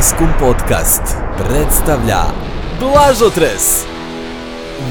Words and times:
Maskum 0.00 0.28
Podcast 0.40 1.02
predstavlja 1.38 2.22
Blažotres 2.80 3.84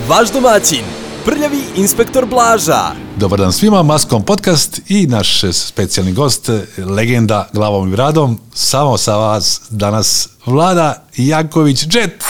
Vaš 0.08 0.32
domaćin, 0.32 0.83
prljavi 1.25 1.62
inspektor 1.75 2.25
Blaža 2.25 2.92
Dobar 3.16 3.40
dan 3.40 3.53
svima, 3.53 3.83
Maskom 3.83 4.24
podcast 4.24 4.82
i 4.87 5.08
naš 5.08 5.42
specijalni 5.51 6.14
gost, 6.14 6.50
legenda 6.77 7.50
glavom 7.53 7.87
i 7.87 7.92
bradom, 7.92 8.39
samo 8.54 8.98
sa 8.98 9.16
vas 9.16 9.61
danas 9.70 10.29
Vlada 10.45 11.03
Janković 11.17 11.83
Jet. 11.83 12.23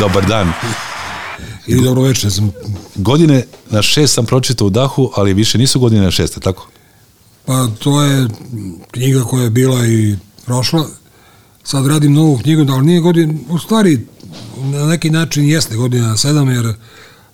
Dobar 0.00 0.26
dan. 0.26 0.52
Ili 1.66 1.84
dobro 1.84 2.02
večer, 2.02 2.32
sam, 2.32 2.52
Godine 2.94 3.44
na 3.70 3.82
šest 3.82 4.14
sam 4.14 4.26
pročitao 4.26 4.66
u 4.66 4.70
dahu, 4.70 5.10
ali 5.16 5.34
više 5.34 5.58
nisu 5.58 5.80
godine 5.80 6.02
na 6.02 6.10
šest, 6.10 6.42
tako? 6.42 6.66
Pa 7.46 7.68
to 7.78 8.02
je 8.02 8.28
knjiga 8.90 9.24
koja 9.24 9.44
je 9.44 9.50
bila 9.50 9.86
i 9.86 10.16
prošla. 10.46 10.86
Sad 11.64 11.86
radim 11.86 12.12
novu 12.12 12.38
knjigu, 12.38 12.72
ali 12.72 12.86
nije 12.86 13.00
godin, 13.00 13.40
u 13.48 13.58
stvari 13.58 14.06
na 14.56 14.86
neki 14.86 15.10
način 15.10 15.48
jeste 15.48 15.76
godina 15.76 16.08
na 16.08 16.16
sedam, 16.16 16.50
jer 16.50 16.74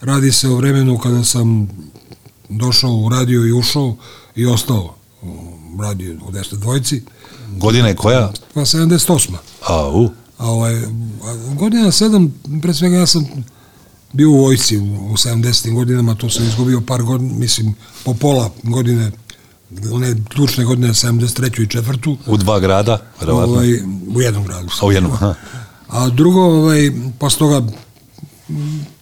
radi 0.01 0.33
se 0.33 0.49
o 0.49 0.57
vremenu 0.57 0.99
kada 0.99 1.25
sam 1.25 1.69
došao 2.49 2.91
u 2.91 3.09
radio 3.09 3.47
i 3.47 3.53
ušao 3.53 3.97
i 4.37 4.47
ostao 4.47 4.95
u 5.23 5.83
radio 5.83 6.17
u 6.29 6.33
10 6.33 6.57
dvojci, 6.57 7.03
Godina 7.57 7.89
je 7.89 7.97
koja? 7.97 8.33
pa 8.55 8.61
78. 8.61 9.35
A, 9.67 9.89
u, 9.89 10.11
A 10.39 10.47
ovaj, 10.47 10.83
godina 11.59 11.85
na 11.85 11.93
sedam, 11.93 12.35
pre 12.63 12.75
svega 12.75 12.97
ja 12.97 13.07
sam 13.07 13.27
bio 14.13 14.31
u 14.31 14.37
vojsci 14.37 14.79
u, 14.79 14.83
u 14.83 15.17
70. 15.17 15.75
godinama, 15.75 16.15
to 16.15 16.31
sam 16.31 16.47
izgubio 16.47 16.81
par 16.81 17.03
godina, 17.03 17.35
mislim, 17.35 17.75
po 18.05 18.15
pola 18.15 18.51
godine, 18.63 19.13
one 19.93 20.17
ključne 20.29 20.65
godine 20.65 20.89
73. 20.89 21.63
i 21.63 21.67
četvrtu, 21.67 22.17
u 22.27 22.37
dva 22.37 22.61
grada, 22.61 22.99
verovatno. 23.21 23.55
ovaj, 23.55 23.81
u 24.15 24.21
jednom 24.21 24.45
gradu. 24.45 24.69
A 24.83 24.87
u 24.87 24.93
jednom, 24.93 25.13
aha. 25.13 25.35
A 25.89 26.09
drugo, 26.09 26.41
ovaj, 26.41 26.93
posle 27.19 27.39
toga, 27.39 27.73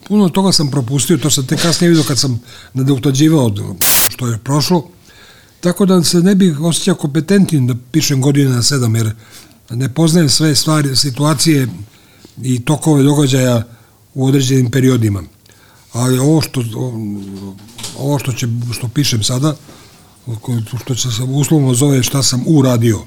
puno 0.08 0.28
toga 0.28 0.52
sam 0.52 0.70
propustio, 0.70 1.16
to 1.16 1.30
sam 1.30 1.47
te 1.47 1.56
kasnije 1.56 1.88
vidio 1.88 2.05
kad 2.08 2.19
sam 2.19 2.41
nadoktađivao 2.75 3.52
što 4.08 4.27
je 4.27 4.38
prošlo, 4.38 4.88
tako 5.60 5.86
da 5.86 6.05
se 6.05 6.19
ne 6.19 6.34
bih 6.34 6.60
osjećao 6.60 6.94
kompetentnim 6.94 7.66
da 7.66 7.75
pišem 7.92 8.20
godine 8.20 8.50
na 8.50 8.62
sedam, 8.62 8.97
jer 8.97 9.10
ne 9.70 9.94
poznajem 9.94 10.28
sve 10.28 10.55
stvari, 10.55 10.97
situacije 10.97 11.69
i 12.42 12.64
tokove 12.64 13.03
događaja 13.03 13.62
u 14.14 14.27
određenim 14.27 14.70
periodima. 14.70 15.22
Ali 15.92 16.19
ovo 16.19 16.41
što, 16.41 16.62
ovo 17.98 18.19
što, 18.19 18.32
će, 18.32 18.47
što 18.72 18.88
pišem 18.88 19.22
sada, 19.22 19.56
što 20.82 20.94
će 20.94 21.10
se 21.10 21.22
uslovno 21.22 21.74
zove 21.74 22.02
šta 22.02 22.22
sam 22.22 22.42
uradio, 22.46 22.98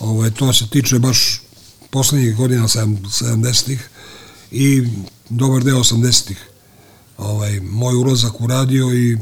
Ovaj, 0.00 0.30
to 0.30 0.52
se 0.52 0.66
tiče 0.70 0.98
baš 0.98 1.40
poslednjih 1.90 2.36
godina 2.36 2.68
sedam- 2.68 2.98
70-ih 3.10 3.88
i 4.50 4.82
dobar 5.28 5.64
deo 5.64 5.78
80-ih. 5.78 6.46
Ovaj, 7.18 7.60
moj 7.60 7.94
ulazak 7.94 8.40
u 8.40 8.46
radio 8.46 8.94
i 8.94 9.18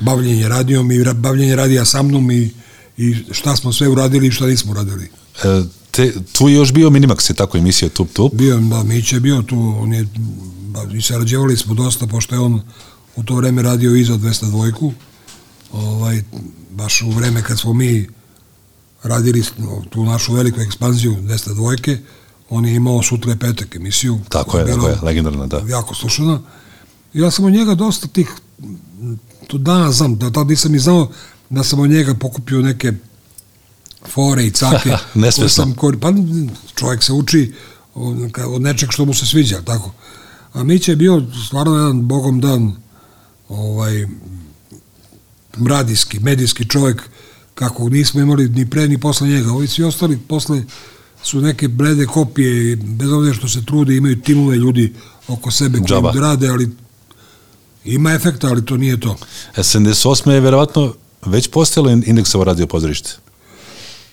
bavljenje 0.00 0.48
radijom 0.48 0.92
i 0.92 1.04
bavljenje 1.14 1.56
radija 1.56 1.84
sa 1.84 2.02
mnom 2.02 2.30
i, 2.30 2.50
i 2.96 3.16
šta 3.30 3.56
smo 3.56 3.72
sve 3.72 3.88
uradili 3.88 4.26
i 4.26 4.30
šta 4.30 4.46
nismo 4.46 4.72
uradili. 4.72 5.04
E, 5.44 5.62
te, 5.90 6.12
tu 6.32 6.48
je 6.48 6.54
još 6.54 6.72
bio 6.72 6.90
Minimax, 6.90 7.30
je 7.30 7.34
tako 7.34 7.58
emisija 7.58 7.88
Tup 7.88 8.08
Tup. 8.12 8.34
Bio, 8.34 8.58
da, 8.60 8.82
Mić 8.82 9.12
je 9.12 9.20
bio 9.20 9.42
tu, 9.42 9.76
on 9.80 9.92
je, 9.92 10.06
i 10.94 11.02
sarađevali 11.02 11.56
smo 11.56 11.74
dosta, 11.74 12.06
pošto 12.06 12.34
je 12.34 12.40
on 12.40 12.62
u 13.16 13.22
to 13.22 13.34
vreme 13.34 13.62
radio 13.62 13.94
iza 13.94 14.14
202 14.14 14.68
ovaj, 15.74 16.22
baš 16.70 17.02
u 17.02 17.10
vreme 17.10 17.42
kad 17.42 17.60
smo 17.60 17.72
mi 17.72 18.08
radili 19.02 19.44
tu 19.90 20.04
našu 20.04 20.34
veliku 20.34 20.60
ekspanziju 20.60 21.16
202 21.20 21.98
on 22.50 22.66
je 22.66 22.74
imao 22.74 23.02
sutra 23.02 23.30
je 23.30 23.38
petak 23.38 23.76
emisiju. 23.76 24.20
Tako 24.28 24.58
je, 24.58 24.66
tako 24.66 24.88
je, 24.88 24.98
legendarna, 25.02 25.46
da. 25.46 25.62
Jako 25.68 25.94
slušana. 25.94 26.40
Ja 27.12 27.30
sam 27.30 27.44
od 27.44 27.52
njega 27.52 27.74
dosta 27.74 28.06
tih, 28.06 28.32
to 29.46 29.58
danas 29.58 29.96
znam, 29.96 30.18
da 30.18 30.30
tad 30.30 30.46
nisam 30.46 30.74
i 30.74 30.78
znao 30.78 31.10
da 31.50 31.64
sam 31.64 31.80
od 31.80 31.90
njega 31.90 32.14
pokupio 32.14 32.62
neke 32.62 32.92
fore 34.08 34.46
i 34.46 34.50
cake. 34.50 34.96
Nesvesno. 35.14 35.48
sam 35.48 35.74
kor- 35.74 35.98
pa 36.00 36.12
čovjek 36.74 37.02
se 37.02 37.12
uči 37.12 37.52
od 38.46 38.62
nečeg 38.62 38.92
što 38.92 39.04
mu 39.04 39.14
se 39.14 39.26
sviđa, 39.26 39.60
tako. 39.64 39.92
A 40.52 40.62
Mića 40.62 40.92
je 40.92 40.96
bio 40.96 41.22
stvarno 41.46 41.76
jedan 41.76 42.08
bogom 42.08 42.40
dan 42.40 42.76
ovaj, 43.48 44.06
radijski, 45.68 46.18
medijski 46.20 46.64
čovjek 46.68 47.02
kako 47.54 47.88
nismo 47.88 48.20
imali 48.20 48.48
ni 48.48 48.70
pre 48.70 48.88
ni 48.88 49.00
posle 49.00 49.28
njega. 49.28 49.52
Ovi 49.52 49.66
svi 49.66 49.84
ostali 49.84 50.18
posle 50.18 50.62
su 51.22 51.40
neke 51.40 51.68
blede 51.68 52.06
kopije 52.06 52.72
i 52.72 52.76
bez 52.76 53.12
obzira 53.12 53.34
što 53.34 53.48
se 53.48 53.64
trude 53.64 53.96
imaju 53.96 54.20
timove 54.20 54.56
ljudi 54.56 54.92
oko 55.28 55.50
sebe 55.50 55.78
koji 55.78 55.88
Džaba. 55.88 56.12
rade, 56.12 56.48
ali 56.48 56.70
ima 57.84 58.12
efekta, 58.12 58.48
ali 58.48 58.64
to 58.64 58.76
nije 58.76 59.00
to. 59.00 59.16
E, 59.56 59.62
78. 59.62 60.30
je 60.30 60.40
verovatno 60.40 60.94
već 61.26 61.48
postojalo 61.48 61.90
indeksovo 61.90 62.44
radio 62.44 62.66
pozorište. 62.66 63.10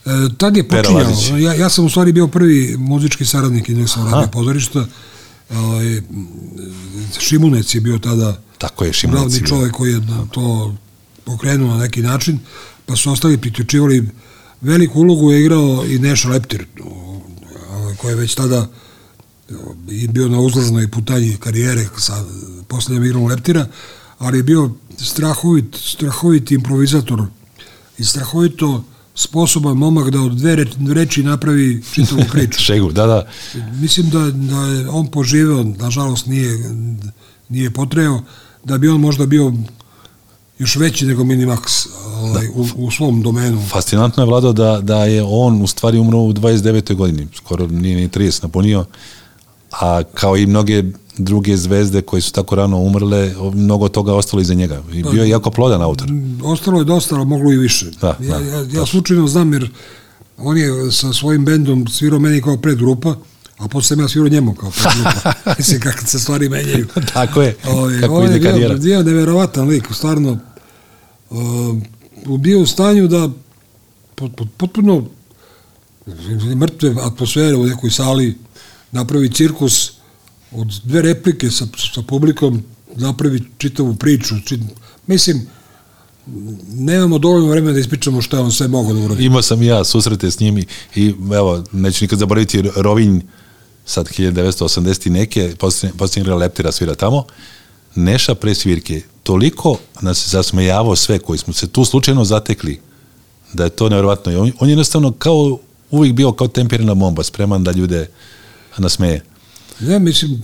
E, 0.06 0.10
tad 0.38 0.58
je 0.58 0.68
počinjalo. 0.68 1.38
Ja, 1.38 1.54
ja 1.54 1.70
sam 1.70 1.86
u 1.86 1.90
stvari 1.90 2.12
bio 2.12 2.28
prvi 2.28 2.76
muzički 2.78 3.26
saradnik 3.26 3.70
Indeksa 3.70 4.04
radio 4.04 4.28
pozorišta. 4.32 4.86
Ovaj, 5.50 6.02
Šimunec 7.20 7.76
je 7.76 7.82
bio 7.82 8.00
tada 8.00 8.42
Tako 8.58 8.84
je, 8.86 8.94
Šimunac. 8.94 9.22
glavni 9.22 9.48
čovjek 9.48 9.72
koji 9.74 9.92
je 9.92 10.02
to 10.32 10.76
pokrenuo 11.24 11.74
na 11.74 11.80
neki 11.80 12.02
način, 12.02 12.40
pa 12.86 12.96
su 12.96 13.12
ostali 13.12 13.38
priključivali 13.38 14.10
veliku 14.62 15.00
ulogu 15.00 15.32
je 15.32 15.42
igrao 15.42 15.86
i 15.86 16.00
Neša 16.00 16.30
Leptir, 16.30 16.66
koji 17.98 18.12
je 18.12 18.16
već 18.16 18.36
tada 18.36 18.68
i 19.90 20.08
bio 20.08 20.28
na 20.28 20.40
uzlaznoj 20.40 20.92
putanji 20.92 21.38
karijere 21.40 21.86
sa 21.98 22.26
posljednjom 22.68 23.06
igrom 23.06 23.26
Leptira, 23.26 23.68
ali 24.18 24.38
je 24.40 24.44
bio 24.44 24.72
strahovit, 24.98 25.76
strahovit 25.76 26.52
improvizator 26.52 27.24
i 27.98 28.04
strahovito 28.04 28.84
sposoban 29.16 29.78
momak 29.78 30.10
da 30.10 30.22
od 30.22 30.32
dve 30.32 30.56
reč- 30.56 30.94
reči 30.94 31.24
napravi 31.24 31.84
čitavu 31.94 32.22
priču. 32.32 32.60
Šegu, 32.68 32.92
da, 32.92 33.06
da. 33.06 33.28
Mislim 33.82 34.10
da, 34.10 34.32
da 34.32 34.66
je 34.66 34.90
on 34.90 35.08
poživeo, 35.08 35.64
nažalost 35.64 36.26
nije, 36.26 36.60
nije 37.50 37.72
potreo, 37.72 38.22
da 38.64 38.78
bi 38.78 38.90
on 38.90 39.00
možda 39.00 39.26
bio 39.26 39.54
još 40.62 40.76
veći 40.76 41.06
nego 41.06 41.24
Minimax 41.24 41.88
ovaj, 42.22 42.48
u, 42.48 42.68
u 42.76 42.92
svom 42.92 43.22
domenu. 43.22 43.62
Fascinantno 43.70 44.24
je 44.24 44.28
Vlado 44.28 44.54
da, 44.54 44.82
da 44.82 45.06
je 45.06 45.24
on 45.24 45.62
u 45.62 45.68
stvari 45.68 45.98
umro 45.98 46.20
u 46.20 46.34
29. 46.34 46.96
godini, 46.96 47.28
skoro 47.36 47.68
nije 47.68 47.96
ni 47.96 48.10
30 48.10 48.44
napunio, 48.44 48.86
a 49.72 50.04
kao 50.14 50.38
i 50.38 50.46
mnoge 50.46 50.84
druge 51.18 51.58
zvezde 51.58 52.02
koje 52.02 52.22
su 52.22 52.32
tako 52.32 52.56
rano 52.56 52.78
umrle, 52.78 53.34
mnogo 53.54 53.90
toga 53.90 54.14
ostalo 54.14 54.42
iza 54.42 54.54
njega. 54.54 54.82
I 54.94 55.04
bio 55.04 55.24
je 55.24 55.30
jako 55.30 55.52
plodan 55.52 55.82
autor. 55.82 56.08
Ostalo 56.44 56.80
je 56.80 56.86
dosta, 56.86 57.16
ali 57.16 57.26
moglo 57.26 57.52
i 57.52 57.58
više. 57.58 57.86
Da, 58.02 58.18
ja, 58.20 58.40
da, 58.40 58.46
ja, 58.46 58.58
ja 58.58 58.66
tačno. 58.66 58.86
slučajno 58.86 59.28
znam 59.28 59.54
jer 59.54 59.70
on 60.38 60.58
je 60.58 60.92
sa 60.92 61.14
svojim 61.14 61.46
bendom 61.46 61.88
svirao 61.88 62.20
meni 62.20 62.42
kao 62.42 62.58
predgrupa, 62.58 63.16
a 63.58 63.68
posle 63.68 63.88
sam 63.88 64.00
ja 64.00 64.08
svirao 64.08 64.30
njemu 64.30 64.54
kao 64.54 64.72
predgrupa. 64.72 65.34
Mislim 65.58 65.82
kako 65.82 66.06
se 66.06 66.20
stvari 66.20 66.50
menjaju. 66.50 66.88
Tako 67.14 67.42
je, 67.42 67.56
Ovaj, 67.68 68.02
kako 68.02 68.16
on 68.16 68.26
ide 68.26 68.34
je 68.34 68.40
bio, 68.40 68.52
karijera. 68.52 68.76
bio 68.76 69.04
neverovatan 69.04 69.68
lik, 69.68 69.88
stvarno 69.92 70.38
bio 72.38 72.60
u 72.60 72.66
stanju 72.66 73.08
da 73.08 73.30
pot, 74.16 74.32
pot, 74.36 74.48
potpuno 74.58 75.06
mrtve 76.56 76.96
atmosfere 77.02 77.56
u 77.56 77.66
nekoj 77.66 77.90
sali 77.90 78.38
napravi 78.92 79.32
cirkus 79.32 79.92
od 80.52 80.82
dve 80.84 81.02
replike 81.02 81.52
sa, 81.52 81.66
sa 81.94 82.02
publikom 82.02 82.64
napravi 82.96 83.44
čitavu 83.58 83.96
priču. 83.96 84.36
Čit, 84.46 84.60
mislim, 85.08 85.48
nemamo 86.68 87.18
dovoljno 87.18 87.50
vremena 87.50 87.74
da 87.74 87.80
ispričamo 87.80 88.22
šta 88.22 88.42
on 88.42 88.52
sve 88.52 88.68
mogao 88.68 88.94
da 88.94 89.00
uradi. 89.00 89.26
Imao 89.26 89.42
sam 89.42 89.62
ja 89.62 89.84
susrete 89.84 90.32
s 90.32 90.40
njim 90.40 90.58
i, 90.96 91.14
evo, 91.36 91.64
neću 91.72 92.04
nikad 92.04 92.20
zaboraviti 92.20 92.64
Rovinj, 92.76 93.20
sad 93.86 94.08
1980 94.08 95.08
i 95.08 95.10
neke, 95.10 95.54
igra 96.16 96.36
Leptira 96.36 96.72
svira 96.72 96.96
tamo, 96.96 97.26
Neša 97.96 98.36
pre 98.36 98.56
svirke, 98.56 99.02
toliko 99.24 99.78
nas 100.02 100.30
zasmejavao 100.30 100.96
sve 100.96 101.20
koji 101.20 101.40
smo 101.40 101.54
se 101.54 101.68
tu 101.68 101.86
slučajno 101.86 102.26
zatekli, 102.26 102.80
da 103.54 103.64
je 103.64 103.70
to 103.70 103.90
nevjerovatno. 103.90 104.42
On, 104.42 104.52
on 104.60 104.70
je 104.70 104.72
jednostavno 104.72 105.12
kao, 105.12 105.58
uvijek 105.92 106.16
bio 106.16 106.32
kao 106.32 106.48
temperina 106.48 106.94
bomba, 106.94 107.24
spreman 107.24 107.64
da 107.64 107.72
ljude 107.72 108.10
nasmeje. 108.78 109.24
Ne, 109.80 110.00
mislim, 110.00 110.42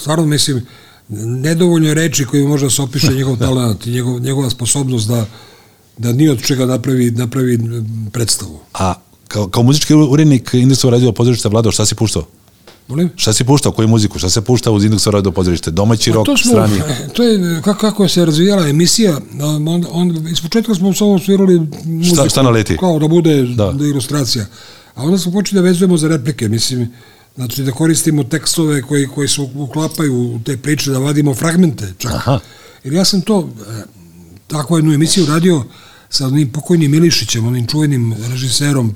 stvarno 0.00 0.26
mislim, 0.26 0.66
nedovoljno 1.08 1.94
reči 1.94 2.24
koji 2.24 2.46
može 2.46 2.66
da 2.66 2.70
se 2.70 2.82
opiše 2.82 3.12
njegov 3.14 3.36
talent 3.36 3.86
i 3.86 3.90
njegov, 3.96 4.20
njegova 4.20 4.50
sposobnost 4.50 5.08
da, 5.08 5.26
da 5.98 6.12
ni 6.12 6.28
od 6.28 6.42
čega 6.42 6.66
napravi, 6.66 7.10
napravi 7.10 7.58
predstavu. 8.12 8.60
A 8.74 8.94
kao, 9.28 9.48
kao 9.48 9.62
muzički 9.62 9.94
urednik 9.94 10.50
Indexova 10.54 10.90
radio 10.90 11.12
pozorišta 11.12 11.48
Vlado, 11.48 11.70
šta 11.70 11.86
si 11.86 11.94
puštao? 11.94 12.26
Molim? 12.90 13.10
Šta 13.16 13.32
si 13.32 13.44
puštao, 13.44 13.72
koju 13.72 13.88
muziku, 13.88 14.18
šta 14.18 14.30
se 14.30 14.40
pušta 14.40 14.70
uz 14.70 14.84
Indeks 14.84 15.06
Radio 15.06 15.30
pozorište, 15.32 15.70
domaći 15.70 16.12
rok, 16.12 16.26
Pa 16.26 16.36
smo, 16.36 16.50
strani? 16.50 16.80
to 17.14 17.22
je 17.22 17.62
kako, 17.62 17.80
kako 17.80 18.08
se 18.08 18.24
razvijala 18.24 18.68
emisija, 18.68 19.20
on, 19.66 19.84
on, 19.90 20.28
iz 20.28 20.40
početka 20.40 20.74
smo 20.74 20.94
samo 20.94 21.18
svirali 21.18 21.60
muziku, 21.84 22.16
Šta- 22.16 22.28
šta 22.28 22.42
naleti? 22.42 22.76
kao 22.76 22.98
da 22.98 23.08
bude 23.08 23.42
Da. 23.42 23.72
da. 23.72 23.86
ilustracija. 23.86 24.46
A 24.94 25.02
onda 25.02 25.18
smo 25.18 25.32
počeli 25.32 25.62
da 25.62 25.68
vezujemo 25.68 25.96
za 25.96 26.08
replike, 26.08 26.48
mislim, 26.48 26.88
znači 27.36 27.62
da 27.62 27.72
koristimo 27.72 28.24
tekstove 28.24 28.82
koji, 28.82 29.06
koji 29.06 29.28
se 29.28 29.40
uklapaju 29.56 30.14
u 30.16 30.40
te 30.44 30.56
priče, 30.56 30.90
da 30.90 30.98
vadimo 30.98 31.34
fragmente 31.34 31.92
čak. 31.98 32.12
Aha. 32.12 32.38
Jer 32.84 32.94
ja 32.94 33.04
sam 33.04 33.20
to, 33.20 33.48
e, 33.70 33.82
takvu 34.46 34.78
jednu 34.78 34.92
emisiju 34.92 35.26
radio 35.26 35.64
sa 36.10 36.26
onim 36.26 36.52
pokojnim 36.52 36.90
Milišićem, 36.90 37.46
onim 37.46 37.66
čuvenim 37.66 38.14
režiserom, 38.30 38.94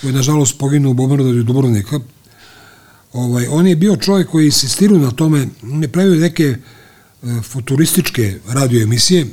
koji 0.00 0.08
je 0.08 0.14
nažalost 0.14 0.58
poginuo 0.58 0.90
u 0.90 0.94
bombardanju 0.94 1.42
Dubrovnika. 1.42 2.00
Ovaj, 3.12 3.46
on 3.50 3.66
je 3.66 3.76
bio 3.76 3.96
čovjek 3.96 4.28
koji 4.28 4.46
insistirao 4.46 4.98
na 4.98 5.10
tome, 5.10 5.48
on 5.62 5.82
je 5.82 5.88
pravio 5.88 6.14
neke 6.14 6.44
e, 6.44 6.56
futurističke 7.42 8.38
radio 8.48 8.82
emisije, 8.82 9.26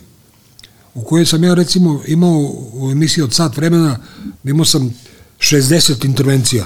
u 0.93 1.01
kojoj 1.01 1.25
sam 1.25 1.43
ja 1.43 1.53
recimo 1.53 2.01
imao 2.07 2.51
u 2.73 2.91
emisiji 2.91 3.23
od 3.23 3.33
sat 3.33 3.57
vremena, 3.57 3.99
imao 4.43 4.65
sam 4.65 4.93
60 5.39 6.05
intervencija. 6.05 6.65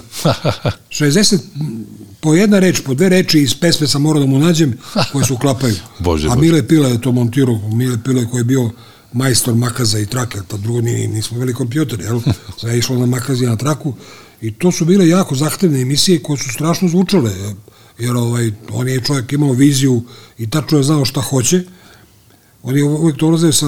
60 0.90 1.38
m, 1.60 1.86
po 2.20 2.34
jedna 2.34 2.60
reč, 2.60 2.82
po 2.86 2.94
dve 2.94 3.10
reči 3.10 3.40
iz 3.40 3.56
pesme 3.56 3.88
sam 3.88 4.02
morao 4.02 4.20
da 4.20 4.26
mu 4.26 4.40
nađem 4.40 4.78
koje 5.12 5.26
se 5.26 5.34
uklapaju. 5.34 5.76
Bože, 6.00 6.28
A. 6.32 6.36
Mile 6.36 6.68
Pila 6.68 6.88
je 6.90 7.02
to 7.02 7.12
montirao, 7.12 7.70
Mile 7.74 7.98
Pila 8.04 8.26
koji 8.26 8.40
je 8.40 8.44
bio 8.44 8.72
majstor 9.14 9.56
makaza 9.56 10.00
i 10.00 10.06
trake, 10.06 10.40
pa 10.48 10.58
drugo 10.58 10.82
ni, 10.82 11.08
nismo 11.08 11.40
bili 11.40 11.54
kompjuter, 11.54 12.02
jel? 12.02 12.20
Sve 12.60 12.72
je 12.72 12.80
išlo 12.80 12.98
na 12.98 13.06
makazi 13.06 13.46
na 13.46 13.56
traku 13.56 13.94
i 14.42 14.52
to 14.52 14.72
su 14.72 14.86
bile 14.86 15.08
jako 15.08 15.36
zahtevne 15.36 15.82
emisije 15.82 16.24
koje 16.24 16.38
su 16.38 16.50
strašno 16.50 16.90
zvučale, 16.90 17.32
jer 18.00 18.16
ovaj, 18.16 18.52
on 18.72 18.88
je 18.88 19.04
čovjek 19.04 19.34
imao 19.34 19.52
viziju 19.52 20.04
i 20.38 20.50
tačno 20.50 20.78
je 20.78 20.84
znao 20.84 21.06
šta 21.06 21.22
hoće. 21.22 21.64
On 22.64 22.78
je 22.78 22.84
uvijek 22.84 23.18
dolazio 23.18 23.52
sa 23.52 23.66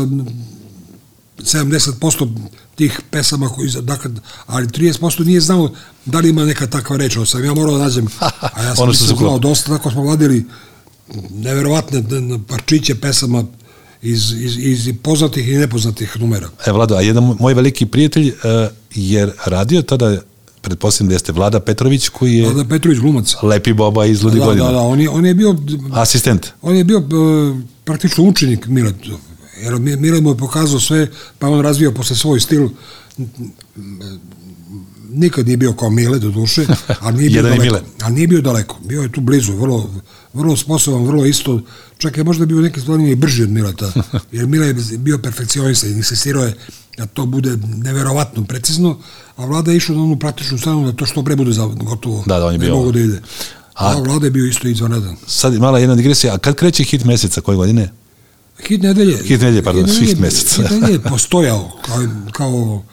70% 1.38 2.27
tih 2.75 3.01
pesama 3.12 3.50
koji 3.50 3.69
dakle, 3.81 4.12
ali 4.45 4.68
30% 4.68 5.25
nije 5.25 5.41
znao 5.41 5.69
da 6.06 6.19
li 6.19 6.29
ima 6.29 6.45
neka 6.45 6.68
takva 6.68 6.97
reč, 6.97 7.18
ali 7.18 7.27
sam 7.27 7.45
ja 7.45 7.53
morao 7.53 7.77
da 7.77 7.83
nađem, 7.83 8.07
a 8.56 8.63
ja 8.63 8.75
sam 8.75 8.83
Ono 8.83 8.94
se 8.94 9.06
znao 9.06 9.15
uklapa. 9.15 9.39
dosta, 9.39 9.77
tako 9.77 9.91
smo 9.91 10.03
vadili 10.03 10.45
neverovatne 11.29 12.03
parčiće 12.47 12.95
pesama 12.95 13.44
iz, 14.01 14.31
iz, 14.31 14.57
iz 14.57 14.94
poznatih 15.03 15.47
i 15.47 15.57
nepoznatih 15.57 16.18
numera. 16.19 16.50
E, 16.65 16.71
Vlado, 16.71 16.95
a 16.95 17.01
jedan 17.01 17.35
moj 17.39 17.53
veliki 17.53 17.85
prijatelj 17.85 18.27
uh, 18.27 18.33
je 18.95 19.33
radio 19.45 19.81
tada, 19.81 20.21
pretpostavljam 20.62 21.10
da 21.10 21.16
jeste 21.16 21.31
Vlada 21.31 21.60
Petrović, 21.60 22.10
koji 22.10 22.34
je 22.34 22.46
Vlada 22.46 22.69
Petrović 22.69 23.00
glumac. 23.00 23.36
lepi 23.44 23.74
boba 23.74 24.06
iz 24.06 24.24
Ludi 24.24 24.40
Da, 24.40 24.46
godina. 24.46 24.66
da, 24.66 24.72
da, 24.72 24.80
on 24.80 25.02
je, 25.02 25.10
on 25.10 25.25
je 25.25 25.34
bio 25.34 25.56
Asistent. 25.94 26.48
On 26.62 26.75
je 26.75 26.84
bio 26.84 26.98
e, 26.98 27.04
praktično 27.84 28.24
učenik 28.24 28.68
Mile, 28.68 28.94
jer 29.62 29.75
Mi- 29.75 29.96
Mile 29.96 30.22
mu 30.22 30.30
je 30.30 30.38
pokazao 30.38 30.80
sve, 30.80 31.08
pa 31.40 31.48
on 31.48 31.62
razvio 31.62 31.92
posle 31.92 32.16
svoj 32.16 32.40
stil. 32.40 32.69
Nikad 35.12 35.46
nije 35.46 35.58
bio 35.58 35.74
kao 35.74 35.90
Mile, 35.90 36.19
do 36.19 36.30
duše, 36.30 36.66
ali 37.00 37.18
nije 37.18 37.30
bio 37.31 37.42
daleko. 37.44 37.80
Ali 38.02 38.13
nije 38.13 38.28
bio 38.28 38.42
daleko, 38.42 38.78
bio 38.81 39.02
je 39.02 39.12
tu 39.12 39.22
blizu, 39.22 39.54
vrlo, 39.54 39.90
vrlo 40.34 40.58
sposoban, 40.58 41.04
vrlo 41.04 41.25
isto, 41.25 41.62
čak 41.98 42.18
je 42.18 42.24
možda 42.24 42.46
bio 42.46 42.58
u 42.58 42.62
nekim 42.62 42.81
stvarima 42.81 43.10
i 43.10 43.16
brži 43.16 43.44
od 43.44 43.50
Mileta, 43.50 43.92
jer 44.31 44.48
Mile 44.48 44.68
je 44.68 44.75
bio 44.98 45.18
perfekcionista 45.18 45.88
i 45.88 45.92
insistirao 45.92 46.44
je 46.44 46.54
da 46.98 47.06
to 47.06 47.25
bude 47.25 47.58
neverovatno 47.68 48.44
precizno, 48.44 48.98
a 49.36 49.46
vlada 49.46 49.72
je 49.72 49.78
išao 49.78 49.96
na 49.96 50.04
onu 50.04 50.19
praktičnu 50.19 50.58
stranu 50.58 50.86
da 50.86 50.92
to 50.94 51.06
što 51.06 51.24
pre 51.24 51.36
bude 51.36 51.52
gotovo, 51.75 52.24
Da, 52.28 52.40
da, 52.40 52.46
on 52.46 52.54
je 52.54 52.60
ne 52.60 52.66
bio- 52.66 52.75
mogu 52.75 52.92
da 52.92 53.00
ide. 53.00 53.22
A- 53.74 53.88
A, 53.88 53.98
vlada 53.98 54.25
je 54.25 54.31
bio 54.31 54.46
isto 54.46 54.68
izvanredan. 54.68 55.16
Sad 55.28 55.54
mala 55.56 55.80
jedna 55.80 55.96
digresija, 55.96 56.34
a 56.34 56.38
kad 56.38 56.56
kreće 56.56 56.84
hit 56.84 57.04
meseca, 57.04 57.42
koje 57.42 57.56
godine? 57.56 57.90
Hit 58.60 58.81
nedelje. 58.81 59.18
Hit 59.18 59.42
nedelje, 59.42 59.64
pardon, 59.64 59.86
Hit 59.86 60.00
hit 60.00 60.19
meseca. 60.19 60.62
Hit 60.62 60.72
nedelje 60.72 60.94
je 60.94 61.00
postojao 61.02 61.72
kao, 61.81 61.98
kao, 62.31 62.84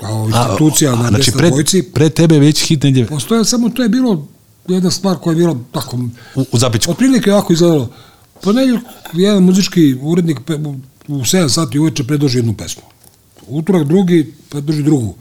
kao 0.00 0.28
institucija 0.28 0.90
na 0.92 1.08
znači, 1.08 1.30
desnoj 1.32 1.64
pre, 1.64 1.82
pre 1.84 2.10
tebe 2.10 2.38
već 2.38 2.62
hit 2.62 2.82
nedelje 2.82 3.06
Postojao, 3.06 3.44
samo 3.44 3.68
to 3.68 3.82
je 3.82 3.88
bilo 3.88 4.28
jedna 4.68 4.90
stvar 4.90 5.16
koja 5.16 5.32
je 5.32 5.36
bila 5.36 5.56
tako... 5.72 5.96
u, 6.34 6.44
u 6.52 6.58
zapičku. 6.58 6.90
Otprilike 6.92 7.32
ovako 7.32 7.52
izgledalo. 7.52 7.90
Ponedeljak 8.42 8.82
jedan 9.12 9.42
muzički 9.42 9.96
urednik 10.02 10.38
pe- 10.40 10.66
u- 10.66 10.80
u 11.08 11.20
7 11.20 11.48
sati 11.48 11.78
uveče 11.78 12.04
predloži 12.04 12.38
jednu 12.38 12.54
pesmu. 12.54 12.82
Utorak 13.46 13.86
drugi 13.86 14.32
predloži 14.48 14.82
drugu. 14.82 15.14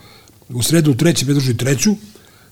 U 0.49 0.63
sredu 0.63 0.93
treći 0.95 1.25
predloži 1.25 1.57
treću. 1.57 1.95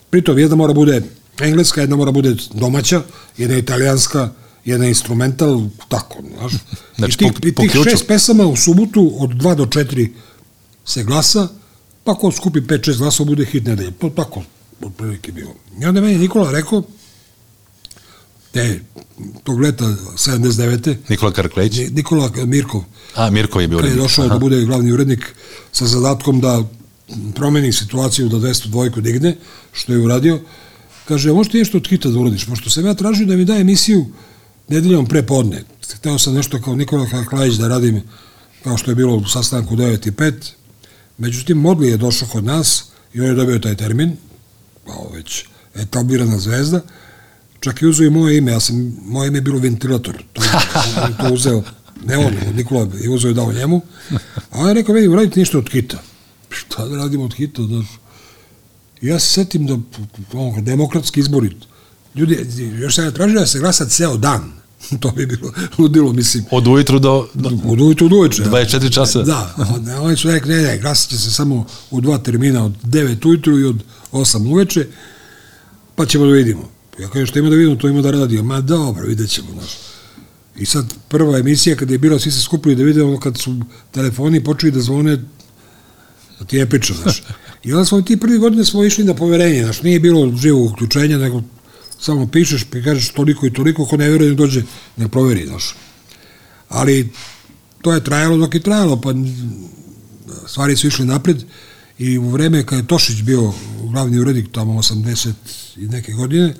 Pritom 0.10 0.40
jedna 0.40 0.56
mora 0.56 0.74
bude 0.74 1.02
engleska, 1.40 1.82
jedna 1.82 1.96
mora 1.96 2.12
bude 2.12 2.36
domaća, 2.54 3.02
jedna 3.38 3.58
italijanska, 3.58 4.30
jedna 4.66 4.88
instrumental, 4.88 5.62
tako, 5.90 6.18
znaš. 6.38 6.52
Znači, 6.98 7.14
I 7.14 7.18
tih, 7.18 7.32
po- 7.34 7.48
i 7.48 7.52
po 7.52 7.62
tih 7.62 7.72
ključu. 7.72 7.90
šest 7.90 8.08
pesama 8.08 8.46
u 8.46 8.56
subotu 8.56 9.14
od 9.18 9.30
2 9.30 9.56
do 9.56 9.66
4 9.66 10.10
se 10.86 11.04
glasa, 11.04 11.48
pa 12.06 12.16
ko 12.16 12.32
skupi 12.32 12.62
5-6 12.62 12.98
glasova 12.98 13.28
bude 13.28 13.46
hit 13.46 13.66
nedelje. 13.66 13.92
To 13.92 14.10
tako, 14.10 14.44
otprilike 14.82 15.32
bilo. 15.32 15.52
I 15.82 15.86
onda 15.86 16.00
je 16.00 16.06
meni 16.06 16.18
Nikola 16.18 16.52
rekao, 16.52 16.84
te, 18.52 18.80
tog 19.44 19.60
leta 19.60 19.86
79. 19.86 20.96
Nikola 21.10 21.32
Karkleć. 21.32 21.78
Ni- 21.78 21.90
Nikola 21.90 22.30
Mirkov, 22.46 22.84
A, 23.16 23.30
Mirko 23.30 23.60
je 23.60 23.68
bio 23.68 23.78
kad 23.78 23.86
je 23.86 23.92
urednik. 23.92 24.04
došao 24.04 24.26
Aha. 24.26 24.34
da 24.34 24.40
bude 24.40 24.62
glavni 24.62 24.92
urednik 24.92 25.36
sa 25.72 25.86
zadatkom 25.86 26.42
da 26.42 26.64
promeni 27.36 27.74
situaciju 27.74 28.30
da 28.30 28.38
202 28.38 29.02
digne, 29.02 29.36
što 29.72 29.94
je 29.94 30.00
uradio, 30.00 30.40
kaže, 31.08 31.32
možete 31.32 31.58
nešto 31.58 31.78
od 31.78 31.88
hita 31.88 32.10
da 32.10 32.20
uradiš, 32.20 32.46
pošto 32.46 32.70
sam 32.70 32.86
ja 32.86 32.94
tražio 32.94 33.26
da 33.26 33.36
mi 33.36 33.46
da 33.46 33.56
emisiju 33.56 34.06
nedeljom 34.68 35.06
pre 35.06 35.24
podne. 35.24 35.64
Hteo 35.96 36.20
sam 36.20 36.34
nešto 36.34 36.62
kao 36.62 36.76
Nikola 36.76 37.08
Kaklajić 37.08 37.56
da 37.56 37.68
radim, 37.68 38.02
kao 38.64 38.78
što 38.78 38.92
je 38.92 38.96
bilo 38.96 39.16
u 39.16 39.26
sastanku 39.26 39.76
9 39.76 40.08
i 40.08 40.12
5. 40.12 40.34
Međutim, 41.18 41.58
Modli 41.58 41.88
je 41.88 41.98
došao 41.98 42.28
kod 42.28 42.44
nas 42.44 42.86
i 43.14 43.22
on 43.22 43.28
je 43.28 43.34
dobio 43.34 43.60
taj 43.60 43.76
termin, 43.76 44.18
kao 44.86 45.10
već 45.14 45.46
etablirana 45.76 46.40
zvezda, 46.40 46.82
čak 47.60 47.82
i 47.82 47.86
uzeo 47.86 48.08
i 48.08 48.10
moje 48.10 48.38
ime, 48.38 48.52
ja 48.52 48.60
sam, 48.60 48.98
moje 49.02 49.28
ime 49.28 49.38
je 49.38 49.42
bilo 49.42 49.60
ventilator, 49.60 50.24
to, 50.34 50.42
on 51.06 51.14
to 51.18 51.34
uzeo, 51.34 51.64
ne 52.06 52.18
on, 52.18 52.34
Nikola 52.56 52.88
je 53.02 53.10
uzeo 53.10 53.32
i 53.32 53.34
dao 53.34 53.54
njemu, 53.54 53.82
a 54.52 54.60
on 54.60 54.68
je 54.68 54.74
rekao, 54.74 54.96
vidi, 54.96 55.08
uradite 55.08 55.40
ništa 55.40 55.58
od 55.58 55.70
hita. 55.72 55.98
Šta 56.50 56.88
da 56.88 56.98
radimo 56.98 57.24
od 57.24 57.34
znaš? 57.68 57.88
I 59.02 59.08
ja 59.08 59.20
se 59.20 59.28
setim 59.28 59.66
da, 59.68 59.78
on, 60.34 60.64
demokratski 60.64 61.20
izbori, 61.20 61.56
ljudi, 62.16 62.48
još 62.80 62.96
sam 62.96 63.06
ja 63.06 63.12
tražio 63.12 63.40
da 63.40 63.46
se 63.46 63.60
glasa 63.60 63.86
ceo 63.86 64.18
dan, 64.18 64.52
to 65.02 65.12
bi 65.12 65.26
bilo 65.26 65.54
ludilo, 65.78 66.14
mislim, 66.14 66.46
Od 66.52 66.68
ujutru 66.68 67.00
do, 67.00 67.28
do 67.34 67.50
od 67.66 67.82
ujutru 67.82 68.10
do 68.10 68.16
uveče. 68.16 68.44
24 68.44 68.94
časa. 68.94 69.22
Da, 69.22 69.56
oni 70.02 70.18
su 70.18 70.32
rekli, 70.32 70.56
ne, 70.56 70.62
ne, 70.62 70.78
glasat 70.78 71.10
će 71.10 71.18
se 71.18 71.32
samo 71.32 71.66
u 71.92 72.02
dva 72.02 72.18
termina, 72.18 72.66
od 72.66 72.74
9 72.84 73.28
ujutru 73.28 73.60
i 73.60 73.64
od 73.64 73.84
8 74.12 74.52
uveče, 74.52 74.88
pa 75.96 76.06
ćemo 76.06 76.26
da 76.26 76.32
vidimo. 76.32 76.70
Ja 77.00 77.10
kažem, 77.10 77.26
što 77.26 77.40
ima 77.40 77.50
da 77.50 77.56
vidimo, 77.56 77.76
to 77.76 77.88
ima 77.88 78.02
da 78.02 78.12
radimo. 78.12 78.44
Ma 78.44 78.62
dobro, 78.62 79.08
vidjet 79.08 79.30
ćemo, 79.30 79.48
znaš. 79.54 79.78
I 80.58 80.66
sad 80.66 80.94
prva 81.08 81.38
emisija 81.38 81.76
kada 81.76 81.94
je 81.94 81.98
bila, 81.98 82.20
svi 82.20 82.32
se 82.32 82.42
skupili 82.42 82.76
da 82.76 82.84
vide 82.84 83.04
ono 83.04 83.20
kad 83.20 83.38
su 83.38 83.56
telefoni 83.92 84.44
počeli 84.44 84.72
da 84.72 84.80
zvone, 84.80 85.18
da 86.40 86.46
ti 86.46 86.58
je 86.58 86.70
priča, 86.70 86.94
znaš. 86.94 87.24
I 87.64 87.74
onda 87.74 87.86
smo 87.86 88.02
ti 88.02 88.18
prvi 88.18 88.38
godine 88.38 88.66
smo 88.66 88.84
išli 88.84 89.04
na 89.04 89.14
poverenje, 89.14 89.64
znaš, 89.64 89.82
nije 89.82 90.00
bilo 90.00 90.36
živog 90.38 90.72
uključenja, 90.72 91.18
nego 91.18 91.44
samo 92.06 92.28
pišeš, 92.28 92.64
pa 92.64 92.82
kažeš 92.82 93.10
toliko 93.10 93.46
i 93.46 93.54
toliko, 93.54 93.86
ko 93.86 93.98
ne 93.98 94.10
veruje, 94.10 94.34
dođe, 94.34 94.64
ne 94.98 95.08
proveri, 95.08 95.46
znaš. 95.48 95.76
Ali 96.70 97.10
to 97.82 97.94
je 97.94 98.04
trajalo 98.04 98.38
dok 98.38 98.54
je 98.54 98.60
trajalo, 98.62 98.98
pa 98.98 99.14
stvari 100.48 100.76
su 100.76 100.88
išle 100.88 101.06
napred 101.06 101.44
i 102.00 102.18
u 102.18 102.30
vreme 102.30 102.64
kad 102.64 102.80
je 102.80 102.88
Tošić 102.88 103.22
bio 103.22 103.54
glavni 103.84 104.20
urednik 104.20 104.52
tamo 104.52 104.74
80 104.74 105.32
i 105.78 105.88
neke 105.88 106.12
godine, 106.14 106.54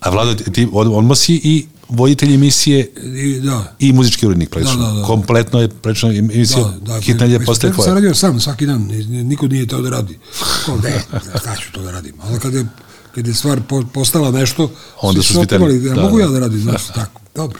A 0.00 0.10
Vlado, 0.10 0.34
ti 0.34 0.68
od- 0.72 0.88
odmah 0.88 1.18
si 1.18 1.34
i 1.36 1.66
voditelj 1.90 2.34
emisije 2.34 2.90
i, 3.16 3.40
da, 3.40 3.76
i 3.78 3.92
muzički 3.92 4.26
urednik 4.26 4.50
praktično. 4.50 4.78
Da, 4.78 4.86
da, 4.86 4.92
da. 4.92 5.04
Kompletno 5.04 5.60
je 5.60 5.68
praktično 5.70 6.10
emisija 6.10 6.64
da, 6.64 6.78
da, 6.84 7.00
hit 7.00 7.08
nedelje 7.10 7.28
mislim, 7.30 7.46
postaje 7.46 7.70
tako 7.70 7.82
sam 7.82 7.84
tvoja. 7.84 7.94
radio 7.94 8.14
sam 8.14 8.40
svaki 8.40 8.66
dan, 8.66 8.82
ni- 8.82 9.24
niko 9.24 9.46
nije 9.46 9.66
teo 9.66 9.80
da 9.80 9.90
radi. 9.90 10.18
Kao, 10.66 10.76
ne, 10.76 11.02
šta 11.32 11.56
ću 11.56 11.72
to 11.72 11.82
da 11.82 11.90
radim. 11.90 12.14
Ali 12.20 12.40
kad 12.40 12.54
je, 12.54 12.66
kad 13.14 13.26
je 13.26 13.34
stvar 13.34 13.60
po, 13.68 13.82
postala 13.94 14.30
nešto, 14.30 14.70
Onda 15.00 15.22
su 15.22 15.34
svi 15.34 15.40
ja, 15.40 15.94
Da, 15.94 16.02
mogu 16.02 16.18
da. 16.18 16.24
ja 16.24 16.28
da 16.28 16.38
radim, 16.38 16.60
znaš, 16.60 16.86
tako, 16.94 17.20
dobro. 17.34 17.58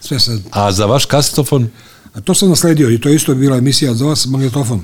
Sve 0.00 0.20
sad. 0.20 0.40
A 0.50 0.72
za 0.72 0.86
vaš 0.86 1.04
kasetofon, 1.04 1.68
A 2.14 2.20
to 2.20 2.34
sam 2.34 2.48
nasledio 2.48 2.90
i 2.90 3.00
to 3.00 3.08
isto 3.08 3.32
je 3.32 3.36
bila 3.36 3.56
emisija 3.56 3.94
za 3.94 4.04
vas, 4.04 4.26
magnetofon. 4.26 4.82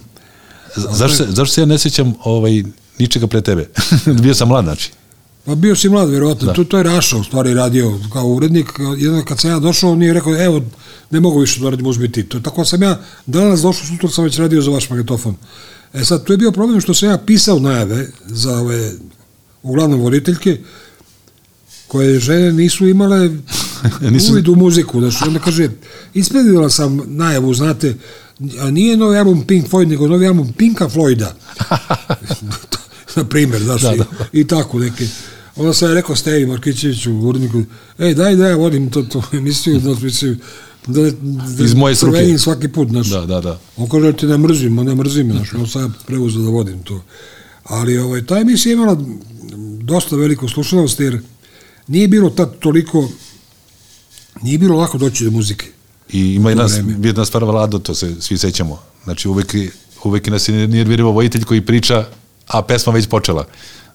zašto 0.77 1.17
se, 1.17 1.27
zašto 1.29 1.55
se 1.55 1.61
ja 1.61 1.67
ne 1.67 1.79
sjećam 1.79 2.15
ovaj, 2.25 2.63
ničega 2.99 3.27
pre 3.27 3.41
tebe? 3.41 3.69
Bio 4.23 4.35
sam 4.35 4.49
mlad, 4.49 4.65
znači. 4.65 4.93
Pa 5.45 5.55
bio 5.55 5.77
si 5.77 5.89
mlad, 5.89 6.11
verovatno. 6.11 6.53
To, 6.53 6.65
to 6.65 6.77
je 6.77 6.83
Raša 6.83 7.17
u 7.17 7.25
stvari 7.25 7.55
radio 7.55 7.99
kao 8.13 8.27
urednik. 8.27 8.67
Jedan 8.99 9.25
kad 9.25 9.41
sam 9.41 9.51
ja 9.51 9.59
došao, 9.59 9.91
on 9.91 10.03
je 10.03 10.13
rekao, 10.13 10.45
evo, 10.45 10.63
ne 11.11 11.21
mogu 11.21 11.41
više 11.41 11.61
da 11.61 11.71
radim, 11.71 11.87
uzmi 11.87 12.13
ti. 12.13 12.23
To, 12.23 12.41
tako 12.41 12.65
sam 12.65 12.83
ja 12.83 13.01
danas 13.27 13.61
došao, 13.61 13.87
sutra 13.87 14.09
sam 14.09 14.25
već 14.25 14.39
radio 14.39 14.63
za 14.63 14.71
vaš 14.71 14.91
magnetofon. 14.91 15.37
E 15.95 16.05
sad, 16.05 16.25
tu 16.25 16.33
je 16.33 16.37
bio 16.37 16.53
problem 16.53 16.81
što 16.81 16.95
sam 16.95 17.09
ja 17.09 17.19
pisao 17.19 17.59
najave 17.59 18.09
za 18.27 18.59
ove, 18.59 18.93
uglavnom 19.67 20.01
voditeljke, 20.01 20.59
koje 21.89 22.21
žene 22.21 22.53
nisu 22.53 22.89
imale 22.89 23.31
Nisu- 24.03 24.33
uvid 24.33 24.49
u 24.49 24.55
muziku. 24.55 25.01
Znači, 25.01 25.17
onda 25.23 25.39
kaže, 25.39 25.69
ispredila 26.15 26.71
sam 26.71 27.01
najavu, 27.07 27.55
znate, 27.55 27.95
a 28.61 28.71
nije 28.71 28.97
novi 28.97 29.19
album 29.19 29.43
Pink 29.43 29.69
Floyd, 29.69 29.89
nego 29.89 30.09
novi 30.09 30.27
album 30.27 30.53
Pinka 30.53 30.89
Floyda. 30.89 31.29
Na 33.17 33.25
primjer, 33.25 33.63
znaš, 33.63 33.83
Da, 33.83 33.91
da. 33.91 34.05
i 34.33 34.47
tako 34.47 34.79
neke. 34.79 35.07
Onda 35.57 35.73
sam 35.73 35.89
je 35.89 35.95
rekao 35.95 36.17
Stevi 36.17 36.47
Markićeviću 36.47 37.13
u 37.13 37.29
uredniku, 37.29 37.63
ej, 37.99 38.15
daj 38.15 38.37
da 38.37 38.49
ja 38.49 38.57
vodim 38.57 38.91
to, 38.91 39.03
to 39.03 39.23
emisiju, 39.33 39.81
da, 39.81 39.95
mislim, 39.95 40.41
da, 40.87 41.03
da 41.57 41.65
Iz 41.65 41.75
moje 41.75 41.95
struke. 41.95 42.39
svaki 42.39 42.69
put, 42.69 42.89
znaš. 42.89 43.07
Da, 43.07 43.21
da, 43.23 43.41
da. 43.41 43.59
On 43.77 43.89
kaže, 43.89 44.13
te 44.13 44.27
ne 44.27 44.39
mrzim, 44.39 44.75
ne 44.77 44.95
mrzim, 44.95 45.33
znaš, 45.33 45.55
on 45.55 45.69
sam 45.69 45.95
preuzeo 46.07 46.43
da 46.43 46.51
vodim 46.51 46.83
to. 46.83 47.03
Ali 47.65 47.99
ovaj, 47.99 48.27
ta 48.27 48.39
emisija 48.39 48.71
je 48.71 48.75
imala 48.75 49.05
dosta 49.87 50.17
veliku 50.17 50.49
slušanost, 50.49 51.01
jer 51.01 51.21
nije 51.89 52.09
bilo 52.09 52.31
tad 52.31 52.59
toliko, 52.59 53.09
nije 54.43 54.59
bilo 54.59 54.77
lako 54.77 54.99
doći 54.99 55.25
do 55.25 55.31
muzike. 55.31 55.67
I 56.11 56.35
ima 56.35 56.51
jedna, 56.51 56.69
jedna 57.03 57.25
stvar 57.25 57.45
Vlado, 57.45 57.79
to 57.79 57.95
se 57.95 58.21
svi 58.21 58.39
sećamo. 58.39 58.79
Znači 59.05 59.29
uvek, 59.29 59.55
uvek 60.05 60.27
nas 60.27 60.49
je 60.49 60.69
nervirao 60.69 61.11
vojitelj 61.11 61.45
koji 61.45 61.61
priča, 61.61 62.05
a 62.47 62.63
pesma 62.63 62.93
već 62.93 63.07
počela. 63.07 63.47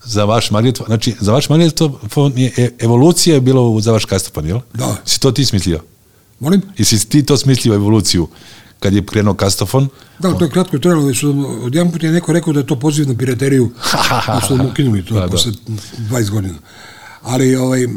Za 0.03 0.25
vaš 0.25 0.51
magnetofon, 0.51 0.87
znači 0.87 1.15
za 1.19 1.31
vaš 1.31 1.49
magnetofon 1.49 2.33
je 2.35 2.53
e- 2.57 2.71
evolucija 2.79 3.35
je 3.35 3.41
bila 3.41 3.61
u- 3.61 3.81
za 3.81 3.91
vaš 3.91 4.05
kastofon, 4.05 4.47
jel? 4.47 4.59
Da. 4.73 4.97
Si 5.05 5.19
to 5.19 5.31
ti 5.31 5.45
smislio? 5.45 5.81
Molim? 6.39 6.61
Jesi 6.77 7.09
ti 7.09 7.25
to 7.25 7.37
smislio 7.37 7.73
evoluciju 7.75 8.27
kad 8.81 8.93
je 8.93 9.05
krenuo 9.05 9.33
kastofon? 9.33 9.87
Da, 10.19 10.33
to 10.37 10.45
je 10.45 10.51
kratko 10.51 10.79
trajalo, 10.79 11.05
već 11.05 11.23
od, 11.23 11.35
od 11.63 11.75
jedan 11.75 11.91
put 11.91 12.03
je 12.03 12.11
neko 12.11 12.33
rekao 12.33 12.53
da 12.53 12.59
je 12.59 12.67
to 12.67 12.79
poziv 12.79 13.07
na 13.07 13.15
pirateriju, 13.17 13.69
da 14.27 14.41
su 14.47 14.57
nam 14.57 14.65
ukinuli 14.65 15.05
to 15.05 15.13
Da, 15.13 15.19
da. 15.19 15.27
posle 15.27 15.51
20 16.09 16.29
godina. 16.29 16.57
Ali, 17.21 17.55
ovaj, 17.55 17.87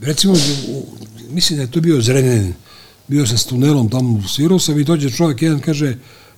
recimo, 0.00 0.34
mislim 1.30 1.56
da 1.56 1.62
je 1.62 1.70
to 1.70 1.80
bio 1.80 2.00
Zrenjanin, 2.00 2.54
bio 3.08 3.26
sam 3.26 3.38
s 3.38 3.44
tunelom 3.44 3.90
tamo, 3.90 4.28
svirao 4.28 4.58
sam 4.58 4.78
i 4.78 4.84
dođe 4.84 5.10
čovjek 5.10 5.42
jedan, 5.42 5.60
kaže, 5.60 5.96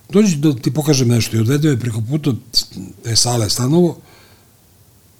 dođi 0.09 0.35
da 0.35 0.53
ti 0.55 0.73
pokažem 0.73 1.07
nešto 1.07 1.37
i 1.37 1.39
odvede 1.39 1.69
me 1.69 1.79
preko 1.79 2.01
puta 2.09 2.33
te 3.03 3.15
sale 3.15 3.49
stanovo, 3.49 3.97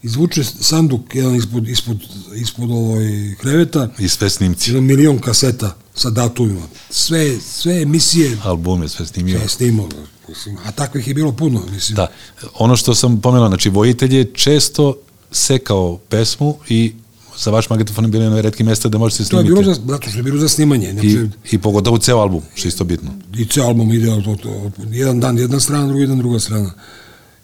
izvuče 0.04 0.44
sanduk 0.44 1.16
jedan 1.16 1.36
ispod, 1.36 1.68
ispod, 1.68 1.98
ispod 2.36 2.72
ovoj 2.72 3.36
kreveta, 3.42 3.90
I 4.00 4.08
sve 4.08 4.30
snimci, 4.30 4.72
jedan 4.72 4.84
milion 4.84 5.20
kaseta 5.20 5.76
sa 6.00 6.10
datumima. 6.10 6.62
Sve, 6.90 7.40
sve 7.42 7.82
emisije 7.82 8.38
album 8.44 8.82
je 8.82 8.90
sve 8.90 9.06
snimio. 9.06 9.40
sve 9.40 9.50
snimao. 9.50 9.90
Mislim, 10.30 10.58
a 10.66 10.72
takvih 10.72 11.08
je 11.08 11.14
bilo 11.14 11.32
puno, 11.32 11.62
mislim. 11.72 11.96
Da. 11.96 12.08
Ono 12.56 12.76
što 12.76 12.96
sam 12.96 13.22
pomenuo, 13.22 13.48
znači 13.48 13.70
vojitelj 13.70 14.16
je 14.16 14.34
često 14.34 14.96
sekao 15.32 15.98
pesmu 16.00 16.58
i 16.70 16.94
za 17.38 17.52
vaš 17.52 17.70
magnetofon 17.70 18.06
je 18.06 18.12
bilo 18.12 18.24
jedno 18.24 18.42
redke 18.42 18.64
mesta 18.64 18.90
da 18.90 18.98
možete 18.98 19.18
To 19.20 19.38
je 19.38 19.44
snimiti. 19.44 19.50
bilo 19.54 19.74
za, 19.74 19.82
zato 19.88 20.10
što 20.10 20.20
je 20.20 20.24
bilo 20.24 20.38
za 20.38 20.50
snimanje. 20.50 20.90
I, 20.90 20.94
Znači, 20.94 21.28
I 21.52 21.58
pogotovo 21.58 21.98
ceo 21.98 22.18
album, 22.18 22.42
što 22.56 22.68
je 22.68 22.70
isto 22.70 22.84
bitno. 22.84 23.12
i 23.38 23.46
ceo 23.46 23.64
album 23.66 23.94
ide 23.94 24.12
od, 24.12 24.28
od, 24.28 24.40
od, 24.46 24.94
jedan 24.94 25.20
dan 25.20 25.38
jedna 25.38 25.60
strana, 25.60 25.88
drugi 25.88 26.08
dan 26.08 26.18
druga 26.18 26.40
strana. 26.40 26.72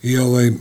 I 0.03 0.17
ovaj 0.17 0.51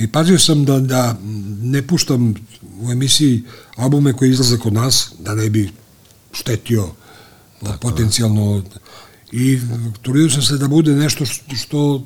i 0.00 0.06
pazio 0.08 0.38
sam 0.38 0.64
da, 0.64 0.78
da 0.80 1.16
ne 1.62 1.82
puštam 1.82 2.34
u 2.80 2.90
emisiji 2.92 3.42
albume 3.76 4.12
koji 4.12 4.30
izlaze 4.30 4.58
kod 4.58 4.72
nas, 4.72 5.12
da 5.18 5.34
ne 5.34 5.50
bi 5.50 5.70
štetio 6.34 6.88
potencijalno 7.80 8.62
i 9.32 9.58
trudio 10.02 10.30
sam 10.30 10.42
se 10.42 10.56
da 10.58 10.68
bude 10.68 10.92
nešto 10.92 11.24
što, 11.56 12.04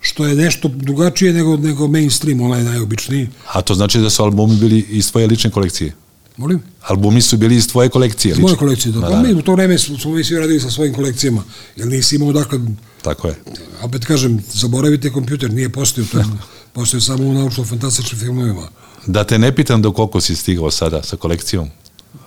što 0.00 0.26
je 0.26 0.34
nešto 0.34 0.68
drugačije 0.68 1.32
nego, 1.32 1.56
nego 1.56 1.88
mainstream, 1.88 2.40
onaj 2.40 2.64
najobičniji. 2.64 3.28
A 3.52 3.62
to 3.62 3.74
znači 3.74 4.00
da 4.00 4.10
su 4.10 4.22
albumi 4.22 4.56
bili 4.56 4.78
iz 4.78 5.10
tvoje 5.12 5.26
lične 5.26 5.50
kolekcije? 5.50 5.92
Molim? 6.36 6.62
Albumi 6.82 7.22
su 7.22 7.36
bili 7.36 7.56
iz 7.56 7.68
tvoje 7.68 7.88
kolekcije? 7.88 8.32
Iz 8.32 8.38
moje 8.38 8.56
kolekcije, 8.56 8.92
da. 8.92 9.00
Ma 9.00 9.08
Pa 9.10 9.22
mi 9.22 9.34
u 9.34 9.42
to 9.42 9.54
vreme 9.54 9.78
smo, 9.78 9.98
smo 9.98 10.10
mi 10.12 10.24
svi 10.24 10.36
radili 10.36 10.60
sa 10.60 10.70
svojim 10.70 10.94
kolekcijama, 10.94 11.42
jer 11.76 11.88
nisi 11.88 12.16
imao 12.16 12.32
dakle, 12.32 12.58
Tako 13.02 13.28
je. 13.28 13.34
opet 13.82 14.04
kažem, 14.04 14.42
zaboravite 14.52 15.12
kompjuter, 15.12 15.50
nije 15.52 15.68
postojao, 15.68 16.08
to 16.12 16.18
je 16.22 16.24
postojao 16.72 17.00
samo 17.00 17.24
u 17.24 17.32
naučno-fantastičnim 17.34 18.18
filmovima. 18.18 18.68
Da 19.06 19.24
te 19.24 19.38
ne 19.38 19.54
pitam 19.54 19.82
do 19.82 19.92
koliko 19.92 20.20
si 20.20 20.36
stigao 20.36 20.70
sada 20.70 21.02
sa 21.02 21.16
kolekcijom. 21.16 21.70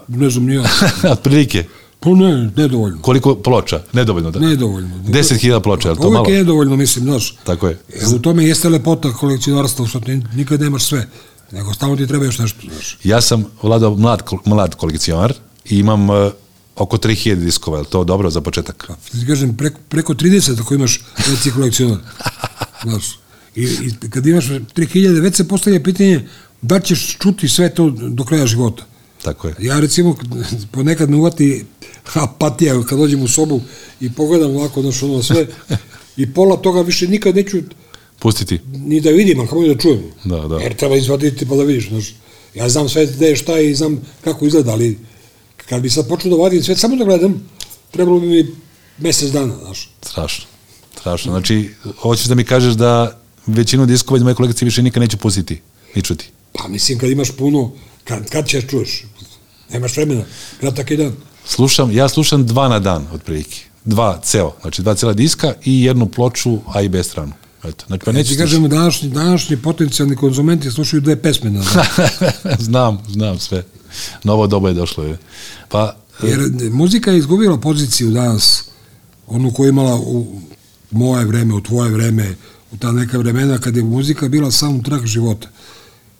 Ne 0.07 0.29
znam, 0.29 0.45
nije. 0.45 0.61
Otprilike. 1.11 1.65
Pa 1.99 2.09
ne, 2.09 2.51
nedovoljno. 2.55 3.01
Koliko 3.01 3.35
ploča? 3.35 3.81
Nedovoljno, 3.93 4.31
da? 4.31 4.39
Nedovoljno. 4.39 4.95
10.000 4.95 5.61
ploča, 5.63 5.89
je 5.89 5.95
to 5.95 6.01
Uvijek 6.01 6.13
malo? 6.13 6.29
je 6.29 6.37
nedovoljno, 6.37 6.75
mislim, 6.75 7.05
znaš. 7.05 7.35
Tako 7.43 7.67
je. 7.67 7.79
E, 7.93 8.15
u 8.15 8.19
tome 8.19 8.45
jeste 8.45 8.69
lepota 8.69 9.13
kolekcionarstva, 9.13 9.87
što 9.87 9.99
ti 9.99 10.21
nikad 10.35 10.61
nemaš 10.61 10.83
sve. 10.83 11.07
Nego 11.51 11.73
stalno 11.73 11.95
ti 11.95 12.07
treba 12.07 12.25
još 12.25 12.37
nešto, 12.37 12.59
znaš. 12.73 12.97
Ja 13.03 13.21
sam 13.21 13.45
vladao 13.63 13.95
mlad, 13.95 14.23
mlad 14.45 14.75
kolekcionar 14.75 15.33
i 15.65 15.79
imam 15.79 16.09
uh, 16.09 16.15
oko 16.75 16.97
3000 16.97 17.35
diskova, 17.35 17.79
je 17.79 17.85
to 17.85 18.03
dobro 18.03 18.29
za 18.29 18.41
početak? 18.41 18.85
Pa, 18.87 18.95
ti 19.19 19.27
kažem, 19.27 19.57
preko, 19.57 19.79
preko 19.89 20.13
30 20.13 20.61
ako 20.61 20.73
imaš 20.73 21.01
reci 21.29 21.51
kolekcionar. 21.51 21.97
Znaš. 22.83 23.19
I, 23.55 23.63
I 23.63 24.09
kad 24.09 24.25
imaš 24.25 24.45
3000, 24.45 25.21
već 25.21 25.35
se 25.35 25.47
postavlja 25.47 25.83
pitanje 25.83 26.27
da 26.61 26.79
ćeš 26.79 27.17
čuti 27.17 27.49
sve 27.49 27.73
to 27.73 27.89
do 27.89 28.23
kraja 28.23 28.47
života. 28.47 28.83
Tako 29.23 29.47
je. 29.47 29.55
Ja 29.59 29.79
recimo 29.79 30.15
ponekad 30.71 31.09
me 31.09 31.17
uvati 31.17 31.65
apatija 32.13 32.83
kad 32.83 32.99
dođem 32.99 33.21
u 33.23 33.27
sobu 33.27 33.61
i 33.99 34.11
pogledam 34.13 34.55
ovako 34.55 34.81
znaš, 34.81 35.03
ono 35.03 35.23
sve 35.23 35.47
i 36.17 36.33
pola 36.33 36.57
toga 36.57 36.81
više 36.81 37.07
nikad 37.07 37.35
neću 37.35 37.57
Pustiti. 38.19 38.59
ni 38.71 39.01
da 39.01 39.09
vidim, 39.09 39.39
a 39.39 39.43
kako 39.43 39.67
da 39.67 39.77
čujem. 39.77 40.03
Da, 40.23 40.47
da. 40.47 40.55
Jer 40.55 40.75
treba 40.75 40.95
izvaditi 40.95 41.47
pa 41.47 41.55
da 41.55 41.63
vidiš. 41.63 41.89
Znaš. 41.89 42.15
Ja 42.55 42.69
znam 42.69 42.89
sve 42.89 43.05
gde 43.05 43.27
je 43.27 43.35
šta 43.35 43.59
i 43.59 43.75
znam 43.75 44.01
kako 44.23 44.45
izgleda, 44.45 44.71
ali 44.71 44.99
kad 45.69 45.81
bi 45.81 45.89
sad 45.89 46.07
počeo 46.07 46.31
da 46.31 46.37
vadim 46.37 46.63
sve, 46.63 46.75
samo 46.75 46.95
da 46.95 47.05
gledam, 47.05 47.49
trebalo 47.91 48.19
bi 48.19 48.27
mi 48.27 48.47
mesec 48.97 49.31
dana, 49.31 49.57
znaš. 49.57 49.89
Strašno. 50.01 50.45
Strašno. 50.99 51.31
Znači, 51.31 51.69
hoćeš 52.01 52.25
da 52.25 52.35
mi 52.35 52.43
kažeš 52.43 52.73
da 52.73 53.19
većinu 53.45 53.85
diskova 53.85 54.17
iz 54.17 54.23
moje 54.23 54.35
kolekcije 54.35 54.65
više 54.65 54.81
nikad 54.81 55.01
neću 55.01 55.17
pustiti, 55.17 55.61
ni 55.95 56.01
čuti. 56.01 56.29
Pa 56.53 56.67
mislim, 56.67 56.99
kad 56.99 57.09
imaš 57.09 57.31
puno, 57.31 57.71
kad, 58.03 58.29
kad 58.29 58.47
ćeš 58.47 58.67
čuješ? 58.67 59.03
Nemaš 59.69 59.97
vremena, 59.97 60.23
kratak 60.59 60.91
je 60.91 60.97
dan. 60.97 61.13
Slušam, 61.45 61.91
ja 61.91 62.09
slušam 62.09 62.45
dva 62.45 62.67
na 62.67 62.79
dan, 62.79 63.07
otprilike. 63.13 63.61
Dva 63.85 64.19
ceo, 64.23 64.51
znači 64.61 64.81
dva 64.81 64.95
cela 64.95 65.13
diska 65.13 65.53
i 65.65 65.83
jednu 65.83 66.05
ploču 66.05 66.59
A 66.73 66.81
i 66.81 66.89
B 66.89 67.03
stranu. 67.03 67.33
Eto, 67.63 67.85
znači, 67.87 68.05
pa 68.05 68.11
Ja 68.11 68.13
neću 68.13 68.29
ti 68.29 68.37
kažem, 68.37 68.69
današnji, 68.69 69.09
današnji 69.09 69.57
potencijalni 69.57 70.15
konzumenti 70.15 70.71
slušaju 70.71 71.01
dve 71.01 71.21
pesme 71.21 71.49
na 71.49 71.61
dan. 71.61 71.85
znam, 72.67 72.99
znam 73.09 73.39
sve. 73.39 73.63
Novo 74.23 74.47
doba 74.47 74.69
je 74.69 74.73
došlo. 74.75 75.03
Je. 75.03 75.17
Pa, 75.69 75.95
Jer 76.23 76.39
muzika 76.71 77.11
je 77.11 77.17
izgubila 77.17 77.57
poziciju 77.57 78.09
danas, 78.09 78.63
onu 79.27 79.53
koju 79.53 79.67
je 79.67 79.69
imala 79.69 79.95
u 79.95 80.41
moje 80.91 81.25
vreme, 81.25 81.53
u 81.53 81.61
tvoje 81.61 81.91
vreme, 81.91 82.35
u 82.71 82.77
ta 82.77 82.91
neka 82.91 83.17
vremena 83.17 83.57
kad 83.57 83.77
je 83.77 83.83
muzika 83.83 84.27
bila 84.27 84.51
soundtrack 84.51 85.05
života. 85.05 85.47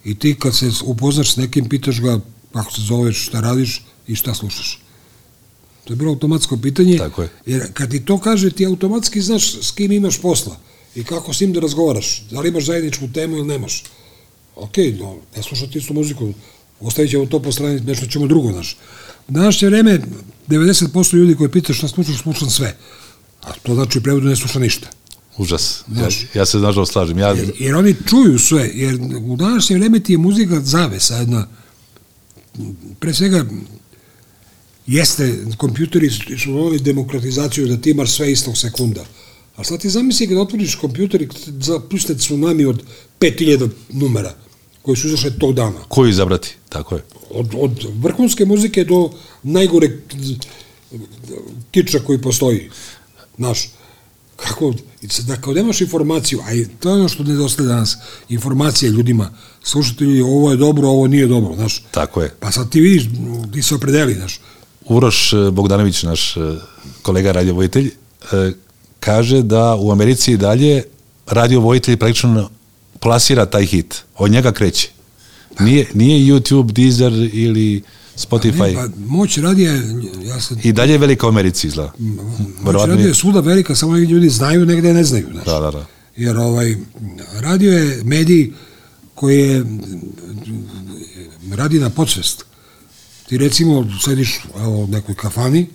I 0.04 0.14
ti 0.14 0.34
kad 0.34 0.56
se 0.56 0.70
upoznaš 0.84 1.32
s 1.32 1.36
nekim, 1.36 1.68
pitaš 1.68 2.00
ga 2.00 2.20
kako 2.52 2.72
se 2.72 2.82
zoveš, 2.82 3.26
šta 3.26 3.40
radiš 3.40 3.80
i 4.06 4.14
šta 4.14 4.34
slušaš. 4.34 4.80
To 5.84 5.92
je 5.92 5.96
bilo 5.96 6.10
automatsko 6.10 6.56
pitanje, 6.56 6.98
Tako 6.98 7.22
je. 7.22 7.28
jer 7.46 7.72
kad 7.72 7.90
ti 7.90 8.04
to 8.04 8.18
kaže, 8.18 8.50
ti 8.50 8.66
automatski 8.66 9.20
znaš 9.20 9.54
s 9.56 9.70
kim 9.70 9.92
imaš 9.92 10.18
posla 10.18 10.56
i 10.94 11.04
kako 11.04 11.34
s 11.34 11.40
njim 11.40 11.52
da 11.52 11.60
razgovaraš. 11.60 12.22
Da 12.30 12.40
li 12.40 12.48
imaš 12.48 12.64
zajedničku 12.64 13.08
temu 13.08 13.36
ili 13.36 13.46
nemaš. 13.46 13.84
Ok, 14.56 14.76
no, 14.98 15.16
ne 15.36 15.42
slušati 15.42 15.78
istu 15.78 15.94
muziku, 15.94 16.32
ostavit 16.80 17.10
ćemo 17.10 17.26
to 17.26 17.40
po 17.40 17.52
strani, 17.52 17.80
nešto 17.80 18.06
ćemo 18.06 18.26
drugo, 18.26 18.52
znaš. 18.52 18.76
U 19.28 19.32
današnje 19.32 19.68
vreme, 19.68 20.00
90% 20.48 21.14
ljudi 21.14 21.34
koji 21.34 21.50
pitaju 21.50 21.76
šta 21.76 21.88
slušaš, 21.88 22.22
slušam 22.22 22.50
sve. 22.50 22.76
A 23.42 23.52
to 23.52 23.74
znači 23.74 23.98
u 23.98 24.02
prevodu 24.02 24.26
ne 24.26 24.36
sluša 24.36 24.58
ništa. 24.58 24.88
užas. 25.38 25.84
Ja, 25.88 25.94
Znaš. 25.94 26.26
ja 26.34 26.46
se 26.46 26.58
znaš 26.58 26.74
da 26.74 26.86
slažem. 26.86 27.18
Ja, 27.18 27.28
Jer, 27.28 27.52
jer 27.58 27.74
oni 27.74 27.94
čuju 28.08 28.38
sve, 28.38 28.70
jer 28.74 28.98
u 29.22 29.36
današnje 29.36 29.76
vreme 29.76 30.00
ti 30.00 30.12
je 30.12 30.18
muzika 30.18 30.60
zavesa 30.60 31.16
jedna. 31.16 31.46
Pre 32.98 33.14
svega, 33.14 33.44
jeste, 34.86 35.38
kompjuteri 35.56 36.10
su 36.10 36.52
donali 36.52 36.78
demokratizaciju 36.78 37.66
da 37.66 37.76
ti 37.76 37.90
imaš 37.90 38.10
sve 38.10 38.32
istog 38.32 38.58
sekunda. 38.58 39.04
A 39.56 39.64
sad 39.64 39.80
ti 39.80 39.90
zamisli 39.90 40.28
kada 40.28 40.40
otvoriš 40.40 40.74
kompjuter 40.74 41.22
i 41.22 41.28
zapuste 41.46 42.14
tsunami 42.14 42.64
od 42.64 42.82
5000 43.20 43.68
numera 43.92 44.34
koji 44.82 44.96
su 44.96 45.06
izašli 45.06 45.38
tog 45.38 45.54
dana. 45.54 45.80
koju 45.88 46.10
izabrati? 46.10 46.56
Tako 46.68 46.94
je. 46.94 47.02
Od, 47.30 47.54
od 47.54 47.86
vrhunske 47.94 48.44
muzike 48.44 48.84
do 48.84 49.10
najgore 49.42 49.98
kiča 51.70 51.98
koji 51.98 52.22
postoji. 52.22 52.70
Znaš, 53.36 53.68
kako, 54.48 54.74
da 55.26 55.36
kao 55.36 55.52
nemaš 55.52 55.80
informaciju, 55.80 56.40
a 56.40 56.50
to 56.80 56.88
je 56.88 56.94
ono 56.94 57.08
što 57.08 57.22
nedostaje 57.22 57.68
danas, 57.68 57.98
informacije 58.28 58.90
ljudima, 58.90 59.30
slušatelji, 59.62 60.22
ovo 60.22 60.50
je 60.50 60.56
dobro, 60.56 60.88
ovo 60.88 61.06
nije 61.06 61.26
dobro, 61.26 61.54
znaš. 61.54 61.84
Tako 61.90 62.22
je. 62.22 62.34
Pa 62.40 62.50
sad 62.50 62.70
ti 62.70 62.80
vidiš, 62.80 63.08
ti 63.52 63.62
se 63.62 63.74
opredeli, 63.74 64.14
znaš. 64.14 64.40
Uroš 64.84 65.32
e, 65.32 65.50
Bogdanović, 65.50 66.02
naš 66.02 66.36
e, 66.36 66.40
kolega 67.02 67.32
radiovojitelj, 67.32 67.86
e, 68.32 68.52
kaže 69.00 69.42
da 69.42 69.76
u 69.76 69.92
Americi 69.92 70.32
i 70.32 70.36
dalje 70.36 70.82
radiovojitelj 71.26 71.96
praktično 71.96 72.50
plasira 73.00 73.46
taj 73.46 73.66
hit. 73.66 74.02
Od 74.16 74.30
njega 74.30 74.52
kreće. 74.52 74.88
Nije, 75.58 75.86
nije 75.94 76.32
YouTube, 76.32 76.72
Deezer 76.72 77.12
ili 77.32 77.82
Spotify. 78.20 78.74
Pa 78.74 78.88
moć 79.06 79.38
radija, 79.38 79.72
ja 80.24 80.40
sam... 80.40 80.56
I 80.62 80.72
dalje 80.72 80.92
je 80.92 80.98
velika 80.98 81.26
u 81.26 81.30
Americi 81.30 81.66
izgleda. 81.66 81.92
Moć 82.62 82.74
radija 82.86 83.06
je- 83.08 83.14
svuda 83.14 83.40
velika, 83.40 83.74
samo 83.74 83.96
ljudi 83.96 84.28
znaju, 84.28 84.66
negde 84.66 84.94
ne 84.94 85.04
znaju. 85.04 85.26
Znaš. 85.32 85.44
Da, 85.44 85.60
da, 85.60 85.70
da. 85.70 85.86
Jer 86.16 86.36
ovaj, 86.36 86.76
radio 87.34 87.72
je 87.72 88.04
medij 88.04 88.52
koji 89.14 89.38
je 89.38 89.64
radi 91.52 91.78
na 91.78 91.90
podsvest. 91.90 92.44
Ti 93.28 93.38
recimo 93.38 93.86
sediš 94.04 94.40
evo, 94.56 94.78
u 94.78 94.86
nekoj 94.86 95.14
kafani 95.14 95.66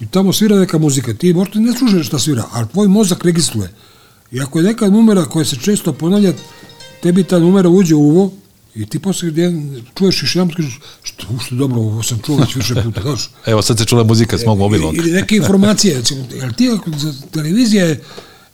i 0.00 0.06
tamo 0.06 0.32
svira 0.32 0.56
neka 0.56 0.78
muzika. 0.78 1.14
Ti 1.14 1.32
možda 1.34 1.60
ne 1.60 1.72
slušaš 1.72 2.06
šta 2.06 2.18
svira, 2.18 2.44
ali 2.52 2.68
tvoj 2.68 2.88
mozak 2.88 3.24
registruje. 3.24 3.70
I 4.32 4.40
ako 4.40 4.58
je 4.58 4.64
neka 4.64 4.88
numera 4.88 5.24
koja 5.24 5.44
se 5.44 5.56
često 5.56 5.92
ponavlja, 5.92 6.32
tebi 7.02 7.24
ta 7.24 7.38
numera 7.38 7.68
uđe 7.68 7.94
u 7.94 8.00
uvo 8.00 8.32
i 8.74 8.86
ti 8.86 8.98
posle 8.98 9.28
jedan, 9.28 9.82
čuješ 9.98 10.22
još 10.22 10.36
jedan, 10.36 10.50
kažeš, 10.50 10.78
što, 11.02 11.26
što 11.46 11.54
dobro, 11.54 11.80
ovo 11.80 12.02
sam 12.02 12.18
čuo 12.26 12.36
već 12.36 12.54
više 12.56 12.74
puta, 12.84 13.02
znaš. 13.02 13.30
Evo 13.46 13.62
sad 13.62 13.78
se 13.78 13.84
čula 13.84 14.04
muzika 14.04 14.38
s 14.38 14.46
mog 14.46 14.58
mobilnog. 14.58 14.96
Ili, 14.96 15.08
ili 15.08 15.20
neke 15.20 15.36
informacije, 15.36 15.98
recimo, 15.98 16.24
jer 16.34 16.52
ti 16.52 16.70
televizija 17.30 17.86
je, 17.86 18.00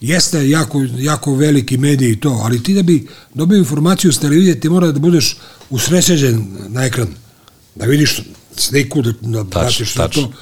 jeste 0.00 0.50
jako, 0.50 0.86
jako 0.98 1.34
veliki 1.34 1.78
medij 1.78 2.10
i 2.10 2.20
to, 2.20 2.40
ali 2.42 2.62
ti 2.62 2.74
da 2.74 2.82
bi 2.82 3.08
dobio 3.34 3.58
informaciju 3.58 4.12
s 4.12 4.18
televizije, 4.18 4.60
ti 4.60 4.68
mora 4.68 4.92
da 4.92 4.98
budeš 4.98 5.36
usrećeđen 5.70 6.46
na 6.68 6.84
ekran, 6.84 7.08
da 7.74 7.86
vidiš 7.86 8.20
sliku, 8.56 9.02
da, 9.02 9.12
da 9.20 9.44
pratiš 9.44 9.92
sve 9.92 10.08
to. 10.08 10.32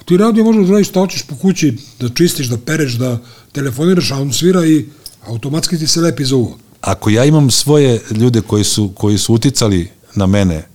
A 0.00 0.02
ti 0.04 0.16
radio 0.16 0.44
možeš 0.44 0.68
da 0.68 0.84
šta 0.84 1.00
hoćeš 1.00 1.22
po 1.22 1.36
kući, 1.36 1.76
da 2.00 2.08
čistiš, 2.08 2.46
da 2.46 2.58
pereš, 2.58 2.92
da 2.92 3.18
telefoniraš, 3.52 4.10
a 4.10 4.16
on 4.16 4.32
svira 4.32 4.66
i 4.66 4.84
automatski 5.26 5.78
ti 5.78 5.86
se 5.86 6.00
lepi 6.00 6.24
za 6.24 6.36
uvo. 6.36 6.58
Ako 6.84 7.10
ja 7.10 7.24
imam 7.24 7.50
svoje 7.50 8.02
ljude 8.10 8.40
koji 8.40 8.64
su, 8.64 8.90
koji 8.94 9.18
su 9.18 9.34
uticali 9.34 9.90
na 10.14 10.26
mene 10.26 10.68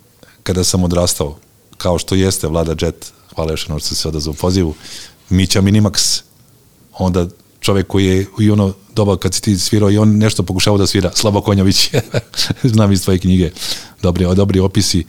kada 0.44 0.64
sam 0.64 0.84
odrastao, 0.84 1.38
kao 1.78 1.98
što 1.98 2.16
jeste 2.16 2.48
Vlada 2.48 2.76
Jet, 2.82 3.12
hvala 3.36 3.52
još 3.52 3.64
što 3.64 3.80
se 3.80 4.08
odazvao 4.08 4.34
pozivu, 4.34 4.76
Mića 5.30 5.62
Minimax, 5.62 6.22
onda 6.94 7.28
čovjek 7.60 7.88
koji 7.88 8.06
je 8.06 8.26
i 8.40 8.52
ono 8.52 8.74
doba 8.96 9.18
kad 9.18 9.34
si 9.34 9.42
ti 9.42 9.58
svirao 9.58 9.92
i 9.92 9.98
on 9.98 10.18
nešto 10.18 10.44
pokušavao 10.44 10.78
da 10.78 10.88
svira, 10.88 11.12
Slabo 11.16 11.42
Konjović, 11.42 11.90
znam 12.74 12.92
iz 12.92 13.04
tvoje 13.04 13.20
knjige, 13.20 13.52
dobri, 14.02 14.26
dobri 14.36 14.60
opisi. 14.60 15.06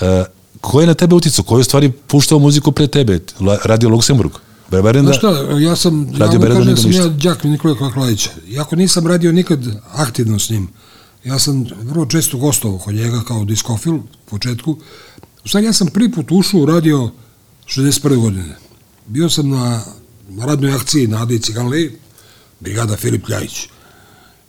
E, 0.00 0.24
ko 0.60 0.80
je 0.80 0.86
na 0.86 0.94
tebe 0.94 1.14
uticao? 1.14 1.44
Ko 1.44 1.58
je 1.58 1.64
stvari 1.64 1.92
puštao 1.92 2.38
muziku 2.38 2.72
pre 2.72 2.86
tebe? 2.86 3.20
Radio 3.64 3.88
Luksemburg? 3.88 4.32
Bre, 4.70 4.82
verujem 4.82 5.06
da... 5.06 5.12
Znaš 5.12 5.18
šta, 5.18 5.58
ja 5.58 5.76
sam, 5.76 6.00
ja 6.00 6.04
mu 6.04 6.18
kažem 6.18 6.40
da 6.40 6.64
nego 6.64 6.76
sam 6.76 6.90
ništa. 6.90 7.02
ja 7.02 7.08
đak 7.08 7.44
Nikola 7.44 7.78
Kakladića. 7.78 8.30
Iako 8.48 8.76
nisam 8.76 9.06
radio 9.06 9.32
nikad 9.32 9.60
aktivno 9.92 10.38
s 10.38 10.50
njim, 10.50 10.68
ja 11.24 11.38
sam 11.38 11.66
vrlo 11.82 12.06
često 12.06 12.38
gostovao 12.38 12.78
kod 12.78 12.94
njega 12.94 13.22
kao 13.28 13.44
diskofil 13.44 13.94
u 13.94 14.02
početku. 14.30 14.76
U 15.44 15.48
stvari, 15.48 15.66
ja 15.66 15.72
sam 15.72 15.86
prvi 15.86 16.12
put 16.12 16.26
ušao 16.30 16.60
u 16.60 16.66
radio 16.66 17.10
61. 17.66 18.16
godine. 18.16 18.56
Bio 19.06 19.30
sam 19.30 19.48
na 19.48 19.82
radnoj 20.38 20.72
akciji 20.72 21.06
na 21.06 21.22
Adi 21.22 21.38
Ciganli, 21.38 21.98
brigada 22.60 22.96
Filip 22.96 23.28
Ljajić. 23.28 23.68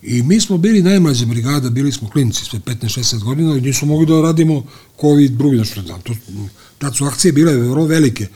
I 0.01 0.23
mi 0.23 0.41
smo 0.41 0.57
bili 0.57 0.83
najmlađa 0.83 1.25
brigada, 1.25 1.69
bili 1.69 1.91
smo 1.91 2.09
klinci, 2.09 2.45
sve 2.45 2.59
15-16 2.59 3.23
godina 3.23 3.57
i 3.57 3.61
nismo 3.61 3.87
mogli 3.87 4.05
da 4.05 4.21
radimo 4.21 4.63
ovi 5.01 5.29
drugi. 5.29 5.57
Znači, 5.57 5.81
to, 6.03 6.13
tad 6.77 6.95
su 6.95 7.05
akcije 7.05 7.31
bile 7.31 7.53
vrlo 7.53 7.85
velike. 7.85 8.27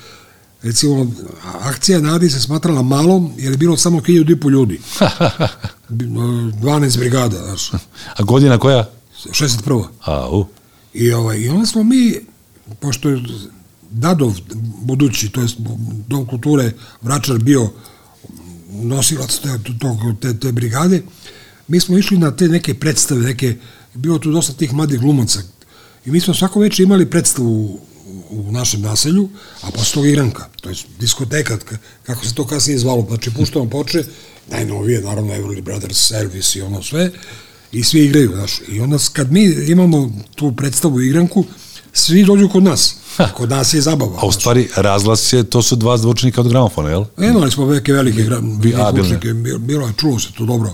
Recimo, 0.64 1.12
akcija 1.44 2.00
na 2.00 2.16
Adi 2.16 2.30
se 2.30 2.42
smatrala 2.42 2.82
malom 2.82 3.34
jer 3.38 3.52
je 3.52 3.58
bilo 3.58 3.78
samo 3.78 4.00
1000 4.00 4.32
i 4.32 4.40
po 4.40 4.50
ljudi. 4.50 4.80
Bi- 5.90 6.06
12 6.06 6.98
brigada, 6.98 7.38
znaš. 7.38 7.72
A 8.16 8.24
godina 8.24 8.58
koja? 8.58 8.90
61. 9.26 9.86
A, 10.02 10.30
u. 10.30 10.46
I, 10.94 11.12
ovaj, 11.12 11.38
I 11.40 11.50
onda 11.50 11.66
smo 11.66 11.84
mi, 11.84 12.16
pošto 12.80 13.10
je 13.10 13.24
Dadov 13.92 14.34
budući, 14.82 15.30
to 15.30 15.42
je 15.42 15.48
Dom 16.08 16.26
kulture 16.26 16.72
Vračar 17.02 17.38
bio 17.38 17.70
nosilac 18.70 19.40
te, 19.40 19.50
tog, 19.80 19.98
te, 20.22 20.40
te 20.40 20.52
brigade, 20.52 21.04
mi 21.68 21.80
smo 21.80 21.98
išli 21.98 22.18
na 22.18 22.32
te 22.32 22.48
neke 22.48 22.74
predstave, 22.74 23.22
neke, 23.22 23.58
bilo 23.94 24.20
tu 24.20 24.32
dosta 24.32 24.54
tih 24.54 24.74
mladih 24.74 25.00
glumaca. 25.00 25.40
I 26.06 26.12
mi 26.12 26.20
smo 26.20 26.34
svako 26.34 26.60
večer 26.60 26.84
imali 26.84 27.10
predstavu 27.10 27.80
u, 28.30 28.52
našem 28.52 28.82
naselju, 28.82 29.30
a 29.62 29.72
posle 29.72 29.94
toga 29.94 30.08
igranka, 30.08 30.46
to 30.62 30.70
je 30.70 30.76
diskoteka, 31.00 31.58
kako 32.04 32.26
se 32.26 32.36
to 32.36 32.48
kasnije 32.48 32.80
zvalo, 32.80 33.06
znači 33.08 33.32
puštamo 33.34 33.70
poče, 33.70 34.04
najnovije, 34.52 35.02
naravno 35.02 35.34
Everly 35.34 35.62
Brothers, 35.62 36.12
Elvis 36.12 36.56
i 36.56 36.62
ono 36.62 36.84
sve, 36.84 37.12
i 37.72 37.84
svi 37.84 38.06
igraju, 38.06 38.32
znaš. 38.36 38.62
I 38.68 38.80
onda 38.80 38.98
kad 39.14 39.32
mi 39.32 39.44
imamo 39.68 40.12
tu 40.36 40.52
predstavu 40.56 41.02
igranku, 41.02 41.46
svi 41.94 42.24
dođu 42.24 42.50
kod 42.50 42.64
nas. 42.64 42.96
Kod 43.38 43.50
nas 43.50 43.74
je 43.74 43.82
zabava. 43.82 44.20
A 44.22 44.26
u 44.26 44.32
stvari 44.32 44.70
razglas 44.76 45.34
je, 45.34 45.44
to 45.44 45.62
su 45.62 45.76
dva 45.76 45.98
zvučnika 45.98 46.42
od 46.42 46.50
gramofona, 46.50 46.90
jel? 46.90 47.06
E, 47.18 47.28
Imali 47.28 47.52
smo 47.52 47.66
velike, 47.66 47.94
velike 47.94 48.24
zvučnike, 48.94 49.34
bilo 49.60 49.88
je, 49.88 49.94
čulo 49.98 50.20
se 50.20 50.28
to 50.38 50.46
dobro. 50.46 50.74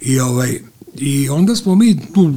I, 0.00 0.20
ovaj, 0.20 0.60
I 0.94 1.28
onda 1.28 1.56
smo 1.56 1.74
mi 1.74 2.12
tu 2.14 2.34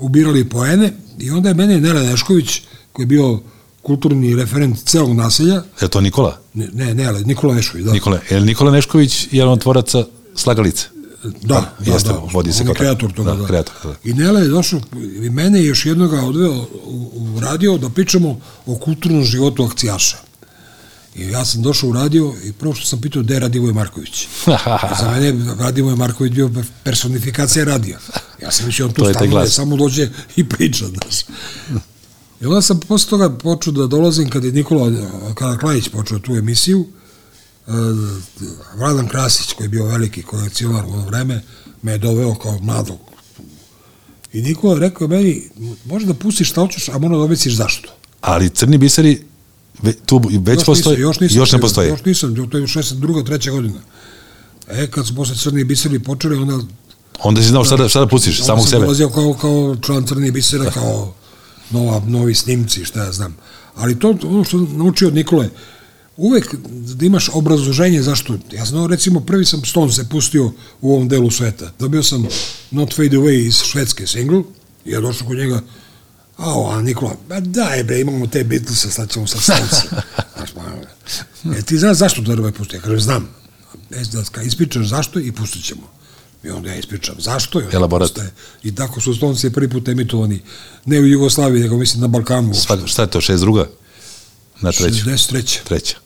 ubirali 0.00 0.48
poene 0.48 0.92
i 1.18 1.30
onda 1.30 1.48
je 1.48 1.54
mene 1.54 1.80
Nela 1.80 2.02
Nešković, 2.02 2.62
koji 2.92 3.04
je 3.04 3.06
bio 3.06 3.40
kulturni 3.84 4.36
referent 4.36 4.78
celog 4.84 5.12
naselja, 5.12 5.62
Je 5.80 5.88
to 5.88 6.00
Nikola? 6.00 6.38
ne, 6.54 6.68
ne, 6.72 6.94
ne, 6.94 7.06
ali 7.06 7.24
Nikola 7.24 7.54
Nešković, 7.54 7.86
da. 7.86 7.92
Nikola, 7.92 8.18
je 8.30 8.40
li 8.40 8.46
Nikola 8.46 8.70
Nešković 8.72 9.28
jedan 9.30 9.52
od 9.52 9.60
tvoraca 9.62 10.04
Slagalice? 10.34 10.86
Da, 11.42 11.74
da, 11.78 11.92
jeste, 11.92 12.08
da, 12.08 12.20
vodi 12.32 12.52
se 12.52 12.62
on 12.62 12.68
je 12.68 12.74
kreator 12.74 13.12
toga, 13.12 13.30
Da, 13.30 13.36
da. 13.36 13.46
kreator, 13.46 13.74
da. 13.84 13.94
I 14.04 14.14
Nela 14.14 14.40
je 14.40 14.48
došao, 14.48 14.80
i 15.22 15.30
mene 15.30 15.60
i 15.60 15.66
još 15.66 15.86
jednoga 15.86 16.20
odveo 16.22 16.52
u, 16.84 17.10
u 17.14 17.40
radio 17.40 17.78
da 17.78 17.88
pričamo 17.88 18.40
o 18.66 18.76
kulturnom 18.76 19.24
životu 19.24 19.64
akcijaša. 19.64 20.16
I 21.16 21.22
ja 21.24 21.44
sam 21.44 21.62
došao 21.62 21.88
u 21.88 21.92
radio 21.92 22.34
i 22.44 22.52
prvo 22.52 22.74
što 22.74 22.86
sam 22.86 23.00
pitao 23.00 23.22
gde 23.22 23.34
je 23.34 23.40
Radivoj 23.40 23.72
Marković. 23.72 24.26
Za 25.00 25.10
mene 25.10 25.26
je 25.26 25.54
Radivoj 25.58 25.96
Marković 25.96 26.32
bio 26.32 26.50
personifikacija 26.84 27.64
radija. 27.64 27.98
Ja 28.42 28.50
sam 28.50 28.66
mislio 28.66 28.86
on 28.86 28.92
tu 28.92 29.04
glas. 29.28 29.54
samo 29.54 29.76
dođe 29.76 30.08
i 30.36 30.48
priča. 30.48 30.84
Znaš. 30.86 31.24
I 32.44 32.46
onda 32.46 32.62
sam 32.62 32.80
posle 32.80 33.10
toga 33.10 33.30
počeo 33.30 33.72
da 33.72 33.86
dolazim 33.86 34.30
kad 34.30 34.44
je 34.44 34.52
Nikola 34.52 34.92
Karaklajić 35.34 35.88
počeo 35.88 36.18
tu 36.18 36.32
emisiju, 36.32 36.86
e, 37.66 37.70
Vladan 38.76 39.08
Krasić, 39.08 39.52
koji 39.52 39.64
je 39.64 39.68
bio 39.68 39.84
veliki 39.84 40.22
kolekcionar 40.22 40.84
u 40.84 40.92
ono 40.92 41.06
vreme, 41.06 41.42
me 41.82 41.92
je 41.92 41.98
doveo 41.98 42.34
kao 42.34 42.58
mladog. 42.60 42.98
I 44.32 44.42
Nikola 44.42 44.74
je 44.74 44.80
rekao 44.80 45.08
meni, 45.08 45.50
može 45.84 46.06
da 46.06 46.14
pustiš 46.14 46.50
šta 46.50 46.60
hoćeš, 46.60 46.88
a 46.88 46.98
mora 46.98 47.16
da 47.16 47.22
objeciš 47.22 47.54
zašto. 47.56 47.88
Ali 48.20 48.50
crni 48.50 48.78
biseri 48.78 49.24
ve, 49.82 49.92
tu 49.92 50.20
već 50.40 50.58
Još 50.58 50.66
postoji, 50.66 50.96
nisam, 50.96 51.02
još, 51.02 51.20
nisam, 51.20 51.38
još 51.38 51.52
ne 51.52 51.60
postoji. 51.60 51.88
Još 51.88 52.04
nisam, 52.04 52.50
to 52.50 52.58
je 52.58 52.66
62. 52.66 53.26
treća 53.26 53.50
godina. 53.50 53.80
E, 54.68 54.86
kad 54.90 55.06
su 55.06 55.16
posle 55.16 55.36
Crni 55.36 55.64
biseri 55.64 55.98
počeli, 55.98 56.36
onda 56.36 56.58
Onda 57.22 57.42
si 57.42 57.48
znao 57.48 57.64
šta 57.64 57.76
da, 57.76 57.88
šta 57.88 58.00
da 58.00 58.06
pustiš, 58.06 58.40
Onda 58.40 58.46
samog 58.46 58.64
sam 58.64 58.70
sebe. 58.70 58.82
dolazio 58.82 59.08
kao, 59.08 59.34
kao 59.34 59.76
član 59.80 60.06
Crni 60.06 60.30
bisera, 60.30 60.70
kao 60.70 61.14
nova, 61.70 62.02
novi 62.06 62.34
snimci, 62.34 62.84
šta 62.84 63.04
ja 63.04 63.12
znam. 63.12 63.36
Ali 63.74 63.98
to, 63.98 64.18
ono 64.22 64.44
što 64.44 64.58
sam 64.58 64.78
naučio 64.78 65.08
od 65.08 65.14
Nikole, 65.14 65.48
uvek 66.16 66.54
da 66.68 67.06
imaš 67.06 67.30
obrazloženje 67.32 68.02
zašto. 68.02 68.38
Ja 68.52 68.64
znam, 68.64 68.86
recimo, 68.86 69.20
prvi 69.20 69.44
sam 69.44 69.64
Stone 69.64 69.92
se 69.92 70.08
pustio 70.08 70.52
u 70.80 70.94
ovom 70.94 71.08
delu 71.08 71.30
sveta. 71.30 71.72
Dobio 71.78 72.02
sam 72.02 72.26
Not 72.70 72.96
Fade 72.96 73.16
Away 73.16 73.46
iz 73.46 73.56
švedske 73.62 74.06
single, 74.06 74.42
i 74.84 74.90
ja 74.90 75.00
došao 75.00 75.26
kod 75.26 75.36
njega, 75.38 75.60
a, 76.36 76.74
a 76.76 76.82
Nikola, 76.82 77.16
ba 77.28 77.40
daj 77.40 77.84
bre, 77.84 78.00
imamo 78.00 78.26
te 78.26 78.44
Beatlesa, 78.44 78.90
sad 78.90 79.10
ćemo 79.10 79.26
sad 79.26 79.42
Stonesa. 79.42 80.02
Znaš, 81.42 81.58
e, 81.58 81.62
ti 81.62 81.78
znaš 81.78 81.96
zašto 81.96 82.22
to 82.22 82.32
treba 82.32 82.52
pustiti? 82.52 82.76
Ja 82.76 82.82
kažem, 82.82 83.00
znam. 83.00 83.28
E, 83.90 84.02
da 84.34 84.42
ispričaš 84.42 84.86
zašto 84.86 85.20
i 85.20 85.32
pustit 85.32 85.64
ćemo. 85.64 85.94
I 86.44 86.50
onda 86.50 86.70
ja 86.70 86.76
ispričam 86.76 87.14
zašto. 87.18 87.58
Onda 87.58 87.70
Elaborat. 87.72 88.08
postaje- 88.08 88.30
I 88.62 88.74
tako 88.74 89.00
su 89.00 89.14
Stonesi 89.14 89.52
prvi 89.52 89.68
put 89.68 89.88
emitovani, 89.88 90.40
ne 90.84 91.00
u 91.00 91.06
Jugoslaviji, 91.06 91.62
nego 91.62 91.76
mislim 91.76 92.00
na 92.00 92.08
Balkanu. 92.08 92.54
Sva, 92.54 92.86
šta 92.86 93.02
je 93.02 93.10
to, 93.10 93.20
šest 93.20 93.40
druga? 93.40 93.68
Na 94.60 94.72
treću. 94.72 95.04
63. 95.04 95.58
Treća. 95.64 95.96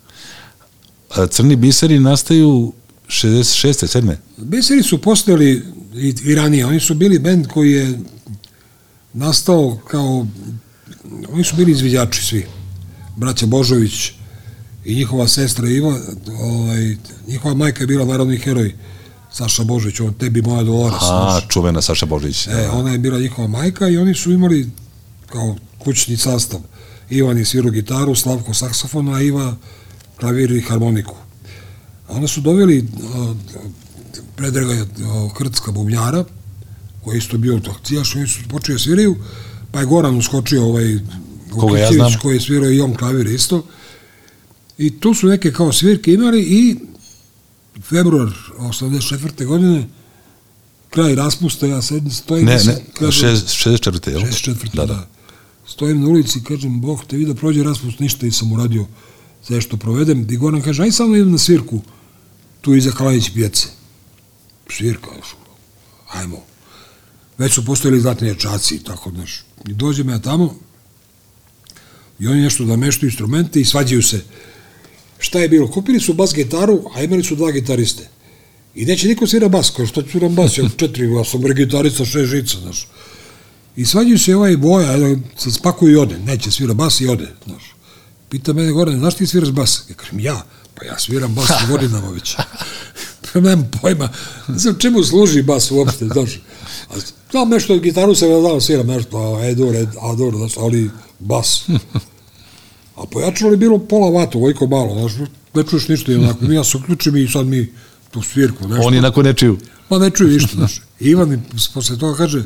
A 1.11 1.27
crni 1.27 1.57
biseri 1.57 1.99
nastaju 1.99 2.73
66. 3.09 3.87
7. 3.93 4.17
Beseri 4.37 4.83
su 4.83 4.99
postojali 4.99 5.63
i, 5.95 6.15
i 6.25 6.35
ranije. 6.35 6.67
Oni 6.67 6.81
su 6.81 6.95
bili 6.95 7.19
bend 7.19 7.47
koji 7.47 7.73
je 7.73 7.99
nastao 9.13 9.79
kao... 9.87 10.27
Oni 11.29 11.45
su 11.45 11.57
bili 11.57 11.73
izviđači 11.73 12.25
svi. 12.25 12.47
Braća 13.17 13.47
Božović 13.47 14.11
i 14.85 14.95
njihova 14.95 15.29
sestra 15.29 15.69
Iva, 15.69 16.01
ovaj, 16.41 16.97
njihova 17.27 17.55
majka 17.55 17.83
je 17.83 17.87
bila 17.87 18.05
narodni 18.05 18.37
heroj 18.39 18.75
Saša 19.33 19.65
Božović, 19.65 20.01
on 20.01 20.15
tebi 20.15 20.43
moja 20.43 20.63
dolora. 20.63 20.99
A, 21.01 21.41
čuvena 21.49 21.83
Saša 21.83 22.07
Božić. 22.07 22.47
E, 22.47 22.69
ona 22.73 22.93
je 22.93 22.99
bila 22.99 23.19
njihova 23.19 23.49
majka 23.49 23.89
i 23.89 23.99
oni 23.99 24.15
su 24.15 24.33
imali 24.33 24.71
kao 25.27 25.57
kućni 25.79 26.17
sastav. 26.17 26.61
Ivan 27.11 27.39
je 27.39 27.45
svirao 27.45 27.71
gitaru, 27.71 28.15
Slavko 28.15 28.55
saksofon, 28.55 29.15
a 29.15 29.21
Iva 29.21 29.57
klavir 30.21 30.51
i 30.51 30.61
harmoniku. 30.61 31.15
A 32.09 32.13
onda 32.13 32.29
su 32.29 32.41
doveli 32.41 32.79
uh, 32.79 33.37
Predraga 34.37 34.73
uh, 34.73 35.33
Krcka 35.33 35.73
bubnjara, 35.73 36.25
koji 37.05 37.15
je 37.15 37.19
isto 37.19 37.39
bio 37.39 37.61
akcijaš, 37.71 38.17
oni 38.17 38.27
su 38.27 38.41
počeli 38.49 38.75
da 38.75 38.83
sviraju, 38.83 39.17
Pa 39.71 39.81
je 39.81 39.87
Goran 39.87 40.17
uskočio 40.17 40.65
ovaj 40.65 40.99
Koga 41.51 41.79
ja 41.79 41.93
znam. 41.93 42.13
koji 42.23 42.37
je 42.37 42.41
svirao 42.41 42.71
i 42.71 42.81
on 42.81 42.95
klavir 42.95 43.27
isto. 43.27 43.65
I 44.79 45.01
tu 45.01 45.15
su 45.15 45.27
neke 45.27 45.53
kao 45.53 45.73
svirke 45.73 46.13
imali 46.13 46.41
i 46.43 46.77
februar 47.83 48.29
84. 48.59 49.47
godine 49.47 49.89
kraj 50.91 51.15
raspusta, 51.15 51.67
ja 51.67 51.83
sedim, 51.83 52.11
stojim 52.11 52.47
Ne, 52.47 52.55
i 52.55 52.67
ne, 52.67 52.85
kažem- 52.95 53.31
64. 53.31 54.11
jel? 54.11 54.21
64. 54.21 54.77
Da, 54.77 54.87
Da, 54.87 54.95
da. 54.95 55.09
Stojim 55.67 56.01
na 56.01 56.09
ulici, 56.09 56.43
kažem, 56.43 56.81
Bog 56.81 57.05
te 57.07 57.17
vidi 57.17 57.29
da 57.29 57.39
prođe 57.39 57.63
raspust, 57.63 57.99
ništa 57.99 58.27
nisam 58.27 58.53
uradio 58.53 58.87
sve 59.43 59.61
što 59.61 59.77
provedem. 59.77 60.27
I 60.31 60.37
Goran 60.37 60.63
kaže, 60.63 60.83
aj 60.83 60.93
samo 60.93 61.17
idem 61.17 61.33
na 61.33 61.39
svirku, 61.39 61.81
tu 62.61 62.75
iza 62.75 62.91
Kalanić 62.91 63.31
pijace. 63.31 63.69
Svirka, 64.71 65.07
znaš, 65.15 65.35
ajmo. 66.11 66.37
Već 67.39 67.53
su 67.55 67.65
postojali 67.65 68.01
zlatni 68.01 68.29
ječaci 68.29 68.75
i 68.75 68.79
tako, 68.79 69.11
znaš. 69.11 69.43
I 69.69 69.73
dođem 69.73 70.09
ja 70.09 70.19
tamo, 70.19 70.55
i 72.19 72.27
oni 72.27 72.41
nešto 72.43 72.65
da 72.65 72.77
meštu 72.77 73.07
instrumente 73.07 73.61
i 73.61 73.65
svađaju 73.65 74.03
se. 74.03 74.25
Šta 75.19 75.41
je 75.41 75.49
bilo? 75.49 75.71
Kupili 75.71 76.01
su 76.01 76.15
bas 76.15 76.35
gitaru, 76.35 76.83
a 76.95 77.03
imali 77.03 77.25
su 77.25 77.35
dva 77.35 77.51
gitariste. 77.51 78.09
I 78.75 78.85
neće 78.85 79.09
niko 79.09 79.27
svira 79.27 79.49
bas, 79.49 79.71
kao 79.71 79.87
što 79.87 80.03
sviram 80.11 80.35
bas, 80.35 80.59
ja 80.59 80.69
četiri, 80.77 81.13
ja 81.13 81.25
sam 81.25 81.41
gitarista, 81.41 82.05
šest 82.05 82.31
žica, 82.31 82.59
znaš. 82.59 82.89
I 83.77 83.85
svađaju 83.87 84.19
se 84.19 84.37
ovaj 84.37 84.57
boja, 84.57 85.17
se 85.37 85.51
spakuje 85.51 85.93
i 85.93 85.97
ode, 85.97 86.19
neće 86.19 86.51
svira 86.51 86.75
bas 86.75 87.01
i 87.01 87.07
ode, 87.07 87.29
znaš. 87.47 87.75
Pita 88.29 88.53
mene 88.53 88.73
Goran, 88.73 88.99
znaš 88.99 89.15
ti 89.15 89.27
sviraš 89.27 89.51
bas? 89.51 89.85
Ja 89.89 89.95
kažem, 89.95 90.21
ja, 90.21 90.43
pa 90.75 90.85
ja 90.85 90.99
sviram 90.99 91.35
bas 91.35 91.51
godinama 91.71 92.09
već. 92.09 92.37
pa 93.33 93.41
nemam 93.41 93.71
pojma, 93.83 94.09
ne 94.49 94.59
znam 94.59 94.79
čemu 94.79 95.05
služi 95.05 95.43
bas 95.43 95.71
uopšte, 95.71 96.07
znaš. 96.07 96.41
A 96.91 96.95
znam 97.31 97.49
nešto 97.49 97.79
gitaru 97.79 98.15
se 98.15 98.29
ne 98.29 98.41
znam, 98.41 98.61
sviram 98.61 98.87
nešto, 98.87 99.19
a 99.19 99.47
Edur, 99.47 99.77
Ed, 99.77 99.89
Ador, 100.01 100.37
znaš, 100.37 100.57
ali 100.57 100.91
bas. 101.19 101.65
A 102.99 103.07
pojačalo 103.11 103.51
je 103.51 103.57
bilo 103.57 103.79
pola 103.79 104.21
vata, 104.21 104.39
ovojko 104.39 104.67
malo, 104.67 104.95
znaš, 104.95 105.29
ne 105.55 105.65
čuješ 105.65 105.89
ništa 105.89 106.13
i 106.13 106.15
onako, 106.15 106.45
ja 106.45 106.65
se 106.65 106.77
uključim 106.77 107.17
i 107.17 107.29
sad 107.29 107.47
mi 107.47 107.73
tu 108.11 108.23
svirku, 108.23 108.69
nešto. 108.69 108.87
Oni 108.87 109.01
nakon 109.01 109.25
ne 109.25 109.35
čuju. 109.35 109.59
Pa 109.89 109.99
ne 109.99 110.11
čuju 110.11 110.31
ništa, 110.31 110.57
znaš. 110.57 110.81
Ivan 111.01 111.29
mi 111.29 111.41
posle 111.75 111.99
toga 111.99 112.17
kaže, 112.17 112.43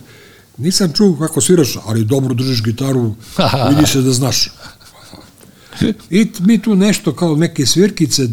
nisam 0.59 0.93
čuo 0.93 1.17
kako 1.19 1.41
sviraš, 1.41 1.79
ali 1.85 2.05
dobro 2.05 2.35
držiš 2.35 2.63
gitaru, 2.63 3.15
vidi 3.71 3.87
se 3.87 4.01
da 4.01 4.13
znaš. 4.13 4.49
I 6.11 6.31
mi 6.41 6.63
tu 6.63 6.77
nešto 6.77 7.15
kao 7.15 7.37
neke 7.37 7.67
svirkice, 7.67 8.29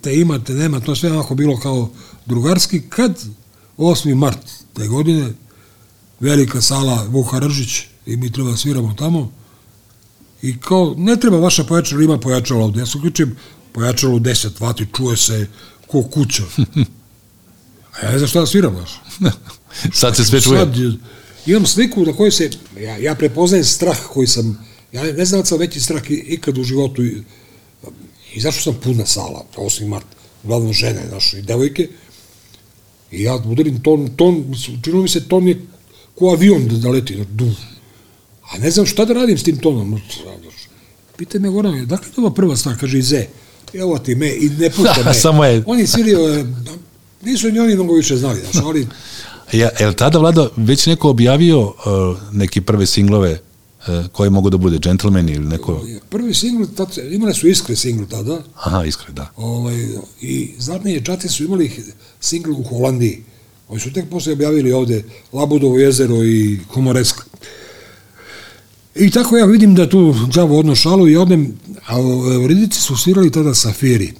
te 0.00 0.16
ima, 0.16 0.38
te 0.38 0.54
nema, 0.54 0.80
to 0.80 0.96
sve 0.96 1.12
onako 1.12 1.34
bilo 1.34 1.60
kao 1.60 1.90
drugarski, 2.26 2.80
kad 2.80 3.24
8. 3.78 4.14
mart 4.14 4.38
te 4.74 4.86
godine, 4.86 5.32
velika 6.20 6.60
sala 6.60 7.06
Vuka 7.08 7.38
Ržić 7.38 7.82
i 8.06 8.16
mi 8.16 8.32
treba 8.32 8.56
sviramo 8.56 8.94
tamo, 8.98 9.32
i 10.42 10.60
kao, 10.60 10.94
ne 10.98 11.16
treba 11.16 11.38
vaša 11.38 11.64
pojačalo, 11.64 12.02
ima 12.02 12.18
pojačalo 12.18 12.64
ovde. 12.64 12.80
Ja 12.80 12.86
se 12.86 12.98
uključim, 12.98 13.36
pojačalo 13.72 14.18
10 14.18 14.60
vati, 14.60 14.86
čuje 14.96 15.16
se 15.16 15.46
ko 15.86 16.02
kuća. 16.02 16.42
A 18.00 18.06
ja 18.06 18.12
ne 18.12 18.18
znam 18.18 18.28
šta 18.28 18.40
da 18.40 18.46
sviram, 18.46 18.76
znaš. 18.76 19.00
Sad 20.00 20.16
se 20.16 20.24
sve 20.24 20.40
čuje. 20.40 20.58
Sad, 20.58 20.74
imam 21.46 21.66
sliku 21.66 22.04
na 22.04 22.12
kojoj 22.12 22.30
se, 22.30 22.50
ja, 22.80 22.96
ja 22.96 23.14
prepoznajem 23.14 23.64
strah 23.64 23.98
koji 24.12 24.26
sam, 24.26 24.66
ja 24.92 25.02
ne 25.02 25.24
znam 25.24 25.40
da 25.40 25.46
sam 25.46 25.58
veći 25.58 25.80
strah 25.80 26.02
ikad 26.08 26.58
u 26.58 26.64
životu 26.64 27.04
i, 27.04 27.22
i 28.34 28.40
zašto 28.40 28.62
sam 28.62 28.80
puna 28.82 29.06
sala, 29.06 29.44
8. 29.56 29.88
mart, 29.88 30.06
uglavnom 30.42 30.72
žene, 30.72 31.02
znaš, 31.08 31.34
i 31.34 31.42
devojke, 31.42 31.88
i 33.10 33.22
ja 33.22 33.34
udarim 33.34 33.82
ton, 33.82 34.08
ton, 34.16 34.54
činilo 34.82 35.02
mi 35.02 35.08
se 35.08 35.28
ton 35.28 35.48
je 35.48 35.66
ko 36.14 36.30
avion 36.30 36.68
da, 36.68 36.76
da 36.76 36.88
leti, 36.90 37.14
znaš, 37.14 37.26
du. 37.30 37.52
A 38.50 38.58
ne 38.58 38.70
znam 38.70 38.86
šta 38.86 39.04
da 39.04 39.14
radim 39.14 39.38
s 39.38 39.42
tim 39.42 39.56
tonom. 39.56 40.00
Pita 41.16 41.38
me 41.38 41.48
Goran, 41.48 41.86
dakle 41.86 42.06
je 42.06 42.12
ova 42.16 42.34
prva 42.34 42.56
stvar, 42.56 42.76
kaže 42.80 42.98
Ize, 42.98 43.26
evo 43.74 43.98
ti 43.98 44.14
me, 44.14 44.28
i 44.28 44.48
ne 44.58 44.70
pušta 44.70 45.02
me. 45.06 45.14
Samo 45.14 45.44
je. 45.44 45.62
Oni 45.66 45.86
svirio, 45.86 46.46
nisu 47.22 47.50
ni 47.50 47.58
oni 47.58 47.74
mnogo 47.74 47.94
više 47.94 48.16
znali, 48.16 48.40
znaš, 48.40 48.64
ali 48.64 48.86
Ja, 49.52 49.70
je 49.80 49.86
li 49.86 49.96
tada 49.96 50.18
vlada 50.18 50.48
već 50.56 50.86
neko 50.86 51.10
objavio 51.10 51.60
uh, 51.60 51.74
neki 52.32 52.60
prve 52.60 52.86
singlove 52.86 53.38
uh, 53.88 54.06
koje 54.12 54.30
mogu 54.30 54.50
da 54.50 54.56
bude 54.56 54.78
Gentleman 54.78 55.28
ili 55.28 55.46
neko... 55.46 55.84
Prvi 56.08 56.34
singl, 56.34 56.64
tad, 56.76 56.88
imali 57.10 57.34
su 57.34 57.48
iskre 57.48 57.76
singl 57.76 58.04
tada, 58.10 58.42
Aha, 58.54 58.84
iskre, 58.84 59.12
da. 59.12 59.30
ovaj, 59.36 59.86
i 60.20 60.50
zlatni 60.58 60.92
ječati 60.92 61.28
su 61.28 61.44
imali 61.44 61.70
singl 62.20 62.50
u 62.50 62.62
Holandiji. 62.62 63.22
Oni 63.68 63.80
su 63.80 63.92
tek 63.92 64.10
posle 64.10 64.32
objavili 64.32 64.72
ovde 64.72 65.04
Labudovo 65.32 65.78
jezero 65.78 66.24
i 66.24 66.58
Humoreska. 66.74 67.24
I 68.98 69.10
tako 69.10 69.36
ja 69.36 69.44
vidim 69.44 69.74
da 69.74 69.88
tu 69.88 70.14
đavo 70.34 70.58
odno 70.58 70.74
šalu 70.74 71.08
i 71.08 71.16
odem, 71.16 71.52
a 71.86 72.00
u 72.44 72.46
Ridici 72.46 72.80
su 72.80 72.96
svirali 72.96 73.30
tada 73.30 73.54
Safiri, 73.54 74.12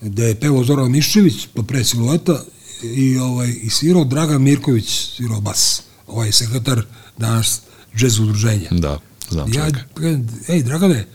gde 0.00 0.24
je 0.24 0.34
pevao 0.34 0.64
Zoran 0.64 0.90
Miščević, 0.90 1.46
pa 1.54 1.62
pre 1.62 1.84
silueta, 1.84 2.42
i, 2.82 3.18
ovaj, 3.18 3.54
i 3.62 3.70
svirao 3.70 4.04
Dragan 4.04 4.42
Mirković, 4.42 4.88
svirao 5.16 5.40
bas, 5.40 5.82
ovaj 6.06 6.32
sekretar 6.32 6.82
danas 7.18 7.60
džez 7.96 8.18
udruženja. 8.18 8.68
Da, 8.70 8.98
znam 9.30 9.52
Ja, 9.52 9.70
čovjeka. 9.70 10.22
ej, 10.48 10.62
Dragane, 10.62 11.06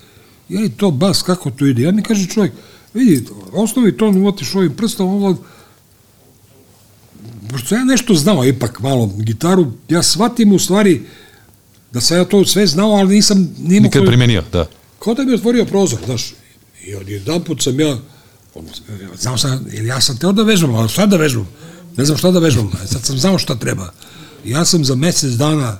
je 0.49 0.59
li 0.59 0.69
to 0.69 0.91
bas, 0.91 1.21
kako 1.21 1.51
to 1.51 1.65
ide? 1.65 1.81
Ja 1.81 1.91
mi 1.91 2.03
kaže 2.03 2.27
čovjek, 2.27 2.53
vidi, 2.93 3.25
osnovi 3.53 3.97
ton 3.97 4.17
uvatiš 4.17 4.55
ovim 4.55 4.73
prstom, 4.75 5.07
ovo, 5.09 5.37
pošto 7.49 7.75
ja 7.75 7.83
nešto 7.83 8.13
znao 8.13 8.45
ipak 8.45 8.79
malo 8.79 9.05
gitaru, 9.17 9.71
ja 9.89 10.03
shvatim 10.03 10.51
u 10.53 10.59
stvari 10.59 11.01
da 11.91 12.01
sam 12.01 12.17
ja 12.17 12.25
to 12.25 12.45
sve 12.45 12.67
znao, 12.67 12.91
ali 12.91 13.15
nisam 13.15 13.56
nimao 13.58 13.84
Nikad 13.84 14.06
primenio, 14.06 14.43
da. 14.51 14.65
kao 14.99 15.13
da 15.13 15.23
mi 15.23 15.32
je 15.32 15.36
otvorio 15.36 15.65
prozor, 15.65 15.99
znaš, 16.06 16.34
i 16.86 16.95
od 16.95 17.10
jedan 17.10 17.43
put 17.43 17.63
sam 17.63 17.80
ja, 17.80 17.97
ono, 18.56 18.67
znao 19.19 19.38
sam, 19.38 19.65
ili 19.73 19.88
ja 19.88 20.01
sam 20.01 20.17
teo 20.17 20.32
da 20.32 20.43
vežbam, 20.43 20.75
ali 20.75 20.89
šta 20.89 21.06
da 21.06 21.17
vežbam? 21.17 21.47
Ne 21.97 22.06
znam 22.06 22.17
šta 22.17 22.32
da 22.32 22.39
vežbam, 22.39 22.71
sad 22.86 23.06
sam 23.06 23.17
znao 23.17 23.38
šta 23.38 23.56
treba. 23.56 23.93
I 24.45 24.49
ja 24.51 24.65
sam 24.65 24.86
za 24.86 24.95
mesec 24.95 25.32
dana, 25.32 25.80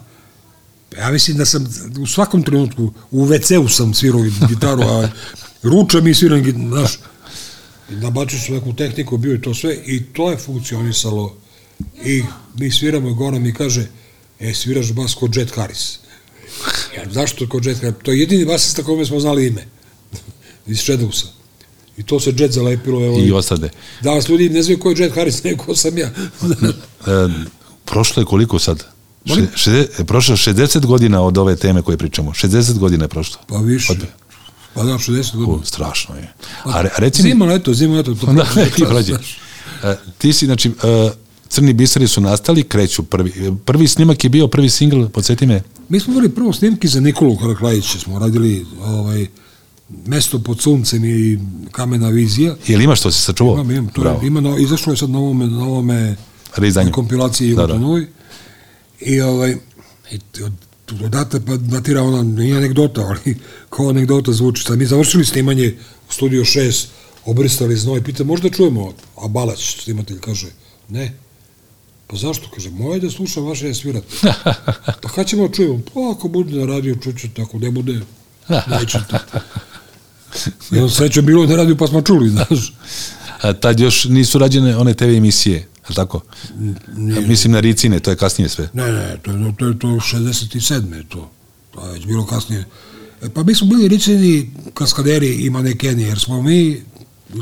ja 0.98 1.12
mislim 1.12 1.38
da 1.38 1.46
sam 1.46 1.68
u 2.02 2.08
svakom 2.08 2.44
trenutku, 2.44 2.94
u 3.12 3.26
WC-u 3.26 3.68
sam 3.68 3.94
svirao 3.94 4.22
gitaru, 4.50 4.82
a 4.82 5.10
ručam 5.64 6.08
i 6.08 6.14
sviram, 6.14 6.44
git- 6.44 6.68
znaš, 6.68 7.00
i 7.92 7.96
nabačio 7.96 8.40
sam 8.40 8.56
neku 8.56 8.74
tehniku, 8.74 9.18
bio 9.18 9.32
je 9.32 9.42
to 9.42 9.54
sve, 9.54 9.76
i 9.86 10.04
to 10.04 10.32
je 10.32 10.38
funkcionisalo. 10.38 11.36
I 12.06 12.24
mi 12.58 12.72
sviramo, 12.72 13.10
i 13.10 13.14
Goran 13.14 13.42
mi 13.42 13.54
kaže, 13.54 13.88
e, 14.40 14.54
sviraš 14.54 14.92
bas 14.92 15.14
kod 15.14 15.36
Jet 15.36 15.56
Harris. 15.56 16.00
Ja, 16.98 17.04
zašto 17.12 17.50
kod 17.50 17.66
Jet 17.66 17.78
Harris? 17.78 17.96
To 18.04 18.12
je 18.12 18.20
jedini 18.20 18.46
basista 18.46 18.84
kome 18.84 19.06
smo 19.06 19.20
znali 19.20 19.48
ime. 19.48 19.66
Iz 20.68 20.78
Shadowsa. 20.78 21.26
I 21.98 22.04
to 22.04 22.20
se 22.20 22.34
Jet 22.38 22.52
zalepilo. 22.52 23.06
Evo, 23.06 23.20
I 23.20 23.32
ostade. 23.32 23.70
Danas 24.02 24.30
ljudi 24.30 24.50
ne 24.50 24.64
znaju 24.64 24.80
ko 24.80 24.90
je 24.90 24.96
Jet 25.00 25.16
Harris, 25.16 25.44
nego 25.44 25.64
ko 25.64 25.76
sam 25.76 25.98
ja. 25.98 26.08
E, 26.08 26.12
prošlo 27.86 28.22
je 28.22 28.26
koliko 28.26 28.60
sad? 28.60 28.84
Molim? 29.26 29.48
Še, 29.48 29.52
šede, 29.56 30.06
prošlo 30.06 30.34
je 30.34 30.38
60 30.38 30.86
godina 30.86 31.22
od 31.22 31.38
ove 31.38 31.56
teme 31.56 31.82
koje 31.82 31.98
pričamo. 31.98 32.32
60 32.32 32.78
godina 32.78 33.04
je 33.04 33.10
prošlo. 33.10 33.38
pa 33.48 33.58
više. 33.58 33.92
Od- 33.92 34.06
Pa 34.74 34.84
da, 34.84 34.92
60 34.92 35.12
godina. 35.36 35.54
O, 35.54 35.66
strašno 35.66 36.16
je. 36.16 36.34
A, 36.64 36.82
re- 36.82 36.90
a 36.90 37.00
reci 37.00 37.24
mi... 37.24 37.30
Zima, 37.30 37.46
leto, 37.46 37.74
zima, 37.74 37.96
leto. 37.96 38.16
To 38.16 38.26
Da, 38.34 38.44
prođe, 38.46 38.70
i 38.78 38.86
prođe. 38.86 39.14
E, 39.84 39.96
ti 40.18 40.34
si, 40.34 40.46
znači, 40.46 40.70
e, 40.70 41.12
Crni 41.52 41.74
biseri 41.74 42.08
su 42.08 42.22
nastali, 42.22 42.64
kreću 42.64 43.04
prvi. 43.04 43.32
Prvi 43.66 43.88
snimak 43.88 44.24
je 44.24 44.30
bio 44.30 44.48
prvi 44.48 44.70
singl, 44.70 45.06
podsjeti 45.06 45.46
me. 45.46 45.62
Mi 45.90 46.00
smo 46.00 46.14
imali 46.14 46.30
prvo 46.30 46.54
snimki 46.54 46.88
za 46.88 47.00
Nikolu 47.00 47.38
Karaklajića, 47.38 48.00
smo 48.00 48.20
radili 48.20 48.66
ovaj, 48.82 49.28
mesto 50.06 50.40
pod 50.40 50.62
suncem 50.62 51.06
i 51.06 51.40
kamena 51.72 52.10
vizija. 52.10 52.56
Je 52.68 52.78
li 52.78 52.84
imaš 52.84 53.02
to 53.02 53.12
si 53.12 53.22
sačuvao? 53.22 53.54
Imam, 53.54 53.72
imam, 53.72 53.88
to 53.88 54.08
je, 54.08 54.28
ima, 54.28 54.42
no, 54.42 54.58
izašlo 54.58 54.94
je 54.94 54.98
sad 54.98 55.10
na 55.10 55.20
ovome, 55.20 55.48
na 55.48 55.64
ovome 55.64 56.16
Reizdanju. 56.56 56.86
na 56.86 56.92
kompilaciji 56.92 57.56
Da, 57.56 57.68
da, 57.68 57.78
da. 57.78 58.02
I 59.00 59.22
ovaj, 59.22 59.56
i 60.12 60.44
od, 60.44 60.54
odate 61.06 61.40
pa 61.46 61.58
datira 61.58 62.04
ona, 62.04 62.24
nije 62.24 62.58
anegdota, 62.58 63.02
ali 63.02 63.38
kao 63.70 63.90
anegdota 63.90 64.32
zvuči. 64.32 64.64
Sad 64.64 64.78
mi 64.78 64.86
završili 64.86 65.26
snimanje 65.26 65.76
u 66.10 66.14
studio 66.14 66.44
6, 66.44 66.86
obristali 67.26 67.76
znoj, 67.76 68.04
pita, 68.04 68.24
možda 68.24 68.50
čujemo, 68.50 68.94
a 69.18 69.28
Balać, 69.28 69.84
snimatelj, 69.84 70.20
kaže, 70.20 70.48
ne. 70.90 71.14
Pa 72.12 72.18
zašto? 72.18 72.50
Kaže, 72.56 72.70
moj 72.70 73.00
da 73.00 73.10
slušam 73.10 73.46
vaše 73.46 73.74
svirate. 73.74 74.08
pa 75.02 75.10
kad 75.16 75.28
ćemo 75.28 75.48
da 75.48 75.54
čujemo? 75.54 75.80
Pa 75.94 76.00
ako 76.12 76.28
bude 76.28 76.60
na 76.60 76.66
radio, 76.66 76.96
čućete, 76.96 77.42
ako 77.42 77.60
ne 77.60 77.72
bude, 77.72 78.02
nećete. 78.80 79.18
On 80.82 80.90
srećom 80.90 81.26
bilo 81.26 81.46
na 81.46 81.56
radiju, 81.56 81.78
pa 81.78 81.88
smo 81.88 82.02
čuli, 82.02 82.30
znaš. 82.30 82.74
A 83.42 83.54
tad 83.54 83.80
još 83.80 84.06
nisu 84.06 84.40
rađene 84.40 84.78
one 84.78 84.94
TV 84.94 85.10
emisije, 85.10 85.56
je 85.56 85.86
li 85.90 85.96
tako? 85.96 86.22
Nije. 86.96 87.28
Mislim 87.28 87.54
na 87.54 87.60
Ricine, 87.60 88.00
to 88.00 88.12
je 88.12 88.18
kasnije 88.18 88.50
sve. 88.50 88.70
Ne, 88.74 88.92
ne, 88.92 89.18
to 89.22 89.32
je 89.32 89.56
to, 89.58 89.68
je 89.68 89.80
to 89.80 89.88
67. 89.88 90.94
je 90.94 91.04
to. 91.10 91.32
To 91.72 91.88
je 91.88 91.94
već 91.94 92.06
bilo 92.06 92.26
kasnije. 92.26 92.66
E, 93.22 93.30
pa 93.30 93.44
mi 93.44 93.56
smo 93.56 93.68
bili 93.68 93.88
ricini 93.88 94.52
kaskaderi 94.74 95.36
i 95.36 95.50
manekeni, 95.50 96.04
jer 96.04 96.20
smo 96.20 96.42
mi 96.42 96.84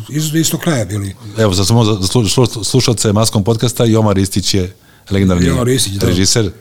isto, 0.10 0.38
isto 0.38 0.58
kraja 0.58 0.86
bili. 0.86 1.16
Evo, 1.38 1.54
za 1.54 1.66
samo 1.66 1.84
za 1.84 1.92
slu- 1.94 2.36
slu- 2.36 2.64
slušalce 2.64 3.14
Maskom 3.14 3.44
podcasta, 3.44 3.86
Jomar 3.86 4.16
Ristić 4.16 4.54
je 4.54 4.76
legendarni 5.10 5.46
Jomar 5.46 5.66
Ristić, 5.66 5.94
da. 5.94 6.08
režiser. 6.08 6.52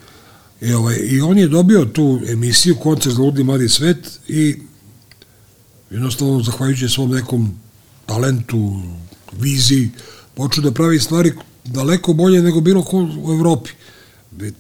I, 0.61 0.73
ovaj, 0.73 0.97
I 1.03 1.21
on 1.21 1.39
je 1.39 1.49
dobio 1.49 1.85
tu 1.85 2.21
emisiju 2.29 2.77
Koncert 2.77 3.15
za 3.15 3.23
ludni 3.23 3.45
mladi 3.45 3.69
svet 3.69 3.99
i 4.29 4.57
jednostavno, 5.91 6.43
zahvaljujući 6.43 6.89
svom 6.89 7.11
nekom 7.11 7.55
talentu, 8.07 8.83
viziji, 9.33 9.91
počeo 10.35 10.63
da 10.63 10.71
pravi 10.73 10.99
stvari 11.01 11.33
daleko 11.65 12.13
bolje 12.13 12.43
nego 12.43 12.61
bilo 12.61 12.83
ko 12.83 12.97
u 13.19 13.33
Evropi. 13.33 13.71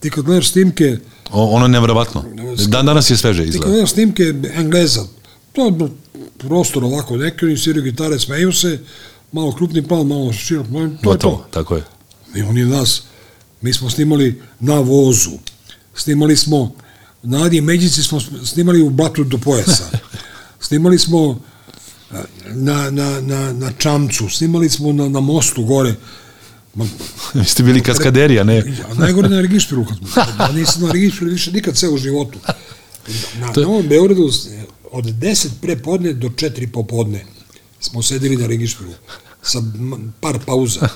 Ti 0.01 0.11
kad 0.11 0.25
gledaš 0.25 0.51
snimke, 0.51 0.99
O, 1.31 1.45
ono 1.47 1.65
je 1.65 1.69
nevjerovatno. 1.69 2.25
Dan 2.69 2.87
danas 2.87 3.11
je 3.11 3.17
sveže 3.17 3.39
ti 3.39 3.47
kad 3.47 3.55
izgleda. 3.55 3.73
gledaš 3.73 3.91
snimke 3.91 4.23
Engleza, 4.55 5.03
to 5.53 5.91
prostor 6.38 6.85
ovako, 6.85 7.16
neki 7.16 7.44
oni 7.44 7.57
sviraju 7.57 7.85
gitare, 7.85 8.18
smeju 8.18 8.53
se, 8.53 8.79
malo 9.33 9.53
krupni 9.53 9.83
plan, 9.83 10.07
malo 10.07 10.33
širok, 10.33 10.66
to 10.66 10.79
je 10.79 10.90
Gotovo, 11.03 11.37
to. 11.37 11.46
tako 11.51 11.77
je. 11.77 11.83
I 12.35 12.42
oni 12.42 12.64
nas, 12.64 13.03
mi 13.61 13.72
smo 13.72 13.90
snimali 13.90 14.42
na 14.61 14.74
vozu, 14.74 15.31
snimali 15.94 16.37
smo, 16.37 16.74
na 17.22 17.44
Adi 17.44 17.61
Međici 17.61 18.03
smo 18.03 18.20
snimali 18.44 18.83
u 18.83 18.90
blatu 18.90 19.24
do 19.24 19.38
pojasa, 19.38 19.90
snimali 20.66 20.98
smo 20.98 21.40
a, 22.11 22.22
na, 22.46 22.90
na, 22.90 23.20
na, 23.20 23.53
na 23.53 23.72
Čamcu, 23.79 24.29
snimali 24.29 24.68
smo 24.68 24.92
na, 24.92 25.09
na 25.09 25.20
mostu 25.20 25.64
gore, 25.64 25.94
Ma, 26.79 26.87
Vi 27.35 27.44
ste 27.44 27.62
bili 27.62 27.83
kaskaderi, 27.83 28.40
a 28.40 28.44
ne... 28.44 28.62
a 28.90 28.94
najgore 28.94 29.29
na 29.29 29.40
registru, 29.40 29.85
kad 29.85 29.96
smo, 29.96 30.22
ja 30.40 30.53
nisam 30.53 30.83
na 30.83 30.92
registru 30.92 31.27
više 31.27 31.53
nikad 31.53 31.77
sve 31.77 31.88
u 31.88 31.98
životu. 31.98 32.38
Na 33.40 33.53
Novom 33.62 33.88
Beogradu 33.88 34.31
od 34.92 35.05
10 35.05 35.48
pre 35.61 35.77
podne 35.77 36.12
do 36.12 36.29
4 36.29 36.66
popodne 36.66 37.24
smo 37.81 38.03
sedeli 38.03 38.37
na 38.37 38.46
registru 38.46 38.87
sa 39.42 39.62
par 40.20 40.38
pauza. 40.46 40.88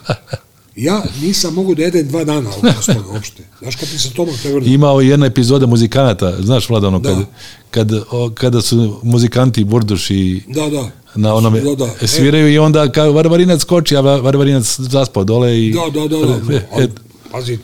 Ja 0.77 1.03
nisam 1.23 1.55
mogu 1.55 1.75
da 1.75 1.83
jedem 1.83 2.09
dva 2.09 2.25
dana 2.25 2.51
od 2.51 2.61
toga 2.87 3.09
uopšte. 3.13 3.43
Znaš 3.61 3.77
kad 3.77 3.89
ti 3.89 3.99
se 3.99 4.11
tomak 4.11 4.35
prevrnu? 4.43 4.69
Imao 4.69 5.01
je 5.01 5.09
jedna 5.09 5.27
epizoda 5.27 5.67
muzikanata, 5.67 6.43
znaš 6.43 6.69
Vlada, 6.69 6.89
ono, 6.89 7.03
kad, 7.03 7.19
Da. 7.19 7.25
kad, 7.71 7.93
o, 8.11 8.31
kada 8.35 8.63
su 8.63 9.01
muzikanti 9.03 9.65
Burduš 9.65 10.11
i 10.11 10.43
Da, 10.49 10.69
da. 10.69 10.91
na 11.15 11.35
onome 11.35 11.61
Da, 11.61 11.75
da. 11.77 11.91
E, 12.03 12.07
sviraju 12.07 12.53
i 12.53 12.59
onda 12.59 12.93
kao 12.93 13.13
Varvarinac 13.13 13.61
skoči, 13.61 13.97
a 13.97 14.01
Va- 14.01 14.17
Varvarinac 14.17 14.77
zaspao 14.81 15.25
dole 15.25 15.59
i... 15.59 15.73
Da, 15.73 16.01
da, 16.01 16.09
da. 16.09 16.27
da. 16.27 16.61
Ali, 16.75 16.89
pazi, 17.33 17.59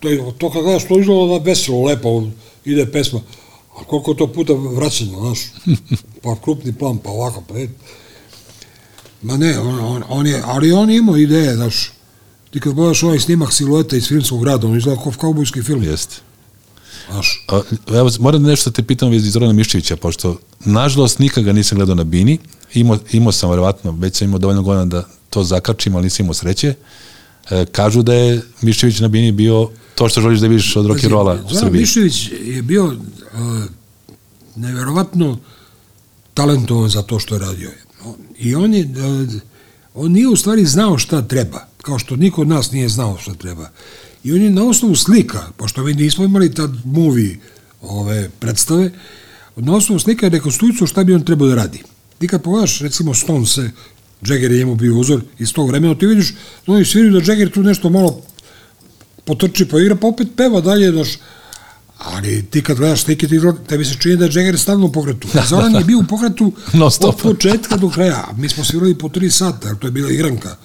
to, 0.00 0.08
je, 0.08 0.32
to 0.38 0.50
kad 0.50 0.62
gledaš, 0.62 0.84
to 0.84 1.00
izgleda 1.00 1.26
na 1.28 1.38
veselo, 1.38 1.82
lepo, 1.84 2.22
ide 2.64 2.86
pesma. 2.86 3.20
A 3.76 3.84
koliko 3.84 4.14
to 4.14 4.26
puta 4.32 4.52
vraćeno, 4.52 5.20
znaš? 5.20 5.38
Pa 6.22 6.36
krupni 6.44 6.72
plan, 6.72 6.98
pa 6.98 7.10
ovako, 7.10 7.42
pa 7.48 7.58
je. 7.58 7.68
Ma 9.22 9.36
ne, 9.36 9.58
on, 9.58 9.80
on, 9.80 10.02
on 10.08 10.26
je, 10.26 10.42
ali 10.44 10.72
on 10.72 10.90
imao 10.90 11.16
ideje, 11.16 11.54
znaš. 11.54 11.92
Ti 12.50 12.60
kad 12.60 12.72
gledaš 12.74 13.02
ovaj 13.02 13.18
snimak 13.18 13.52
silueta 13.52 13.96
iz 13.96 14.08
filmskog 14.08 14.40
grada, 14.40 14.66
on 14.66 14.78
izgleda 14.78 15.02
kao 15.02 15.12
kaubojski 15.20 15.62
film, 15.62 15.82
Jeste. 15.82 16.16
znaš. 17.10 17.44
A, 17.48 17.60
Evo, 17.88 18.10
moram 18.20 18.42
nešto 18.42 18.70
te 18.70 18.82
pitam 18.82 19.10
vezi 19.10 19.30
Zorana 19.30 19.52
Miščevića, 19.52 19.96
pošto, 19.96 20.38
nažalost, 20.64 21.18
nikad 21.18 21.44
ga 21.44 21.52
nisam 21.52 21.76
gledao 21.76 21.94
na 21.94 22.04
bini, 22.04 22.38
imao, 22.74 22.98
imao 23.12 23.32
sam, 23.32 23.50
verovatno, 23.50 23.90
već 23.90 24.16
sam 24.16 24.28
imao 24.28 24.38
dovoljno 24.38 24.62
godina 24.62 24.84
da 24.84 25.04
to 25.30 25.44
zakačim, 25.44 25.94
ali 25.94 26.04
nisam 26.04 26.24
imao 26.24 26.34
sreće. 26.34 26.74
E, 27.50 27.66
kažu 27.72 28.02
da 28.02 28.14
je 28.14 28.42
Miščević 28.62 29.00
na 29.00 29.08
bini 29.08 29.32
bio 29.32 29.70
to 29.96 30.08
što 30.08 30.20
želiš 30.20 30.40
da 30.40 30.46
vidiš 30.46 30.76
od 30.76 30.86
rock'n'rolla 30.86 31.44
u 31.44 31.54
Srbiji. 31.54 31.80
Mišević 31.80 32.30
je 32.44 32.62
bio 32.62 32.84
uh, 32.86 32.94
neverovatno 34.56 35.38
talentovan 36.34 36.90
za 36.90 37.02
to 37.02 37.18
što 37.18 37.34
je 37.34 37.38
radio. 37.38 37.70
I 38.38 38.54
on 38.54 38.74
je, 38.74 38.84
uh, 38.84 39.32
on 39.94 40.12
nije 40.12 40.28
u 40.28 40.36
stvari 40.36 40.64
znao 40.66 40.98
šta 40.98 41.22
treba, 41.22 41.66
kao 41.82 41.98
što 41.98 42.16
niko 42.16 42.40
od 42.40 42.48
nas 42.48 42.72
nije 42.72 42.88
znao 42.88 43.18
šta 43.18 43.34
treba. 43.34 43.70
I 44.24 44.32
on 44.32 44.42
je 44.42 44.50
na 44.50 44.64
osnovu 44.64 44.96
slika, 44.96 45.42
pošto 45.56 45.82
mi 45.82 45.94
nismo 45.94 46.24
imali 46.24 46.54
tad 46.54 46.70
movie 46.84 47.38
ove 47.82 48.30
predstave, 48.38 48.92
na 49.56 49.74
osnovu 49.74 49.98
slika 49.98 50.26
je 50.26 50.30
rekonstruiciju 50.30 50.86
šta 50.86 51.04
bi 51.04 51.14
on 51.14 51.24
trebao 51.24 51.48
da 51.48 51.54
radi. 51.54 51.82
Ti 52.18 52.28
kad 52.28 52.42
pogledaš, 52.42 52.80
recimo, 52.80 53.14
Stonese, 53.14 53.70
Jagger 54.26 54.52
je 54.52 54.58
njemu 54.58 54.74
bio 54.74 54.98
uzor 54.98 55.20
iz 55.38 55.52
tog 55.52 55.68
vremena, 55.68 55.94
ti 55.94 56.06
vidiš 56.06 56.34
da 56.66 56.72
oni 56.72 56.84
sviraju 56.84 57.20
da 57.20 57.32
Jagger 57.32 57.50
tu 57.50 57.62
nešto 57.62 57.90
malo 57.90 58.22
potrči 59.26 59.64
pa 59.66 59.78
igra, 59.78 59.96
pa 59.96 60.06
opet 60.06 60.28
peva 60.36 60.60
dalje, 60.60 60.92
znaš, 60.92 61.08
ali 61.98 62.42
ti 62.44 62.62
kad 62.62 62.76
gledaš 62.76 63.02
slike, 63.02 63.28
ti, 63.28 63.36
tebi 63.66 63.84
se 63.84 63.94
čini 63.96 64.16
da 64.16 64.24
je 64.24 64.30
Jagger 64.30 64.58
stalno 64.58 64.86
u 64.86 64.92
pokretu. 64.92 65.28
Zoran 65.50 65.74
je 65.74 65.84
bio 65.84 65.98
u 65.98 66.04
pokretu 66.04 66.52
Non 66.74 66.90
stop. 66.90 67.14
od 67.16 67.22
početka 67.24 67.76
do 67.76 67.90
kraja. 67.90 68.28
Mi 68.36 68.48
smo 68.48 68.64
svirali 68.64 68.94
po 68.94 69.08
tri 69.08 69.30
sata, 69.30 69.74
to 69.74 69.86
je 69.86 69.92
bila 69.92 70.10
igranka. 70.10 70.56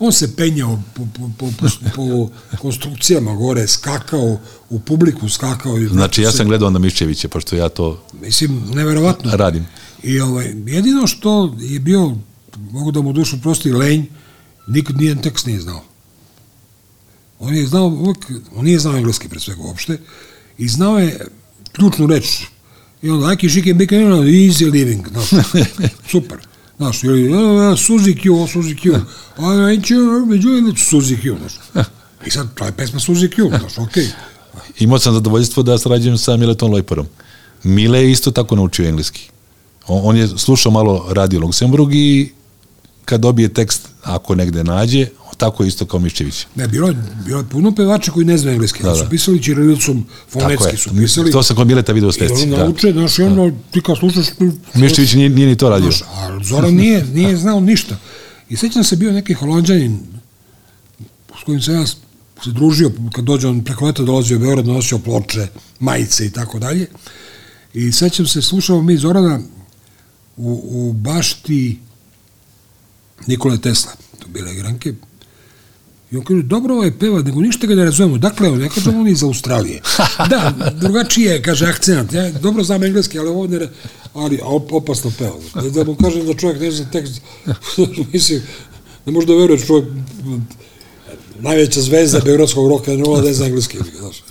On 0.00 0.12
se 0.12 0.36
penjao 0.36 0.82
po, 0.94 1.06
po, 1.08 1.30
po, 1.38 1.50
po, 1.58 1.66
po 1.96 2.28
konstrukcijama 2.62 3.34
gore, 3.34 3.66
skakao 3.68 4.38
u 4.70 4.80
publiku, 4.80 5.28
skakao. 5.28 5.78
i- 5.78 5.88
Znači, 5.88 6.22
ja 6.22 6.32
sam 6.32 6.46
gledao 6.46 6.70
na 6.70 6.78
Miščevića, 6.78 7.28
pošto 7.28 7.56
ja 7.56 7.68
to 7.68 8.02
Mislim, 8.14 8.62
neverovatno. 8.68 9.30
radim. 9.32 9.66
I 10.02 10.20
ovaj, 10.20 10.46
jedino 10.66 11.06
što 11.06 11.56
je 11.60 11.80
bio, 11.80 12.16
mogu 12.70 12.92
da 12.92 13.00
mu 13.00 13.12
dušu 13.12 13.40
prosti, 13.40 13.72
lenj, 13.72 14.04
nikad 14.68 14.96
nijedan 14.96 15.22
tekst 15.22 15.46
nije 15.46 15.60
znao. 15.60 15.82
On 17.38 17.54
je 17.54 17.66
znao, 17.66 17.86
uvek, 17.86 18.18
on 18.56 18.64
nije 18.64 18.78
znao 18.78 18.96
engleski 18.96 19.28
pre 19.28 19.40
svega 19.40 19.62
uopšte, 19.62 19.98
i 20.58 20.68
znao 20.68 20.98
je 20.98 21.26
ključnu 21.72 22.06
reč. 22.06 22.42
I 23.02 23.10
onda, 23.10 23.26
aki 23.26 23.48
šike 23.48 23.74
bika, 23.74 23.96
easy 23.96 24.70
living, 24.72 25.08
znaš, 25.08 25.44
super. 26.12 26.38
Znaš, 26.76 27.04
ili, 27.04 27.28
uh, 27.28 27.38
Suzy 27.76 28.22
Q, 28.22 28.42
oh, 28.42 28.50
Suzy 28.50 28.76
Q, 28.82 28.94
a 29.36 29.42
you, 29.42 30.26
među, 30.26 30.48
Suzy 30.76 31.16
Q, 31.22 31.38
znaš. 31.38 31.84
I 32.26 32.30
sad, 32.30 32.54
to 32.54 32.64
je 32.64 32.72
pesma 32.72 33.00
Suzy 33.00 33.28
Q, 33.36 33.58
znaš, 33.58 33.78
okej. 33.78 34.08
Imao 34.78 34.98
sam 34.98 35.14
zadovoljstvo 35.14 35.62
da 35.62 35.78
sarađujem 35.78 36.18
sa 36.18 36.36
Miletom 36.36 36.70
Lojparom. 36.70 37.06
Mile 37.62 37.98
je 37.98 38.10
isto 38.10 38.30
tako 38.30 38.56
naučio 38.56 38.88
engleski. 38.88 39.30
On, 39.86 40.00
on 40.04 40.16
je 40.16 40.28
slušao 40.28 40.72
malo 40.72 41.06
Radio 41.10 41.40
Luksemburg 41.40 41.94
i 41.94 42.32
kad 43.04 43.20
dobije 43.20 43.48
tekst, 43.48 43.88
ako 44.02 44.34
negde 44.34 44.64
nađe, 44.64 45.06
tako 45.38 45.64
isto 45.64 45.86
kao 45.86 46.00
Miščević. 46.00 46.46
Ne, 46.54 46.68
bilo 46.68 46.88
je, 46.88 46.96
bilo 47.24 47.38
je 47.38 47.44
puno 47.48 47.74
pevača 47.74 48.12
koji 48.12 48.26
ne 48.26 48.38
znaju 48.38 48.52
engleski, 48.54 48.82
da, 48.82 48.88
Da, 48.88 48.94
su 48.96 49.02
da. 49.04 49.10
pisali 49.10 49.42
ćirilicom, 49.42 50.04
Tako 50.04 50.40
fonetski 50.40 50.76
su 50.76 50.90
pisali. 50.90 51.32
To 51.32 51.42
sam 51.42 51.56
kod 51.56 51.66
Mileta 51.66 51.92
video 51.92 52.08
u 52.08 52.10
I 52.10 52.12
steci. 52.12 52.32
oni 52.42 52.50
Da. 52.50 52.56
nauče, 52.64 52.92
znaš, 52.92 53.18
i 53.18 53.22
onda 53.22 53.56
ti 53.70 53.80
kad 53.80 53.98
slušaš... 53.98 54.26
Miščević 54.74 55.12
nije, 55.14 55.28
nije 55.28 55.48
ni 55.48 55.56
to 55.56 55.68
radio. 55.68 55.90
Znaš, 55.90 56.02
a 56.02 56.38
Zoran 56.44 56.74
nije, 56.74 57.04
nije 57.18 57.36
znao 57.36 57.60
ništa. 57.60 57.96
I 58.48 58.56
sećam 58.56 58.84
se 58.84 58.96
bio 58.96 59.12
neki 59.12 59.34
holandjanin 59.34 59.98
s 61.40 61.44
kojim 61.44 61.62
sam 61.62 61.74
ja 61.74 61.86
se 61.86 61.96
družio, 62.46 62.90
kad 63.12 63.24
dođe 63.24 63.48
on 63.48 63.64
preko 63.64 63.86
leta 63.86 64.02
dolazio 64.02 64.36
u 64.36 64.40
Beograd, 64.40 64.66
nosio 64.66 64.98
ploče, 64.98 65.46
majice 65.80 66.26
i 66.26 66.30
tako 66.30 66.58
dalje. 66.58 66.86
I 67.74 67.92
sećam 67.92 68.26
se, 68.26 68.42
slušao 68.42 68.82
mi 68.82 68.96
Zorana 68.96 69.40
u, 70.36 70.62
u 70.64 70.92
bašti 70.92 71.78
Nikole 73.26 73.58
Tesla, 73.60 73.92
to 74.18 74.28
bile 74.28 74.52
igranke, 74.52 74.94
I 76.10 76.16
on 76.16 76.24
kaže, 76.24 76.42
dobro 76.42 76.74
ovaj 76.74 76.98
peva, 76.98 77.22
nego 77.22 77.40
ništa 77.40 77.66
ga 77.66 77.74
ne 77.74 77.84
razumemo. 77.84 78.18
Dakle, 78.18 78.48
on 78.48 78.58
ne 78.58 78.68
kaže 78.68 78.90
on 78.90 79.06
je 79.06 79.12
iz 79.12 79.22
Australije. 79.22 79.80
Da, 80.30 80.72
drugačije 80.80 81.32
je, 81.32 81.42
kaže, 81.42 81.66
akcent. 81.66 82.12
Ja 82.12 82.30
dobro 82.30 82.64
znam 82.64 82.84
engleski, 82.84 83.18
ali 83.18 83.28
ovo 83.28 83.46
ne, 83.46 83.68
ali 84.14 84.40
op, 84.42 84.72
opasno 84.72 85.12
peva. 85.18 85.36
Da, 85.54 85.70
da 85.70 85.84
mu 85.84 85.94
kažem 85.94 86.26
da 86.26 86.34
čovjek 86.34 86.60
ne 86.60 86.70
zna 86.70 86.90
tekst, 86.90 87.20
mislim, 88.12 88.42
ne 89.06 89.12
može 89.12 89.26
da 89.26 89.34
veruje 89.34 89.58
čovjek, 89.58 89.88
najveća 91.40 91.80
zvezda 91.80 92.20
beogradskog 92.24 92.68
roka 92.68 92.90
je 92.90 92.98
nula 92.98 93.20
da 93.20 93.26
ne 93.26 93.34
zna 93.34 93.46
engleski. 93.46 93.78
Znaš. 93.98 94.22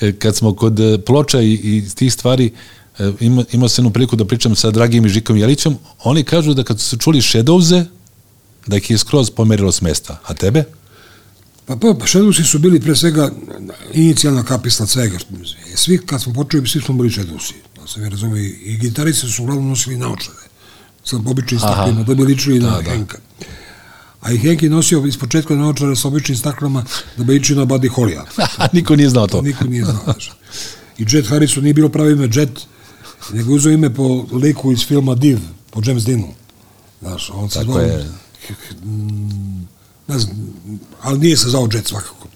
E, 0.00 0.12
Kad 0.12 0.36
smo 0.36 0.54
kod 0.54 0.80
e, 0.80 0.98
ploča 0.98 1.40
i, 1.40 1.52
i 1.52 1.84
tih 1.94 2.12
stvari, 2.12 2.52
e, 2.98 3.12
ima, 3.20 3.44
imao 3.52 3.68
sam 3.68 3.82
jednu 3.82 3.92
priliku 3.92 4.16
da 4.16 4.24
pričam 4.24 4.54
sa 4.54 4.70
Dragim 4.70 5.06
i 5.06 5.08
Žikom 5.08 5.36
Jelićem, 5.36 5.78
oni 6.04 6.24
kažu 6.24 6.54
da 6.54 6.64
kad 6.64 6.80
su 6.80 6.96
čuli 6.96 7.20
Shadowse, 7.20 7.84
da 8.66 8.76
ih 8.76 8.90
je 8.90 8.98
skroz 8.98 9.30
pomerilo 9.30 9.72
s 9.72 9.80
mesta. 9.80 10.20
A 10.26 10.34
tebe? 10.34 10.64
Pa, 11.66 11.76
pa, 11.76 11.94
pa 11.94 12.06
Shadowsi 12.06 12.44
su 12.44 12.58
bili 12.58 12.80
pre 12.80 12.96
svega 12.96 13.30
inicijalna 13.92 14.42
kapisla 14.42 14.86
svega. 14.86 15.18
Svi, 15.74 15.98
kad 15.98 16.22
smo 16.22 16.32
počeli, 16.32 16.68
svi 16.68 16.80
smo 16.80 16.94
bili 16.94 17.10
Shadowsi. 17.10 17.52
Da 17.80 17.86
se 17.86 18.00
mi 18.00 18.08
razume, 18.08 18.40
i, 18.44 18.78
gitaristi 18.80 19.28
su 19.28 19.42
uglavnom 19.42 19.68
nosili 19.68 19.96
naočare. 19.96 20.38
Sa 21.04 21.16
običnim 21.16 21.60
staklima, 21.60 22.02
da 22.02 22.14
bi 22.14 22.24
ličili 22.24 22.58
na 22.58 22.70
Da, 22.70 22.82
da. 22.82 22.90
Henka. 22.90 23.18
A 24.20 24.32
i 24.32 24.38
Henk 24.38 24.62
je 24.62 24.70
nosio 24.70 25.06
iz 25.06 25.16
početka 25.16 25.54
naočare 25.54 25.96
sa 25.96 26.08
običnim 26.08 26.38
staklama 26.38 26.84
da 27.16 27.24
bi 27.24 27.32
ličio 27.32 27.56
na 27.56 27.64
Buddy 27.64 27.90
Hollya. 27.90 28.24
Niko 28.72 28.96
nije 28.96 29.08
znao 29.08 29.26
to. 29.26 29.42
Niko 29.42 29.64
nije 29.64 29.84
znao. 29.84 30.14
I 30.98 31.06
Jet 31.08 31.28
Harrison 31.28 31.62
nije 31.62 31.74
bilo 31.74 31.88
pravo 31.88 32.10
ime 32.10 32.28
Jet, 32.32 32.60
nego 33.32 33.54
uzeo 33.54 33.72
ime 33.72 33.94
po 33.94 34.26
liku 34.32 34.72
iz 34.72 34.86
filma 34.86 35.14
Div, 35.14 35.38
po 35.70 35.80
James 35.84 36.04
Deanu. 36.04 36.28
Znaš, 37.00 37.30
on 37.34 37.50
se 37.50 37.58
Tako 37.58 37.72
zvao... 37.72 37.82
je. 37.82 38.06
Ne 40.10 40.18
znam, 40.18 40.36
ali 41.02 41.18
nije 41.18 41.36
se 41.36 41.48
zvao 41.48 41.68
Jet 41.72 41.88
svakako. 41.88 42.28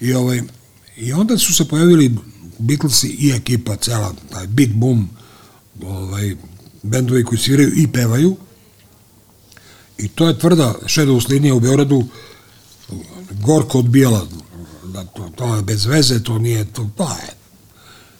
I, 0.00 0.14
ovaj, 0.14 0.42
I 0.96 1.12
onda 1.12 1.38
su 1.38 1.54
se 1.54 1.68
pojavili 1.68 2.14
Beatlesi 2.58 3.08
i 3.08 3.30
ekipa, 3.30 3.76
cela, 3.76 4.14
taj 4.32 4.46
Big 4.46 4.72
Boom, 4.72 5.08
ovaj, 5.84 6.36
bendovi 6.82 7.24
koji 7.24 7.38
sviraju 7.38 7.72
i 7.76 7.86
pevaju. 7.92 8.36
I 9.98 10.08
to 10.08 10.28
je 10.28 10.38
tvrda 10.38 10.74
Shadows 10.82 11.28
linija 11.28 11.54
u 11.54 11.60
Beogradu, 11.60 12.04
gorko 13.30 13.78
odbijala 13.78 14.26
da 14.84 15.04
to, 15.04 15.30
to 15.36 15.56
je 15.56 15.62
bez 15.62 15.86
veze, 15.86 16.22
to 16.22 16.38
nije 16.38 16.64
to, 16.64 16.90
pa 16.96 17.04
je, 17.04 17.34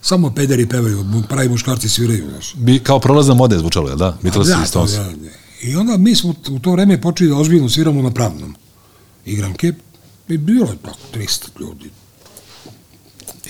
samo 0.00 0.34
pederi 0.34 0.68
pevaju, 0.68 1.04
pravi 1.28 1.48
muškarci 1.48 1.88
sviraju, 1.88 2.30
znaš. 2.30 2.54
Bi, 2.54 2.78
kao 2.78 3.00
prolazna 3.00 3.34
moda 3.34 3.54
je 3.54 3.58
zvučalo, 3.58 3.88
jel 3.88 3.98
da? 3.98 4.18
Beatles 4.22 4.48
Da, 4.48 4.62
i 4.64 4.66
Stones. 4.66 4.94
to, 4.94 5.02
da, 5.02 5.10
da. 5.10 5.30
I 5.62 5.76
onda 5.76 5.96
mi 5.96 6.14
smo 6.14 6.34
u 6.50 6.58
to 6.58 6.72
vreme 6.72 7.00
počeli 7.00 7.30
da 7.30 7.36
ozbiljno 7.36 7.68
sviramo 7.68 8.02
na 8.02 8.10
pravnom 8.10 8.54
igranke 9.26 9.72
i 10.28 10.38
bilo 10.38 10.66
je 10.66 10.76
tako 10.82 10.98
300 11.14 11.60
ljudi. 11.60 11.90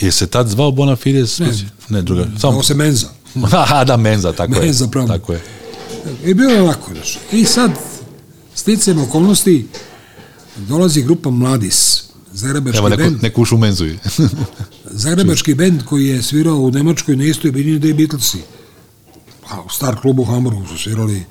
Je 0.00 0.12
se 0.12 0.26
tad 0.26 0.48
zvao 0.48 0.70
Bonafides? 0.70 1.38
Ne. 1.38 1.52
ne 1.88 2.02
druga. 2.02 2.24
Samo 2.24 2.38
Samo, 2.38 2.62
se 2.62 2.74
menza. 2.74 3.08
Aha, 3.52 3.84
da, 3.84 3.96
Menza, 3.96 4.32
tako 4.32 4.60
Menza, 4.60 4.84
je. 4.84 4.90
pravo. 4.90 5.08
Tako 5.08 5.32
je. 5.32 5.42
I 6.24 6.34
bilo 6.34 6.52
je 6.52 6.62
ovako, 6.62 6.92
znaš. 6.94 7.18
I 7.32 7.44
sad, 7.44 7.70
sticajem 8.54 8.98
okolnosti, 8.98 9.66
dolazi 10.56 11.02
grupa 11.02 11.30
Mladis, 11.30 12.02
zagrebački 12.32 12.78
Evo, 12.78 12.88
neko, 12.88 13.02
bend, 13.02 13.22
neko 13.22 13.42
ušu 13.42 13.56
Menzu. 13.56 13.84
zagrebački 15.04 15.54
bend 15.54 15.82
koji 15.84 16.06
je 16.06 16.22
svirao 16.22 16.56
u 16.56 16.70
Nemačkoj 16.70 17.16
na 17.16 17.24
istoj 17.24 17.52
bini 17.52 17.78
da 17.78 17.88
i 17.88 17.94
Beatlesi. 17.94 18.38
A 19.48 19.62
u 19.62 19.68
Star 19.68 20.00
klubu 20.00 20.22
u 20.22 20.24
Hamburgu 20.24 20.66
su 20.66 20.78
svirali 20.78 21.24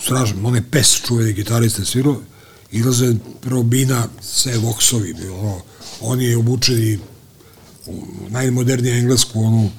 stražno, 0.00 0.48
one 0.48 0.62
pes 0.70 1.02
čuveni 1.06 1.32
gitariste 1.32 1.84
svirao, 1.84 2.20
izlaze 2.74 3.14
prvo 3.40 3.62
bina, 3.62 4.08
sve 4.20 4.58
voksovi, 4.58 5.14
bilo, 5.14 5.62
on 6.00 6.20
je 6.20 6.36
obučeni 6.36 6.98
u 7.86 8.02
najmodernije 8.28 8.98
englesku, 8.98 9.40
onu 9.40 9.70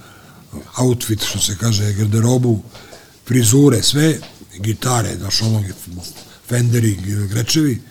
outfit, 0.77 1.23
što 1.23 1.39
se 1.39 1.57
kaže, 1.59 1.93
garderobu, 1.93 2.61
frizure, 3.27 3.83
sve, 3.83 4.19
gitare, 4.59 5.17
znaš, 5.17 5.41
ono, 5.41 5.63
Fenderi, 6.47 6.97
Grečevi, 7.29 7.81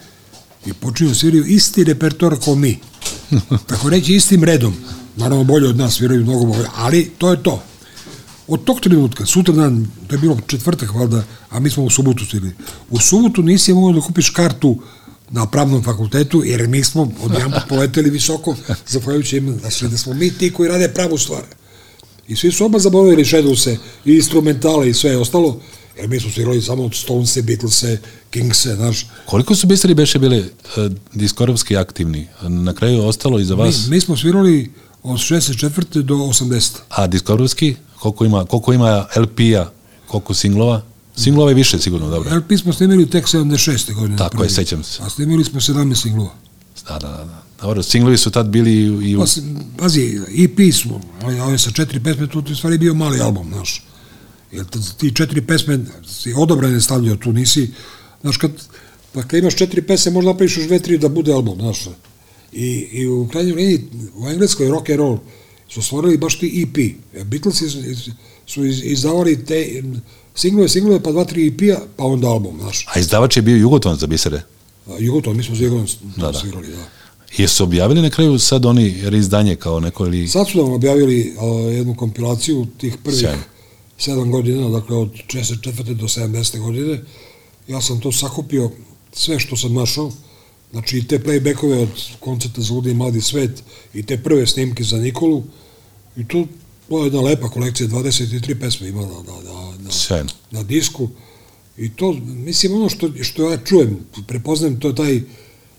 i 0.67 0.73
počinju 0.73 1.09
da 1.09 1.15
sviraju 1.15 1.45
isti 1.47 1.85
repertoar 1.85 2.37
kao 2.45 2.55
mi. 2.55 2.79
Tako 3.69 3.91
reći, 3.91 4.15
istim 4.15 4.45
redom. 4.45 4.75
Naravno, 5.17 5.45
bolje 5.45 5.69
od 5.69 5.77
nas, 5.77 5.95
sviraju 5.95 6.23
mnogo 6.23 6.45
bolje, 6.45 6.67
ali 6.75 7.11
to 7.19 7.31
je 7.31 7.43
to. 7.43 7.63
Od 8.49 8.65
tog 8.65 8.81
trenutka, 8.81 9.27
sutra 9.27 9.55
dan, 9.55 9.87
to 10.07 10.15
je 10.15 10.19
bilo 10.19 10.39
četvrtak, 10.47 10.95
valjda, 10.95 11.25
a 11.51 11.61
mi 11.61 11.71
smo 11.71 11.85
u 11.85 11.91
subotu 11.91 12.27
svirali. 12.27 12.53
U 12.91 12.99
subotu 12.99 13.43
nisi 13.43 13.73
mogao 13.73 14.01
da 14.01 14.07
kupiš 14.07 14.31
kartu 14.31 14.79
na 15.31 15.47
pravnom 15.47 15.83
fakultetu, 15.83 16.43
jer 16.45 16.69
mi 16.69 16.85
smo 16.85 17.13
odjedan 17.23 17.53
poleteli 17.69 18.11
visoko, 18.11 18.57
zahvaljujući 18.89 19.37
im, 19.37 19.59
znači 19.61 19.89
da 19.89 19.99
smo 19.99 20.15
mi 20.15 20.31
ti 20.31 20.53
koji 20.53 20.69
rade 20.69 20.89
pravu 20.89 21.19
stvar. 21.19 21.43
I 22.29 22.37
svi 22.37 22.53
su 22.53 22.65
oba 22.65 22.79
zaboravili 22.79 23.25
Shadowse 23.25 23.77
i 24.05 24.13
instrumentale 24.13 24.91
i 24.91 24.95
sve 24.95 25.17
ostalo, 25.17 25.61
jer 25.97 26.09
mi 26.09 26.21
smo 26.21 26.31
svirali 26.31 26.63
samo 26.63 26.85
od 26.85 26.95
Stonese, 26.95 27.43
Beatlese, 27.43 27.99
Kingse, 28.31 28.75
znaš. 28.75 29.07
Koliko 29.27 29.55
su 29.55 29.67
bistari 29.67 29.95
beše 29.95 30.19
bile 30.19 30.39
uh, 30.39 30.93
diskorovski 31.15 31.77
aktivni? 31.77 32.27
Na 32.43 32.75
kraju 32.75 32.95
je 32.95 33.07
ostalo 33.07 33.39
iza 33.39 33.57
Mi, 33.57 33.63
vas, 33.63 33.87
mi 33.87 34.01
smo 34.01 34.17
svirali 34.17 34.71
od 35.03 35.19
64. 35.19 36.03
do 36.03 36.15
80. 36.15 36.71
a 36.89 37.07
diskorovski, 37.07 37.75
koliko 38.05 38.25
ima, 38.25 38.45
koliko 38.45 38.73
ima 38.73 39.07
LP-a, 39.17 39.71
koliko 40.07 40.35
singlova? 40.35 40.83
Singlova 41.17 41.51
je 41.51 41.55
više 41.55 41.79
sigurno, 41.79 42.11
dobro. 42.11 42.37
LP 42.37 42.59
smo 42.61 42.73
snimili 42.73 43.11
tek 43.11 43.27
76. 43.27 43.95
godine. 43.95 44.17
Tako 44.17 44.37
je, 44.37 44.39
prvi. 44.39 44.51
sećam 44.51 44.83
se. 44.83 45.03
A 45.03 45.11
snimili 45.11 45.45
smo 45.45 45.61
17 45.61 46.03
singlova. 46.03 46.31
Da, 46.89 46.99
da, 46.99 47.09
da. 47.09 47.43
Dobro, 47.61 47.83
singlovi 47.83 48.17
su 48.19 48.31
tad 48.31 48.47
bili 48.47 48.73
i, 49.11 49.17
u... 49.17 49.21
Pa, 49.21 49.27
pazi, 49.79 50.21
EP 50.39 50.75
smo, 50.75 51.01
ali 51.23 51.41
ove 51.41 51.59
sa 51.59 51.71
četiri 51.71 52.03
pesme, 52.03 52.27
to 52.27 52.39
je 52.39 52.53
u 52.53 52.57
stvari 52.57 52.79
bio 52.79 52.95
mali 52.95 53.21
album, 53.21 53.49
znaš. 53.53 53.85
Jer 54.53 54.65
ti 54.99 55.15
četiri 55.15 55.47
pesme 55.47 55.79
si 56.07 56.35
odobrane 56.37 56.81
stavljao, 56.81 57.17
tu 57.17 57.33
nisi, 57.33 57.71
znaš, 58.21 58.37
kad, 58.37 58.51
pa 59.13 59.23
kad 59.23 59.39
imaš 59.39 59.57
četiri 59.57 59.83
pesme, 59.83 60.13
možda 60.13 60.31
napraviš 60.31 60.57
još 60.57 60.67
dve, 60.67 60.79
tri 60.79 60.99
da 60.99 61.09
bude 61.09 61.33
album, 61.33 61.59
znaš. 61.61 61.89
I, 62.53 62.89
i 62.93 63.07
u 63.09 63.29
krajnjoj 63.29 63.55
liniji, 63.55 63.85
u 64.15 64.29
Engleskoj 64.29 64.69
rock 64.69 64.91
and 64.91 64.99
roll 64.99 65.19
su 65.75 65.83
stvorili 65.83 66.19
baš 66.19 66.39
ti 66.39 66.63
EP. 66.63 66.79
E, 67.15 67.25
Beatlesi 67.25 67.69
su, 68.47 68.65
iz- 68.65 68.85
izdavali 68.85 69.45
te 69.45 69.83
singlove, 70.35 70.69
singlove, 70.69 71.03
pa 71.03 71.13
dva, 71.13 71.25
tri 71.25 71.47
EP-a, 71.49 71.81
pa 71.97 72.05
onda 72.05 72.29
album, 72.29 72.57
znaš. 72.61 72.87
A 72.89 73.01
izdavač 73.01 73.37
je 73.37 73.43
bio 73.43 73.57
Jugoton 73.57 73.97
za 73.97 74.07
bisere. 74.07 74.43
A 74.87 74.97
Jugoton, 74.99 75.37
mi 75.37 75.43
smo 75.43 75.57
s 75.57 75.61
Jugoton 75.61 75.87
Da, 76.17 76.33
da. 76.33 76.39
svirali, 76.39 76.67
da. 76.69 76.89
Jesu 77.39 77.65
objavili 77.65 78.03
na 78.03 78.11
kraju 78.11 78.39
sad 78.39 78.67
oni 78.67 79.01
reizdanje 79.03 79.57
kao 79.57 79.81
neko 79.81 80.07
ili... 80.07 80.29
Sad 80.29 80.49
su 80.49 80.59
nam 80.59 80.73
objavili 80.73 81.35
a, 81.39 81.45
jednu 81.71 81.95
kompilaciju 81.97 82.67
tih 82.79 82.97
prvih 83.05 83.19
Sjajno. 83.21 83.43
sedam 83.99 84.31
godina, 84.31 84.69
dakle 84.71 84.97
od 84.97 85.11
64. 85.29 85.61
do 85.95 86.07
70. 86.07 86.59
godine. 86.61 87.05
Ja 87.69 87.81
sam 87.81 88.01
to 88.01 88.13
sakupio, 88.13 88.71
sve 89.13 89.39
što 89.39 89.57
sam 89.57 89.75
našao, 89.75 90.13
znači 90.73 90.99
i 90.99 91.07
te 91.07 91.19
playbackove 91.19 91.83
od 91.83 91.89
koncerta 92.21 92.61
za 92.61 92.75
Ludi 92.75 92.91
i 92.91 92.95
Mladi 92.95 93.21
svet 93.21 93.63
i 93.95 94.03
te 94.03 94.19
prve 94.19 94.47
snimke 94.47 94.85
za 94.85 94.97
Nikolu 94.97 95.43
i 96.17 96.29
to, 96.29 96.47
to 96.89 96.99
je 96.99 97.07
jedna 97.07 97.21
lepa 97.21 97.49
kolekcija, 97.49 97.89
23 97.89 98.61
pesme 98.61 98.89
ima 98.89 99.01
na, 99.01 99.07
na, 99.07 99.53
na, 99.53 100.21
na, 100.21 100.25
na 100.51 100.63
disku 100.63 101.09
i 101.77 101.91
to, 101.91 102.13
mislim, 102.25 102.75
ono 102.75 102.89
što, 102.89 103.11
što 103.23 103.51
ja 103.51 103.59
čujem, 103.65 103.99
prepoznajem, 104.27 104.81
to 104.81 104.89
je 104.89 104.95
taj, 104.95 105.23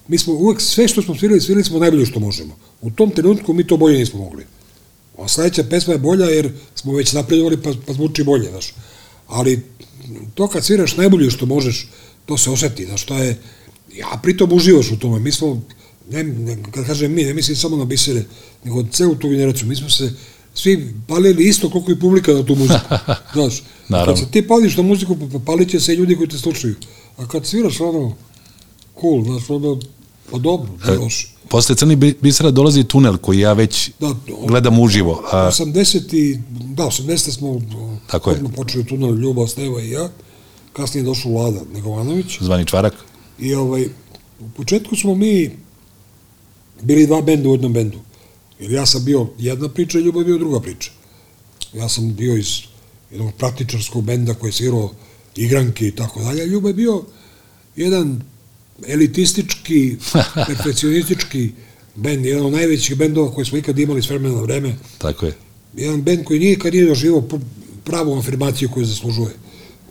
mi 0.07 0.17
smo 0.17 0.33
uvek, 0.33 0.61
sve 0.61 0.87
što 0.87 1.01
smo 1.01 1.15
svirali, 1.15 1.41
svirali 1.41 1.63
smo 1.63 1.79
najbolje 1.79 2.05
što 2.05 2.19
možemo. 2.19 2.57
U 2.81 2.91
tom 2.91 3.11
trenutku 3.11 3.53
mi 3.53 3.67
to 3.67 3.77
bolje 3.77 3.99
nismo 3.99 4.19
mogli. 4.19 4.45
A 5.17 5.27
sledeća 5.27 5.63
pesma 5.63 5.93
je 5.93 5.99
bolja 5.99 6.25
jer 6.25 6.51
smo 6.75 6.93
već 6.93 7.13
napredovali 7.13 7.61
pa, 7.61 7.73
pa 7.87 7.93
zvuči 7.93 8.23
bolje, 8.23 8.49
znaš. 8.49 8.73
Ali 9.27 9.61
to 10.33 10.47
kad 10.47 10.65
sviraš 10.65 10.97
najbolje 10.97 11.31
što 11.31 11.45
možeš, 11.45 11.87
to 12.25 12.37
se 12.37 12.49
oseti, 12.49 12.85
znaš, 12.85 13.05
to 13.05 13.17
je, 13.17 13.39
ja 13.95 14.19
pritom 14.23 14.53
uživaš 14.53 14.91
u 14.91 14.99
tome. 14.99 15.19
Mi 15.19 15.31
smo, 15.31 15.61
ne, 16.09 16.23
ne, 16.23 16.57
kad 16.65 16.85
kažem 16.85 17.13
mi, 17.13 17.23
ne 17.23 17.33
mislim 17.33 17.57
samo 17.57 17.77
na 17.77 17.85
bisere, 17.85 18.23
nego 18.63 18.83
celu 18.83 19.15
tu 19.15 19.29
generaciju, 19.29 19.67
mi 19.67 19.75
smo 19.75 19.89
se 19.89 20.13
svi 20.53 20.93
palili 21.07 21.43
isto 21.43 21.69
koliko 21.69 21.91
i 21.91 21.99
publika 21.99 22.33
na 22.33 22.43
tu 22.43 22.55
muziku, 22.55 22.79
znaš. 23.33 23.63
Naravno. 23.89 24.13
Kad 24.13 24.19
se 24.19 24.31
ti 24.31 24.47
pališ 24.47 24.77
na 24.77 24.83
muziku, 24.83 25.15
pa- 25.17 25.27
pa 25.29 25.39
palit 25.41 25.69
će 25.69 25.79
se 25.79 25.93
i 25.93 25.97
ljudi 25.97 26.15
koji 26.15 26.29
te 26.29 26.37
slušaju. 26.37 26.75
A 27.17 27.27
kad 27.27 27.45
sviraš 27.45 27.79
ono, 27.81 28.15
cool, 28.95 29.23
znaš, 29.23 29.49
ono, 29.49 29.79
pa 30.31 30.37
dobro, 30.37 30.69
E, 30.83 30.91
ne 30.91 30.97
loše. 30.97 31.27
Posle 31.49 31.75
Crni 31.75 31.95
bi- 31.95 32.17
bisera 32.21 32.51
dolazi 32.51 32.83
tunel 32.83 33.17
koji 33.17 33.39
ja 33.39 33.53
već 33.53 33.91
Da, 33.99 34.15
gledam 34.47 34.79
uživo. 34.79 35.23
A, 35.25 35.49
80 35.49 36.13
i, 36.13 36.39
da, 36.65 36.83
80 36.83 37.17
smo 37.31 37.61
Tako 38.07 38.31
je. 38.31 38.41
počeli 38.55 38.85
tunel 38.85 39.15
Ljubav, 39.15 39.47
Steva 39.47 39.81
i 39.81 39.89
ja. 39.89 40.09
Kasnije 40.73 41.01
je 41.01 41.05
došao 41.05 41.31
Vlada 41.31 41.61
Negovanović. 41.73 42.37
zvani 42.41 42.65
čvarak. 42.65 42.93
I 43.39 43.53
ovaj, 43.53 43.85
u 44.39 44.49
početku 44.49 44.95
smo 44.95 45.15
mi 45.15 45.51
bili 46.81 47.07
dva 47.07 47.21
benda 47.21 47.49
u 47.49 47.51
jednom 47.51 47.73
bendu. 47.73 47.99
Jer 48.59 48.71
ja 48.71 48.85
sam 48.85 49.05
bio 49.05 49.27
jedna 49.37 49.69
priča 49.69 49.99
Ljubav 49.99 50.21
je 50.21 50.25
bio 50.25 50.37
druga 50.37 50.59
priča. 50.59 50.91
Ja 51.73 51.89
sam 51.89 52.15
bio 52.15 52.37
iz 52.37 52.47
jednog 53.11 53.33
praktičarskog 53.37 54.03
benda 54.03 54.33
koji 54.33 54.49
je 54.49 54.53
svirao 54.53 54.91
igranke 55.35 55.87
i 55.87 55.91
tako 55.91 56.19
dalje. 56.23 56.45
Ljubav 56.45 56.69
je 56.69 56.73
bio 56.73 57.03
jedan 57.75 58.21
elitistički, 58.87 59.95
perfekcionistički 60.47 61.51
bend, 61.95 62.25
jedan 62.25 62.45
od 62.45 62.51
najvećih 62.51 62.97
bendova 62.97 63.31
koje 63.31 63.45
smo 63.45 63.57
ikad 63.57 63.79
imali 63.79 64.01
s 64.01 64.09
vremena 64.09 64.35
na 64.35 64.41
vreme 64.41 64.75
Tako 64.97 65.25
je. 65.25 65.33
jedan 65.75 66.01
bend 66.01 66.23
koji 66.23 66.39
nikad 66.39 66.73
nije 66.73 66.87
doživao 66.87 67.23
pravu 67.83 68.17
afirmaciju 68.17 68.69
koju 68.69 68.85
zaslužuje. 68.85 69.35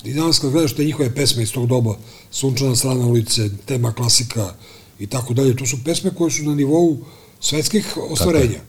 I 0.05 0.15
danas 0.15 0.39
kad 0.39 0.51
gledaš 0.51 0.75
te 0.75 0.85
njihove 0.85 1.15
pesme 1.15 1.43
iz 1.43 1.53
tog 1.53 1.67
doba, 1.67 1.97
Sunčana 2.31 2.77
strana 2.77 3.07
ulice, 3.07 3.51
tema 3.67 3.93
klasika 3.93 4.55
i 4.99 5.07
tako 5.07 5.35
dalje, 5.35 5.57
to 5.57 5.67
su 5.67 5.77
pesme 5.85 6.11
koje 6.11 6.31
su 6.31 6.43
na 6.43 6.55
nivou 6.55 6.99
svetskih 7.41 7.97
ostvarenja. 8.11 8.61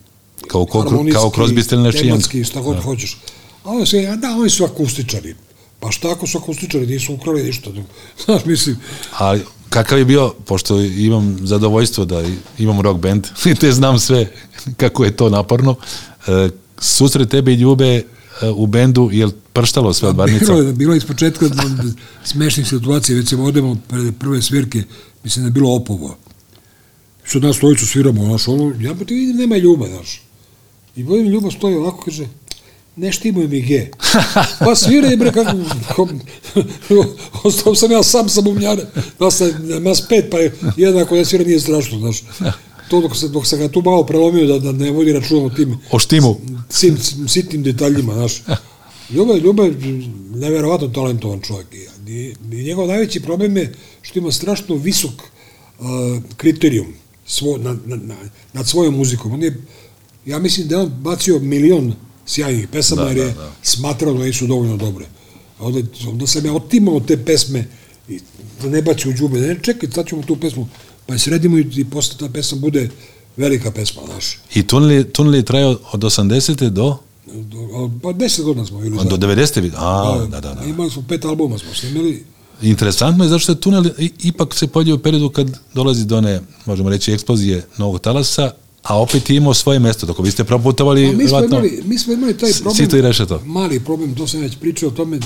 Kao, 0.48 0.66
Harmonijski, 0.74 1.14
kao 1.14 1.32
Crosby, 1.32 1.64
Still 1.64 1.82
Nash 1.82 1.98
Young. 1.98 2.02
tematski, 2.02 2.44
šta 2.44 2.62
god 2.62 2.84
hoćeš. 2.84 3.18
A 3.64 3.70
oni 3.70 4.08
a 4.08 4.16
da, 4.16 4.36
oni 4.38 4.50
su 4.50 4.64
akustičari. 4.64 5.36
Pa 5.80 5.92
šta 5.92 6.12
ako 6.12 6.28
su 6.28 6.38
akustičari, 6.38 6.88
nisu 6.88 7.14
ukrali 7.14 7.44
ništa. 7.44 7.70
Znaš, 8.26 8.46
mislim, 8.46 8.78
Ali 9.18 9.42
kakav 9.70 10.00
je 10.00 10.06
bio, 10.06 10.34
pošto 10.46 10.82
imam 10.82 11.38
zadovoljstvo 11.42 12.06
da 12.06 12.24
imam 12.58 12.82
rock 12.82 13.00
band 13.00 13.28
te 13.62 13.72
znam 13.72 14.00
sve 14.00 14.32
kako 14.78 15.06
je 15.06 15.16
to 15.16 15.30
naporno, 15.30 15.76
e, 16.28 16.50
susret 16.80 17.30
tebe 17.30 17.52
i 17.52 17.56
Ljube 17.56 17.86
e, 17.86 18.04
u 18.56 18.68
bendu, 18.68 19.10
je 19.14 19.28
prštalo 19.54 19.94
sve 19.94 20.10
od 20.10 20.18
varnica? 20.18 20.46
Bilo 20.46 20.62
je, 20.62 20.74
bilo 20.74 20.94
je 20.94 20.98
iz 20.98 21.06
početka 21.06 21.46
smešnih 22.32 22.68
situacija, 22.68 23.18
recimo 23.18 23.44
odemo 23.44 23.78
pred 23.88 24.14
prve 24.20 24.42
svirke, 24.42 24.84
mislim 25.26 25.44
da 25.44 25.48
je 25.48 25.52
bilo 25.52 25.76
opovo. 25.76 26.18
Što 27.24 27.40
nas 27.40 27.58
trojicu 27.60 27.88
sviramo, 27.88 28.26
znaš, 28.26 28.48
ono, 28.48 28.74
ja 28.82 28.96
pa 29.00 29.06
ti 29.06 29.14
vidim, 29.16 29.38
nema 29.38 29.58
ljubav, 29.58 29.90
znaš. 29.90 30.22
I 30.96 31.04
vidim 31.04 31.28
ljubav 31.28 31.52
stoji 31.52 31.76
ovako, 31.76 32.04
kaže, 32.06 32.28
ne 32.96 33.12
štimaju 33.12 33.50
mi 33.50 33.62
ge. 33.62 33.92
Pa 34.60 34.76
sviraj, 34.76 35.18
bre, 35.18 35.32
kako, 35.32 35.52
kako 35.88 36.08
ostao 37.48 37.76
sam 37.76 37.92
ja 37.92 38.04
sam 38.04 38.30
sa 38.30 38.42
bumnjare, 38.42 38.86
da 39.20 39.32
sam, 39.32 39.50
mas 39.82 40.08
pet, 40.08 40.26
pa 40.32 40.38
je 40.38 40.54
jedan 40.78 41.02
ako 41.02 41.16
ne 41.16 41.26
svira 41.26 41.44
nije 41.44 41.60
strašno, 41.60 42.00
znaš. 42.00 42.24
To 42.90 43.02
dok, 43.02 43.16
se, 43.18 43.28
dok 43.28 43.48
sam 43.48 43.60
ga 43.60 43.68
tu 43.68 43.82
malo 43.82 44.04
prelomio 44.06 44.48
da, 44.48 44.60
da 44.60 44.72
ne 44.72 44.92
vodi 44.92 45.14
račun 45.14 45.46
o 45.46 45.50
tim 45.50 45.78
O 45.92 46.00
štimu. 46.00 46.36
sim, 46.70 46.98
sitnim 47.28 47.64
detaljima, 47.64 48.14
znaš. 48.14 48.44
Ljubav, 49.10 49.38
Ljubav 49.38 49.66
je 49.66 49.74
neverovatno 50.36 50.88
talentovan 50.88 51.42
čovjek. 51.42 51.68
I 52.08 52.34
njegov 52.64 52.88
najveći 52.88 53.20
problem 53.20 53.58
je 53.58 53.74
što 54.02 54.20
ima 54.20 54.32
strašno 54.32 54.76
visok 54.76 55.12
uh, 55.80 55.86
kriterijum 56.38 56.88
svo, 57.26 57.58
na, 57.58 57.78
na, 57.86 57.96
na, 57.96 58.16
nad 58.54 58.68
svojom 58.68 58.96
muzikom. 58.96 59.34
On 59.34 59.44
je 59.44 59.62
ja 60.26 60.40
mislim 60.40 60.68
da 60.68 60.76
je 60.76 60.82
on 60.82 60.90
bacio 60.90 61.40
milion 61.40 61.94
sjajnih 62.26 62.68
pesama, 62.68 63.02
Da, 63.04 63.08
jer 63.08 63.18
je 63.18 63.26
da, 63.26 63.34
da. 63.34 63.52
smatrao 63.62 64.14
da 64.14 64.24
nisu 64.24 64.48
dovoljno 64.48 64.78
dobre. 64.78 65.06
A 65.60 65.66
onda, 65.66 65.80
onda 66.08 66.28
sam 66.28 66.46
ja 66.46 66.54
otimao 66.54 67.00
te 67.00 67.26
pesme 67.26 67.68
i 68.10 68.20
da 68.62 68.70
ne 68.70 68.82
baci 68.82 69.10
u 69.10 69.14
džube. 69.14 69.40
Ne, 69.40 69.58
čekaj, 69.62 69.90
sad 69.92 70.08
ćemo 70.08 70.24
tu 70.24 70.36
pesmu. 70.36 70.68
Pa 71.06 71.14
je 71.14 71.20
sredimo 71.20 71.58
i, 71.58 71.66
i 71.76 71.86
posle 71.86 72.18
ta 72.20 72.30
pesma 72.30 72.58
bude 72.58 72.90
velika 73.38 73.72
pesma, 73.72 74.02
znaš. 74.06 74.40
I 74.56 74.68
tunel 74.68 74.92
je, 74.92 75.14
tunel 75.14 75.36
je 75.36 75.46
trajao 75.46 75.80
od 75.92 76.02
80. 76.02 76.56
do, 76.56 76.70
Do- 76.70 76.98
Pa 78.02 78.14
deset 78.14 78.46
godina 78.46 78.66
smo 78.66 78.80
bili 78.80 78.98
do 79.00 79.18
90. 79.18 79.62
vid- 79.62 79.74
A, 79.76 80.26
da, 80.32 80.40
da, 80.42 80.54
da. 80.54 80.64
Imali 80.64 80.90
smo 80.92 81.04
pet 81.10 81.26
albuma 81.26 81.58
smo 81.58 81.74
snimili. 81.74 82.24
Interesantno 82.62 83.24
je 83.24 83.30
zašto 83.30 83.52
je 83.52 83.60
tunel 83.60 83.84
ipak 84.20 84.54
se 84.54 84.68
podio 84.68 84.96
u 84.96 85.00
periodu 85.00 85.30
kad 85.30 85.60
dolazi 85.74 86.06
do 86.06 86.18
one, 86.18 86.42
možemo 86.66 86.90
reći, 86.90 87.12
eksplozije 87.12 87.68
novog 87.78 88.00
talasa, 88.00 88.52
a 88.84 89.02
opet 89.02 89.30
je 89.30 89.36
imao 89.36 89.54
svoje 89.54 89.80
mesto. 89.80 90.06
Dok 90.06 90.20
vi 90.20 90.32
ste 90.32 90.44
proputovali, 90.44 91.02
A 91.02 91.08
mi 91.08 91.28
smo, 91.28 91.40
vjerojatno, 91.40 91.58
imali, 91.58 91.82
mi 91.86 92.00
smo 92.00 92.14
imali 92.14 92.38
taj 92.38 92.52
problem. 92.54 93.02
rešeto. 93.02 93.42
Mali 93.46 93.80
problem, 93.80 94.16
to 94.16 94.28
sam 94.28 94.40
već 94.42 94.58
pričao 94.58 94.90
o 94.90 94.94
tome. 94.94 95.20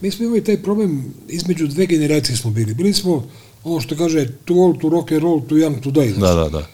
Mi 0.00 0.10
smo 0.10 0.24
imali 0.24 0.44
taj 0.44 0.62
problem, 0.62 1.04
između 1.28 1.66
dve 1.66 1.86
generacije 1.86 2.36
smo 2.36 2.50
bili. 2.50 2.74
Bili 2.74 2.92
smo, 2.94 3.26
ono 3.64 3.80
što 3.80 3.96
kaže, 3.96 4.28
too 4.44 4.56
old 4.56 4.80
to 4.80 4.88
rock 4.88 5.12
and 5.12 5.22
roll, 5.22 5.40
too 5.40 5.58
young 5.58 5.80
to 5.80 5.90
die. 5.90 6.12
Da, 6.12 6.34
da, 6.34 6.48
da. 6.48 6.66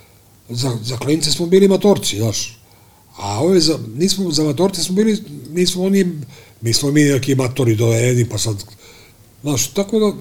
Za, 0.49 0.77
za 0.83 0.97
klince 0.97 1.31
smo 1.31 1.47
bili 1.47 1.69
matorci, 1.69 2.19
znaš. 2.19 2.59
A 3.17 3.41
ove 3.41 3.61
za, 3.61 3.79
nismo, 3.97 4.31
za 4.31 4.45
matorce 4.45 4.83
smo 4.83 4.95
bili, 4.95 5.23
nismo 5.51 5.85
oni, 5.85 6.13
mi 6.61 6.73
smo 6.73 6.91
mi 6.91 7.05
neki 7.05 7.35
matori 7.35 7.77
dovedeni, 7.77 8.29
pa 8.29 8.39
sad, 8.39 8.57
znaš, 9.43 9.67
tako 9.67 9.99
da, 9.99 10.13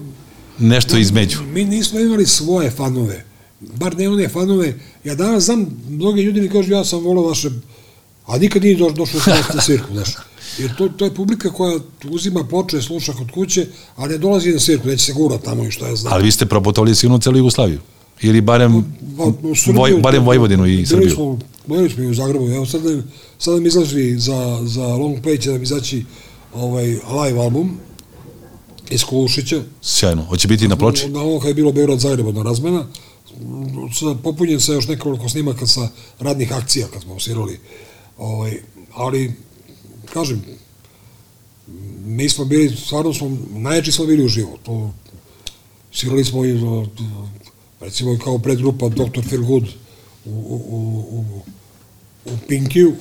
Nešto 0.66 0.98
između. 0.98 1.42
mi 1.42 1.64
nismo 1.64 2.00
imali 2.00 2.26
svoje 2.26 2.70
fanove, 2.70 3.24
bar 3.60 3.96
ne 3.96 4.08
one 4.08 4.28
fanove, 4.28 4.74
ja 5.04 5.14
danas 5.14 5.44
znam, 5.44 5.66
mnogi 5.88 6.22
ljudi 6.22 6.40
mi 6.40 6.48
kažu, 6.48 6.72
ja 6.72 6.84
sam 6.84 7.00
volao 7.00 7.26
vaše, 7.26 7.50
a 8.26 8.38
nikad 8.38 8.62
nije 8.62 8.76
došao 8.76 8.92
došao 8.92 9.20
na 9.54 9.60
svirku, 9.62 9.92
znaš. 9.94 10.08
Jer 10.58 10.76
to, 10.76 10.88
to 10.88 11.04
je 11.04 11.14
publika 11.14 11.50
koja 11.52 11.78
uzima 12.10 12.44
ploče, 12.44 12.82
sluša 12.82 13.12
kod 13.12 13.30
kuće, 13.30 13.66
a 13.96 14.06
ne 14.06 14.18
dolazi 14.18 14.52
na 14.52 14.60
svirku, 14.60 14.88
neće 14.88 15.04
se 15.04 15.12
gura 15.12 15.38
tamo 15.38 15.64
i 15.64 15.70
šta 15.70 15.88
ja 15.88 15.96
znam. 15.96 16.12
Ali 16.12 16.24
vi 16.24 16.32
ste 16.32 16.46
proputovali 16.46 16.94
sigurno 16.94 17.18
celu 17.18 17.36
Jugoslaviju. 17.36 17.80
Ili 18.22 18.40
barem, 18.40 18.76
u 18.76 19.54
Srbiju, 19.54 19.80
Voj, 19.80 20.00
barem 20.00 20.24
Vojvodinu 20.24 20.66
i 20.66 20.86
Srbiju. 20.86 21.10
Smo, 21.10 21.38
bili 21.66 21.90
smo 21.90 22.02
i 22.02 22.06
u 22.06 22.14
Zagrebu, 22.14 22.48
evo 22.48 22.66
sad 22.66 22.84
nam, 22.84 23.12
sad 23.38 23.54
nam 23.54 23.66
izlazi 23.66 24.14
za, 24.18 24.60
za 24.62 24.86
long 24.86 25.22
play 25.22 25.40
će 25.40 25.50
nam 25.50 25.62
izaći 25.62 26.04
ovaj 26.54 26.86
live 26.86 27.40
album 27.40 27.78
iz 28.90 29.04
Kulušića. 29.04 29.62
Sjajno. 29.82 30.24
Hoće 30.24 30.48
biti 30.48 30.68
na 30.68 30.76
ploči? 30.76 31.08
Na 31.08 31.22
ono 31.22 31.40
kad 31.40 31.48
je 31.48 31.54
bilo 31.54 31.72
Beograd 31.72 32.00
Zagrebodna 32.00 32.42
razmena, 32.42 32.86
sa, 33.94 34.14
popunjen 34.22 34.60
sa 34.60 34.72
još 34.72 34.88
nekoliko 34.88 35.28
snimaka 35.28 35.66
sa 35.66 35.88
radnih 36.20 36.52
akcija 36.52 36.86
kad 36.92 37.02
smo 37.02 37.14
osvirali. 37.14 37.60
Ovaj, 38.18 38.52
ali, 38.94 39.32
kažem, 40.12 40.42
mi 42.04 42.28
smo 42.28 42.44
bili, 42.44 42.76
stvarno 42.76 43.14
smo, 43.14 43.36
najjači 43.50 43.92
smo 43.92 44.06
bili 44.06 44.24
u 44.24 44.28
živo. 44.28 44.58
To, 44.62 44.92
svirali 45.92 46.24
smo 46.24 46.44
i, 46.44 46.52
recimo, 47.84 48.18
kao 48.24 48.38
predgrupa 48.38 48.88
Dr. 48.88 49.22
Phil 49.28 49.44
Good 49.44 49.64
u, 50.24 50.30
u, 50.30 50.56
u, 50.68 51.04
u, 51.10 51.42
u 52.24 52.38
Pinkiju. 52.48 52.94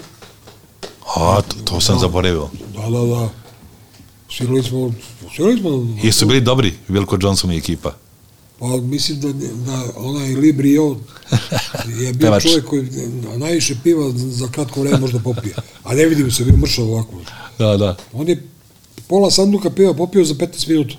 A, 1.16 1.42
to, 1.42 1.56
to 1.66 1.82
sam 1.82 2.00
zaboravio. 2.00 2.50
Da, 2.76 2.90
da, 2.90 3.06
da. 3.06 3.30
Svirali 4.30 4.64
smo, 4.64 4.94
svirali 5.36 5.60
smo... 5.60 5.98
I 6.04 6.12
su 6.12 6.26
bili 6.26 6.42
dobri, 6.42 6.74
Vilko 6.88 7.18
Johnson 7.22 7.52
i 7.52 7.58
ekipa. 7.58 7.94
Pa 8.60 8.68
mislim 8.78 9.20
da, 9.20 9.34
da 9.34 9.84
onaj 9.96 10.28
Librio 10.28 10.96
je 12.00 12.14
bio 12.20 12.40
čovjek 12.40 12.66
koji 12.66 12.90
najviše 13.38 13.76
piva 13.84 14.12
za 14.16 14.48
kratko 14.48 14.82
vreme 14.82 14.98
možda 14.98 15.20
popije. 15.20 15.56
A 15.84 15.94
ne 15.94 16.06
vidim 16.06 16.32
se, 16.32 16.44
bio 16.44 16.58
mršav 16.58 16.86
ovako. 16.86 17.14
Da, 17.60 17.78
da. 17.78 17.96
On 18.14 18.28
je 18.28 18.48
pola 19.08 19.32
sanduka 19.32 19.70
piva 19.70 19.94
popio 19.94 20.26
za 20.26 20.34
15 20.34 20.70
minuta. 20.70 20.96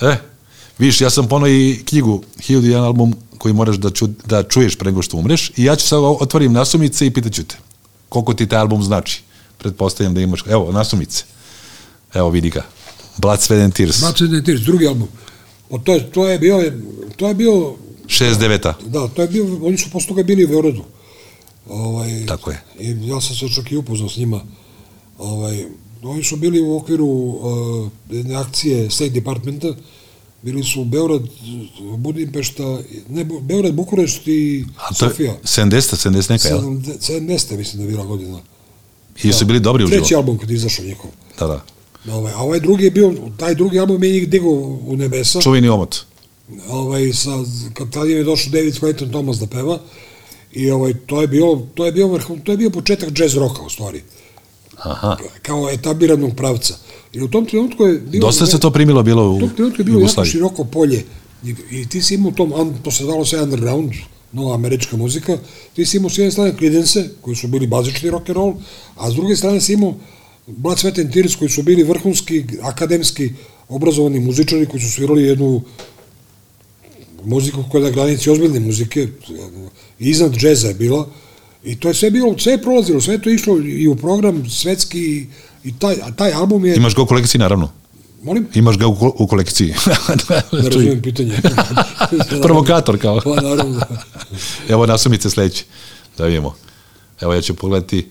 E, 0.00 0.31
viš, 0.78 1.00
ja 1.00 1.10
sam 1.10 1.28
ponao 1.28 1.48
i 1.48 1.82
knjigu, 1.84 2.22
hiljadu 2.40 2.66
i 2.66 2.70
jedan 2.70 2.84
album 2.84 3.14
koji 3.38 3.54
moraš 3.54 3.76
da, 3.76 3.90
ču, 3.90 4.06
da 4.06 4.42
čuješ 4.42 4.76
pre 4.76 4.90
nego 4.90 5.02
što 5.02 5.16
umreš 5.16 5.50
i 5.56 5.64
ja 5.64 5.76
ću 5.76 5.88
sad 5.88 5.98
otvorim 6.02 6.52
nasumice 6.52 7.06
i 7.06 7.10
pitaću 7.10 7.44
te 7.44 7.56
koliko 8.12 8.34
ti 8.34 8.46
taj 8.46 8.58
album 8.58 8.82
znači. 8.82 9.22
Pretpostavljam 9.58 10.14
da 10.14 10.20
imaš, 10.20 10.44
evo, 10.48 10.72
nasumice. 10.72 11.24
Evo, 12.14 12.30
vidi 12.30 12.50
ga. 12.50 12.64
Blood, 13.18 13.40
Sweat 13.40 13.64
and 13.64 13.74
Tears. 13.74 14.00
Bacen 14.00 14.34
je 14.34 14.44
Tears, 14.44 14.60
drugi 14.60 14.86
album. 14.86 15.08
O, 15.70 15.78
to, 15.78 15.94
je, 15.94 16.10
to 16.10 16.28
je 16.28 16.38
bio, 16.38 16.72
to 17.16 17.28
je 17.28 17.34
bio, 17.34 17.76
69. 18.06 18.72
da, 18.86 19.08
to 19.08 19.22
je 19.22 19.28
bio, 19.28 19.58
oni 19.62 19.78
su 19.78 19.90
posle 19.90 20.08
toga 20.08 20.22
bili 20.22 20.44
u 20.44 20.48
Beogradu. 20.48 20.84
Ovaj, 21.68 22.26
Tako 22.26 22.50
je. 22.50 22.62
I 22.78 23.08
ja 23.08 23.20
sam 23.20 23.36
se 23.36 23.48
čak 23.54 23.72
i 23.72 23.76
upoznao 23.76 24.08
s 24.08 24.16
njima. 24.16 24.40
Ovaj, 25.18 25.64
oni 26.02 26.24
su 26.24 26.36
bili 26.36 26.60
u 26.60 26.76
okviru 26.76 27.06
uh, 27.06 27.88
jedne 28.10 28.34
akcije 28.34 28.90
State 28.90 29.10
Departmenta, 29.10 29.74
bili 30.42 30.64
su 30.64 30.84
Beograd, 30.84 31.22
Budimpešta, 31.98 32.78
ne, 33.08 33.24
Beograd, 33.24 33.74
Bukurešt 33.74 34.26
i 34.28 34.64
A 34.76 34.94
to 34.94 35.04
je 35.04 35.10
Sofija. 35.10 35.36
70, 35.42 36.08
70 36.08 36.30
neka, 36.30 36.48
jel? 36.48 36.60
70. 36.60 37.56
mislim 37.56 37.76
da 37.76 37.82
je 37.82 37.88
bila 37.88 38.04
godina. 38.04 38.38
I 39.22 39.32
su 39.32 39.44
bili 39.44 39.60
dobri 39.60 39.84
u 39.84 39.88
Treći 39.88 39.98
životu. 40.08 40.16
album 40.16 40.38
kad 40.38 40.50
je 40.50 40.54
izašao 40.54 40.84
njihov. 40.84 41.10
Da, 41.38 41.46
da. 41.46 41.64
Ovaj, 42.12 42.32
a 42.32 42.38
ovaj 42.38 42.60
drugi 42.60 42.84
je 42.84 42.90
bio, 42.90 43.14
taj 43.36 43.54
drugi 43.54 43.78
album 43.78 44.04
je 44.04 44.12
njih 44.12 44.28
digao 44.28 44.50
u 44.86 44.96
nebesa. 44.96 45.40
Čuveni 45.40 45.68
omot. 45.68 45.96
ovaj 46.68 47.12
sa 47.12 47.30
kad 47.74 47.90
tad 47.92 48.08
je 48.08 48.24
došao 48.24 48.50
David 48.52 48.74
Clayton 48.74 49.10
Thomas 49.10 49.38
da 49.38 49.46
peva 49.46 49.78
i 50.52 50.70
ovaj 50.70 50.94
to 51.06 51.20
je 51.20 51.26
bio 51.26 51.60
to 51.74 51.86
je 51.86 51.92
bio 51.92 52.08
vrhu, 52.08 52.36
to 52.44 52.52
je 52.52 52.56
bio 52.58 52.70
početak 52.70 53.18
jazz 53.18 53.34
roka 53.34 53.62
u 53.62 53.70
stvari 53.70 54.02
Aha. 54.76 55.16
kao 55.42 55.70
etabliranog 55.70 56.36
pravca 56.36 56.74
i 57.12 57.20
u 57.20 57.28
tom 57.28 57.46
trenutku 57.46 57.84
je 57.84 57.98
bilo 57.98 58.26
Dosta 58.26 58.46
se 58.46 58.60
to 58.60 58.70
primilo 58.70 59.02
bilo 59.02 59.30
u 59.30 59.36
u 59.36 59.40
tom 59.40 59.50
trenutku 59.50 59.80
je 59.80 59.84
bilo 59.84 60.00
jako 60.00 60.24
široko 60.24 60.64
polje. 60.64 61.04
I, 61.44 61.54
i 61.70 61.88
ti 61.88 62.02
si 62.02 62.14
imao 62.14 62.28
u 62.28 62.32
tom 62.32 62.52
un- 62.52 62.74
to 62.82 62.90
se 62.90 63.04
zvalo 63.04 63.24
se 63.24 63.40
underground 63.40 63.92
nova 64.32 64.54
američka 64.54 64.96
muzika 64.96 65.38
ti 65.74 65.86
si 65.86 65.96
imao 65.96 66.10
s 66.10 66.18
jedne 66.18 66.30
strane 66.30 66.54
Creedence 66.58 67.08
koji 67.20 67.36
su 67.36 67.48
bili 67.48 67.66
bazični 67.66 68.10
rock 68.10 68.28
and 68.28 68.36
roll 68.36 68.54
a 68.96 69.10
s 69.10 69.14
druge 69.14 69.36
strane 69.36 69.60
si 69.60 69.72
imao 69.72 69.94
Blood, 70.46 70.78
Sweat 70.78 71.00
and 71.00 71.12
Tears 71.12 71.36
koji 71.36 71.48
su 71.48 71.62
bili 71.62 71.82
vrhunski 71.82 72.44
akademski 72.62 73.30
obrazovani 73.68 74.20
muzičari 74.20 74.66
koji 74.66 74.80
su 74.80 74.90
svirali 74.90 75.22
jednu 75.22 75.62
muziku 77.24 77.64
koja 77.70 77.84
je 77.84 77.90
na 77.90 77.94
granici 77.94 78.30
ozbiljne 78.30 78.60
muzike, 78.60 79.08
iznad 79.98 80.36
džeza 80.36 80.68
je 80.68 80.74
bila, 80.74 81.08
i 81.64 81.76
to 81.76 81.88
je 81.88 81.94
sve 81.94 82.10
bilo, 82.10 82.38
sve 82.38 82.52
je 82.52 82.62
prolazilo, 82.62 83.00
sve 83.00 83.14
je 83.14 83.22
to 83.22 83.30
išlo 83.30 83.58
i 83.58 83.88
u 83.88 83.96
program 83.96 84.48
svetski, 84.50 85.26
i 85.64 85.78
taj, 85.78 85.94
a 86.02 86.10
taj 86.12 86.32
album 86.32 86.64
je, 86.64 86.76
Imaš 86.76 86.94
ga 86.94 87.02
u 87.02 87.06
kolekciji, 87.06 87.38
naravno. 87.38 87.70
molim, 88.22 88.48
Imaš 88.54 88.78
ga 88.78 88.86
u, 88.86 88.96
u 89.18 89.26
kolekciji. 89.26 89.68
ne 90.52 90.62
razumijem 90.62 91.02
pitanje. 91.02 91.40
Provokator 92.42 92.98
kao. 92.98 93.20
Pa 93.20 93.34
naravno. 93.34 93.78
da. 93.78 93.86
Evo 94.68 94.86
nasumice 94.86 95.30
sledeće. 95.30 95.64
Da 96.18 96.24
vidimo. 96.24 96.54
Evo 97.20 97.34
ja 97.34 97.40
ću 97.40 97.54
pogledati. 97.54 98.08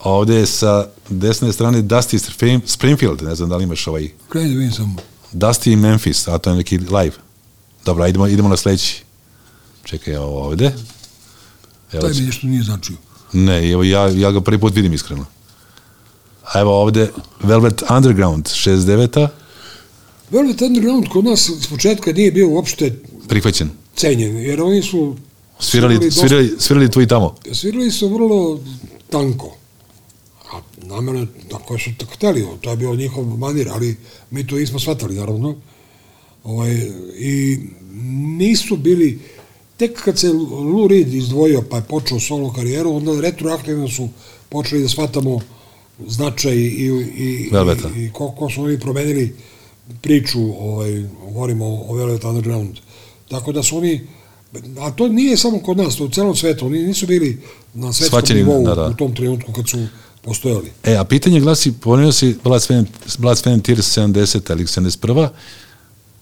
Ovde 0.00 0.34
je 0.34 0.46
sa 0.46 0.86
desne 1.08 1.52
strane 1.52 1.82
Dusty 1.82 2.18
Spring- 2.20 2.60
Springfield, 2.66 3.22
ne 3.22 3.34
znam 3.34 3.48
da 3.48 3.56
li 3.56 3.64
imaš 3.64 3.86
ovaj 3.86 4.08
Kreni 4.28 4.48
da 4.48 4.54
vidim 4.54 4.72
samo. 4.72 4.96
Dusty 5.32 5.72
i 5.72 5.76
Memphis, 5.76 6.28
a 6.28 6.38
to 6.38 6.50
je 6.50 6.56
neki 6.56 6.78
live. 6.78 7.14
Dobro, 7.84 8.06
idemo, 8.06 8.26
idemo 8.26 8.48
na 8.48 8.56
sledeći. 8.56 9.02
Čekaj, 9.84 10.14
evo 10.14 10.44
ovde. 10.44 10.72
Evo, 11.92 12.02
Taj 12.02 12.12
mi 12.12 12.20
nešto 12.20 12.46
nije 12.46 12.62
značio. 12.62 12.96
ne, 13.32 13.70
evo 13.70 13.82
ja, 13.82 14.08
ja 14.08 14.30
ga 14.30 14.40
prvi 14.40 14.58
put 14.60 14.74
vidim 14.74 14.92
iskreno. 14.92 15.26
A 16.44 16.60
evo 16.60 16.72
ovde 16.72 17.10
Velvet 17.40 17.82
Underground, 17.90 18.44
69. 18.46 19.28
Velvet 20.30 20.62
Underground 20.62 21.08
kod 21.08 21.24
nas 21.24 21.50
s 21.60 21.66
početka 21.66 22.12
nije 22.12 22.32
bio 22.32 22.48
uopšte 22.48 22.94
Prihvaćen. 23.28 23.70
cenjen, 23.96 24.36
jer 24.36 24.62
oni 24.62 24.82
su 24.82 25.16
Svirali, 25.60 25.94
dosta- 25.96 26.20
svirali, 26.20 26.54
svirali 26.58 26.90
tu 26.90 27.00
i 27.00 27.06
tamo. 27.06 27.34
svirali 27.52 27.90
su 27.90 28.08
vrlo 28.08 28.60
tanko. 29.10 29.56
A 30.52 30.56
namjerno, 30.78 31.26
tako 31.50 31.78
su 31.78 31.90
tako 31.98 32.12
hteli, 32.12 32.46
to 32.60 32.70
je 32.70 32.76
bio 32.76 32.94
njihov 32.94 33.24
manir, 33.26 33.68
ali 33.68 33.96
mi 34.30 34.46
to 34.46 34.56
nismo 34.56 34.78
shvatali, 34.78 35.14
naravno. 35.14 35.54
Ovaj, 36.44 36.90
I 37.16 37.58
nisu 38.36 38.76
bili, 38.76 39.18
tek 39.76 40.02
kad 40.02 40.18
se 40.18 40.28
Lou 40.52 40.88
Reed 40.88 41.14
izdvojio 41.14 41.62
pa 41.62 41.76
je 41.76 41.82
počeo 41.82 42.20
solo 42.20 42.52
karijeru, 42.52 42.92
onda 42.92 43.20
retroaktivno 43.20 43.88
su 43.88 44.08
počeli 44.48 44.82
da 44.82 44.88
shvatamo 44.88 45.40
značaj 46.06 46.56
i, 46.56 46.86
i, 47.16 47.48
Velveta. 47.52 47.88
i, 47.96 48.04
i 48.04 48.10
koliko 48.12 48.50
su 48.50 48.62
oni 48.62 48.80
promenili 48.80 49.36
priču, 50.02 50.40
ovaj, 50.40 51.04
govorimo 51.32 51.66
o, 51.66 51.86
o 51.88 51.94
Velvet 51.94 52.24
Underground. 52.24 52.78
Tako 53.28 53.52
da 53.52 53.62
su 53.62 53.76
oni, 53.76 54.06
a 54.80 54.90
to 54.90 55.08
nije 55.08 55.36
samo 55.36 55.58
kod 55.58 55.76
nas, 55.76 55.96
to 55.96 56.04
u 56.04 56.08
celom 56.08 56.36
svetu, 56.36 56.66
oni 56.66 56.82
nisu 56.82 57.06
bili 57.06 57.40
na 57.74 57.92
svetskom 57.92 58.20
Shvaćeni, 58.20 58.40
nivou 58.40 58.64
da, 58.64 58.74
da. 58.74 58.86
u 58.86 58.94
tom 58.94 59.14
trenutku 59.14 59.52
kad 59.52 59.68
su 59.68 59.86
postojali. 60.22 60.72
E, 60.84 60.96
a 60.96 61.04
pitanje 61.04 61.40
glasi, 61.40 61.72
pomenuo 61.72 62.12
si 62.12 62.36
Blood, 63.18 63.42
and 63.46 63.62
Tears 63.62 63.98
70. 63.98 64.52
ili 64.52 64.64
71. 64.64 65.28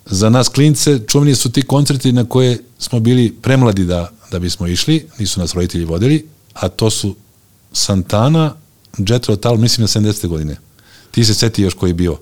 Za 0.06 0.30
nas 0.30 0.48
klince 0.48 1.00
čuveni 1.06 1.34
su 1.34 1.52
ti 1.52 1.62
koncerti 1.62 2.12
na 2.12 2.24
koje 2.24 2.58
smo 2.78 3.00
bili 3.00 3.32
premladi 3.42 3.84
da, 3.84 4.10
da 4.30 4.38
bismo 4.38 4.66
išli, 4.66 5.06
nisu 5.18 5.40
nas 5.40 5.54
roditelji 5.54 5.84
vodili, 5.84 6.26
a 6.52 6.68
to 6.68 6.90
su 6.90 7.14
Santana, 7.72 8.54
Jetro 8.98 9.36
Tal, 9.36 9.56
mislim 9.56 9.82
na 9.82 9.88
70. 9.88 10.26
godine. 10.26 10.56
Ti 11.10 11.24
se 11.24 11.34
seti 11.34 11.62
još 11.62 11.74
koji 11.74 11.90
je 11.90 11.94
bio. 11.94 12.18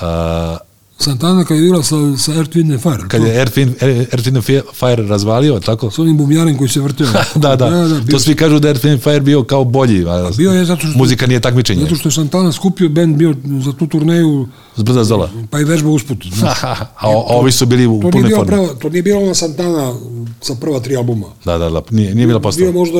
A, 0.00 0.58
Santana 0.98 1.44
kad 1.44 1.56
je 1.56 1.64
igrao 1.64 1.82
sa, 1.82 1.96
sa 2.18 2.34
Earth, 2.34 2.50
Wind 2.52 2.78
Fire. 2.80 3.08
kad 3.08 3.22
je 3.22 3.36
Earth, 3.36 3.58
Wind- 3.58 3.82
Earth, 4.12 4.28
Wind 4.28 4.42
Fire 4.74 5.02
razvalio, 5.02 5.60
tako? 5.60 5.90
S 5.90 5.98
onim 5.98 6.16
bumjarem 6.16 6.58
koji 6.58 6.70
se 6.70 6.80
vrtio. 6.80 7.06
da, 7.34 7.56
da, 7.56 7.70
da, 7.70 7.88
to 7.90 8.00
bio, 8.00 8.18
svi 8.18 8.34
kažu 8.34 8.58
da 8.58 8.68
Earth, 8.68 8.84
Wind 8.84 9.00
Fire 9.00 9.20
bio 9.20 9.44
kao 9.44 9.64
bolji. 9.64 10.04
A, 10.04 10.30
bio 10.36 10.52
je 10.52 10.64
zato 10.64 10.86
što... 10.86 10.98
Muzika 10.98 11.26
nije 11.26 11.40
takmičenje. 11.40 11.82
Zato 11.82 11.94
što 11.94 12.08
je 12.08 12.12
Santana 12.12 12.52
skupio 12.52 12.88
band 12.88 13.16
bio 13.16 13.34
za 13.60 13.72
tu 13.72 13.86
turneju, 13.86 14.48
Zbrda 14.76 15.04
zola. 15.04 15.30
pa 15.50 15.60
i 15.60 15.64
vežba 15.64 15.88
usput. 15.90 16.18
znaš. 16.32 16.58
a, 16.64 16.76
o- 17.02 17.26
ovi 17.30 17.52
su 17.52 17.66
bili 17.66 17.86
u 17.86 18.00
To 18.00 18.10
punoj 18.10 18.26
bio 18.26 18.36
formi. 18.36 18.48
prava, 18.48 18.68
to 18.68 18.88
nije 18.88 19.02
bila 19.02 19.22
ona 19.22 19.34
Santana 19.34 19.94
sa 20.40 20.54
prva 20.54 20.80
tri 20.80 20.96
albuma. 20.96 21.26
Da, 21.44 21.58
da, 21.58 21.70
da, 21.70 21.82
nije, 21.90 22.14
nije 22.14 22.26
bila 22.26 22.38
Bio 22.38 22.42
postava. 22.42 22.72
možda, 22.72 22.98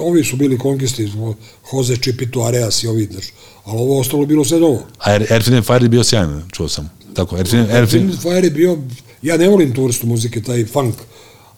ovi 0.00 0.24
su 0.24 0.36
bili 0.36 0.58
konkisti, 0.58 1.12
Jose 1.72 1.96
Čipito, 1.96 2.40
Areas 2.40 2.84
i 2.84 2.88
ovi, 2.88 3.08
znaš. 3.12 3.24
Ali 3.64 3.78
ovo 3.78 4.00
ostalo 4.00 4.26
bilo 4.26 4.44
sve 4.44 4.60
novo. 4.60 4.82
A 4.98 5.10
and 5.12 5.64
Fire 5.64 5.82
je 5.82 5.88
bio 5.88 6.04
sjajan, 6.04 6.42
čuo 6.52 6.68
sam. 6.68 6.90
Tako, 7.18 7.36
Wind- 7.36 7.68
Wind 8.00 8.22
Fire 8.22 8.46
je 8.46 8.50
bio, 8.52 8.78
ja 9.22 9.36
ne 9.36 9.48
volim 9.48 9.72
tu 9.72 9.84
vrstu 9.84 10.06
muzike, 10.06 10.42
taj 10.42 10.64
funk. 10.66 10.94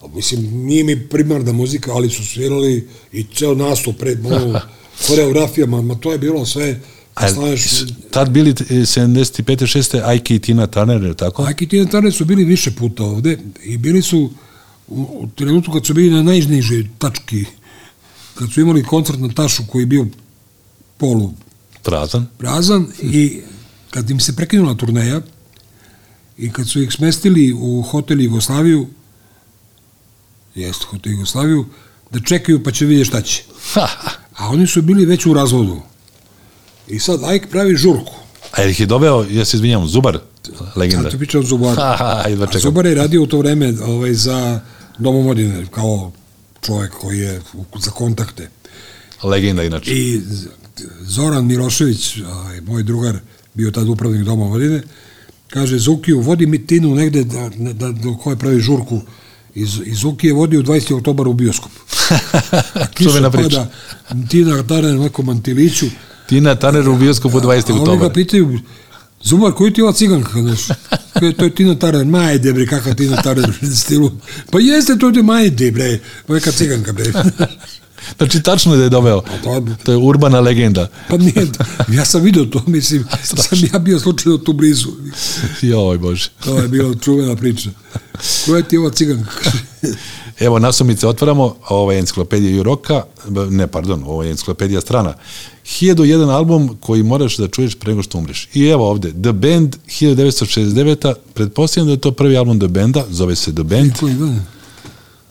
Mislim, 0.08 0.40
nije 0.56 0.84
mi 0.84 1.08
primarna 1.08 1.52
muzika, 1.52 1.92
ali 1.92 2.10
su 2.10 2.26
svirali 2.26 2.74
i 3.12 3.24
ceo 3.26 3.54
nastup 3.54 3.98
pred 3.98 4.26
ono, 4.26 4.60
koreografijama, 5.06 5.82
ma 5.82 5.94
to 5.94 6.12
je 6.12 6.18
bilo 6.18 6.46
sve, 6.46 6.80
A, 7.14 7.28
staneš, 7.28 7.62
s- 7.62 7.84
tad 8.10 8.30
bili 8.30 8.50
e, 8.50 8.54
75. 8.54 9.42
6. 9.68 10.02
Ajki 10.04 10.34
i 10.34 10.38
Tina 10.38 10.66
Turner, 10.66 11.14
tako? 11.14 11.42
Ajki 11.42 11.64
i 11.64 11.68
Tina 11.68 11.86
Turner 11.86 12.12
su 12.12 12.24
bili 12.24 12.44
više 12.44 12.70
puta 12.70 13.02
ovde 13.04 13.38
i 13.64 13.76
bili 13.78 14.02
su 14.02 14.30
u, 14.88 15.00
u 15.02 15.28
trenutku 15.28 15.72
kad 15.72 15.86
su 15.86 15.94
bili 15.94 16.10
na 16.10 16.22
najnižoj 16.22 16.88
tački, 16.98 17.44
kad 18.34 18.52
su 18.52 18.60
imali 18.60 18.84
koncert 18.84 19.18
na 19.18 19.28
Tašu 19.28 19.62
koji 19.66 19.82
je 19.82 19.86
bio 19.86 20.06
polu 20.98 21.32
Prazan. 21.82 22.26
prazan 22.38 22.86
i 23.02 23.40
kad 23.90 24.10
im 24.10 24.20
se 24.20 24.36
prekinula 24.36 24.74
turneja 24.74 25.20
i 26.40 26.50
kad 26.50 26.68
su 26.68 26.82
ih 26.82 26.92
smestili 26.92 27.52
u 27.52 27.82
hotel 27.82 28.20
Jugoslaviju, 28.20 28.86
jeste 30.54 30.86
hotel 30.86 31.12
Jugoslaviju, 31.12 31.66
da 32.10 32.20
čekaju 32.20 32.62
pa 32.62 32.70
će 32.70 32.86
vidjeti 32.86 33.08
šta 33.08 33.22
će. 33.22 33.42
A 34.36 34.48
oni 34.48 34.66
su 34.66 34.82
bili 34.82 35.06
već 35.06 35.26
u 35.26 35.34
razvodu. 35.34 35.80
I 36.88 36.98
sad 36.98 37.24
Ajk 37.24 37.50
pravi 37.50 37.76
žurku. 37.76 38.14
A 38.52 38.60
jer 38.60 38.70
ih 38.70 38.80
je 38.80 38.86
doveo, 38.86 39.26
ja 39.30 39.44
se 39.44 39.56
izvinjam, 39.56 39.88
Zubar, 39.88 40.18
legenda. 40.76 41.02
Sad 41.02 41.10
ti 41.10 41.18
pričam 41.18 41.40
o 41.40 41.44
Zubaru. 41.44 41.76
Ha, 41.76 41.96
ha, 41.98 42.24
A. 42.54 42.58
Zubar 42.58 42.86
je 42.86 42.94
radio 42.94 43.22
u 43.22 43.26
to 43.26 43.38
vreme 43.38 43.74
ovaj, 43.82 44.14
za 44.14 44.60
domomodine, 44.98 45.66
kao 45.70 46.12
čovjek 46.62 46.92
koji 46.92 47.18
je 47.18 47.40
za 47.78 47.90
kontakte. 47.90 48.48
Legenda, 49.22 49.62
inače. 49.62 49.90
I 49.94 50.20
Zoran 51.00 51.46
Milošević, 51.46 52.18
ovaj, 52.18 52.60
moj 52.60 52.82
drugar, 52.82 53.18
bio 53.54 53.70
tad 53.70 53.88
upravnik 53.88 54.22
doma 54.22 54.44
vodine, 54.44 54.82
kaže 55.50 55.78
Zukiju, 55.78 56.20
vodi 56.20 56.46
mi 56.46 56.66
Tinu 56.66 56.94
negde 56.94 57.24
da, 57.24 57.50
da, 57.56 57.92
da 57.92 58.16
koje 58.22 58.36
pravi 58.36 58.60
žurku 58.60 59.00
iz, 59.54 59.80
iz 59.84 59.98
Zukije 59.98 60.32
vodi 60.32 60.58
u 60.58 60.62
20. 60.62 60.96
oktobar 60.96 61.28
u 61.28 61.32
bioskop. 61.32 61.72
A 62.74 62.86
kiša 62.86 63.30
pada, 63.30 63.70
Tina 64.28 64.62
Tarner 64.62 64.94
na 64.94 65.02
nekom 65.02 65.26
mantiliću, 65.26 65.86
Tina 66.28 66.54
Turner 66.54 66.88
u 66.88 66.96
bioskopu 66.96 67.40
20. 67.40 67.78
a 67.78 67.82
oni 67.82 68.00
ga 68.00 68.10
pitaju, 68.10 68.58
Zumar, 69.22 69.52
koju 69.52 69.72
ti 69.72 69.80
je 69.80 69.84
ova 69.84 69.92
ciganka, 69.92 70.42
znaš? 70.42 70.66
To 71.38 71.44
je 71.44 71.54
Tina 71.54 71.74
Tarner, 71.74 72.06
ma 72.06 72.18
ajde 72.18 72.52
bre, 72.52 72.66
kakva 72.66 72.94
Tina 72.94 73.22
u 73.62 73.76
stilu. 73.76 74.12
Pa 74.50 74.58
jeste, 74.60 74.98
to 74.98 75.08
je, 75.08 75.22
ma 75.22 75.34
ajde 75.34 75.70
bre, 75.70 75.98
pa 76.26 76.34
neka 76.34 76.52
ciganka 76.52 76.92
bre. 76.92 77.12
Znači, 78.16 78.42
tačno 78.42 78.72
je 78.72 78.78
da 78.78 78.84
je 78.84 78.90
doveo. 78.90 79.22
to- 79.44 79.66
To 79.84 79.92
je 79.92 79.98
urbana 79.98 80.40
legenda. 80.40 80.88
Pa 81.08 81.16
nije, 81.16 81.46
ja 81.88 82.04
sam 82.04 82.22
vidio 82.22 82.44
to, 82.44 82.62
mislim, 82.66 83.04
sam 83.24 83.58
ja 83.72 83.78
bio 83.78 84.00
slučajno 84.00 84.38
tu 84.38 84.52
blizu. 84.52 84.88
Joj, 85.62 85.98
Bože. 85.98 86.28
To 86.44 86.58
je 86.58 86.68
bila 86.68 86.94
čuvena 86.94 87.36
priča. 87.36 87.70
Koja 88.46 88.62
ti 88.62 88.76
je 88.76 88.80
ova 88.80 88.90
ciganka? 88.90 89.30
Evo, 90.38 90.58
nasumice 90.58 91.08
otvaramo, 91.08 91.56
ovo 91.68 91.92
je 91.92 91.98
enciklopedija 91.98 92.50
Juroka, 92.50 93.02
ne, 93.50 93.66
pardon, 93.66 94.02
ovo 94.02 94.22
je 94.22 94.30
enciklopedija 94.30 94.80
strana. 94.80 95.14
1001 95.64 96.30
album 96.30 96.76
koji 96.80 97.02
moraš 97.02 97.36
da 97.36 97.48
čuješ 97.48 97.74
pre 97.74 97.92
nego 97.92 98.02
što 98.02 98.18
umreš. 98.18 98.48
I 98.54 98.66
evo 98.66 98.90
ovde, 98.90 99.10
The 99.12 99.32
Band 99.32 99.76
1969. 99.88 101.14
Pretpostavljam 101.34 101.86
da 101.86 101.92
je 101.92 101.98
to 101.98 102.12
prvi 102.12 102.36
album 102.36 102.58
The 102.58 102.68
Banda, 102.68 103.04
zove 103.10 103.36
se 103.36 103.54
The 103.54 103.62
Band. 103.62 103.92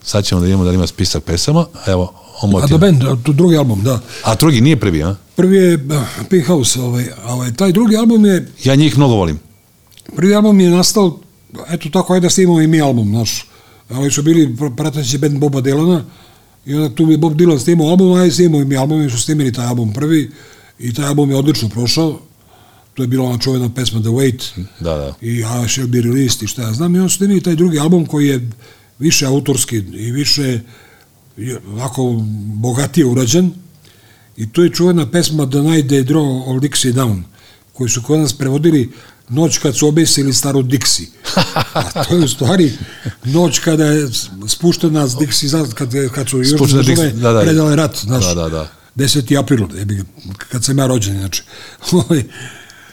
Sad 0.03 0.25
ćemo 0.25 0.41
da 0.41 0.45
vidimo 0.45 0.63
da 0.63 0.69
li 0.69 0.75
ima 0.75 0.87
spisak 0.87 1.23
pesama. 1.23 1.65
Evo, 1.87 2.13
A 2.41 2.45
omotina. 2.45 2.67
da 2.67 2.77
band, 2.77 3.03
a 3.03 3.15
drugi 3.33 3.57
album, 3.57 3.83
da. 3.83 3.99
A 4.23 4.35
drugi 4.35 4.61
nije 4.61 4.79
prvi, 4.79 5.03
a? 5.03 5.15
Prvi 5.35 5.57
je 5.57 5.75
uh, 5.75 5.81
Pink 6.29 6.45
House, 6.47 6.81
ovaj, 6.81 7.05
a 7.25 7.33
ovaj, 7.33 7.53
taj 7.53 7.71
drugi 7.71 7.97
album 7.97 8.25
je, 8.25 8.47
Ja 8.63 8.75
njih 8.75 8.97
mnogo 8.97 9.13
volim. 9.13 9.39
prvi 10.15 10.35
album 10.35 10.59
je 10.59 10.69
nastao, 10.69 11.19
eto 11.69 11.89
tako, 11.89 12.13
ajde 12.13 12.25
da 12.25 12.29
snimamo 12.29 12.61
i 12.61 12.67
mi 12.67 12.81
album, 12.81 13.11
naš. 13.11 13.45
Ali 13.89 14.11
su 14.11 14.21
bili 14.23 14.47
pr- 14.47 14.75
prateći 14.75 15.17
band 15.17 15.39
Boba 15.39 15.61
Dylana 15.61 16.01
i 16.65 16.75
onda 16.75 16.95
tu 16.95 17.05
bi 17.05 17.17
Bob 17.17 17.33
Dylan 17.33 17.59
snimao 17.59 17.87
album, 17.89 18.13
ajde 18.13 18.31
snimamo 18.31 18.61
i 18.61 18.65
mi 18.65 18.77
album, 18.77 19.01
i 19.01 19.09
su 19.09 19.19
snimili 19.19 19.53
taj 19.53 19.65
album 19.65 19.93
prvi 19.93 20.31
i 20.79 20.93
taj 20.93 21.05
album 21.05 21.29
je 21.29 21.35
odlično 21.37 21.69
prošao. 21.69 22.19
To 22.93 23.03
je 23.03 23.07
bila 23.07 23.25
ona 23.29 23.37
čuvena 23.37 23.69
pesma 23.69 23.99
The 23.99 24.09
Wait. 24.09 24.43
Da, 24.79 24.95
da. 24.95 25.13
i 25.21 25.29
I 25.37 25.43
Shall 25.67 25.87
Be 25.87 26.01
Released 26.01 26.43
i 26.43 26.47
šta 26.47 26.61
ja 26.61 26.73
znam 26.73 26.95
i 26.95 26.99
on 26.99 27.09
su 27.09 27.17
snimili 27.17 27.41
taj 27.43 27.55
drugi 27.55 27.79
album 27.79 28.05
koji 28.05 28.27
je 28.27 28.49
više 28.99 29.25
autorski 29.25 29.77
i 29.77 30.11
više 30.11 30.43
je 30.43 30.63
ovako 31.67 32.15
bogatije 32.45 33.05
urađen 33.05 33.51
i 34.37 34.49
to 34.49 34.63
je 34.63 34.69
čuvena 34.69 35.11
pesma 35.11 35.49
The 35.49 35.59
Night 35.59 35.91
They 35.91 36.03
Draw 36.05 36.49
All 36.49 36.59
Dixie 36.59 36.93
Down 36.93 37.21
koju 37.73 37.89
su 37.89 38.01
kod 38.01 38.19
nas 38.19 38.33
prevodili 38.33 38.91
noć 39.29 39.57
kad 39.57 39.77
su 39.77 39.87
obesili 39.87 40.33
staru 40.33 40.63
Dixie. 40.63 41.05
A 41.73 42.03
to 42.03 42.15
je 42.15 42.25
u 42.25 42.27
stvari 42.27 42.71
noć 43.23 43.59
kada 43.59 43.85
je 43.85 44.07
spuštena 44.47 45.07
s 45.07 45.11
Dixie, 45.11 45.47
zad- 45.47 45.73
kad, 45.73 45.89
kad 46.11 46.29
su 46.29 46.37
još 46.39 46.71
države 46.71 47.09
da, 47.11 47.33
da. 47.33 47.41
predale 47.41 47.75
rat. 47.75 47.97
Znaš, 47.97 48.25
Da, 48.25 48.33
da, 48.33 48.49
da. 48.49 48.71
10. 48.97 49.39
april, 49.39 49.67
kad 50.49 50.63
sam 50.63 50.77
ja 50.77 50.87
rođen, 50.87 51.17
znači. 51.17 51.43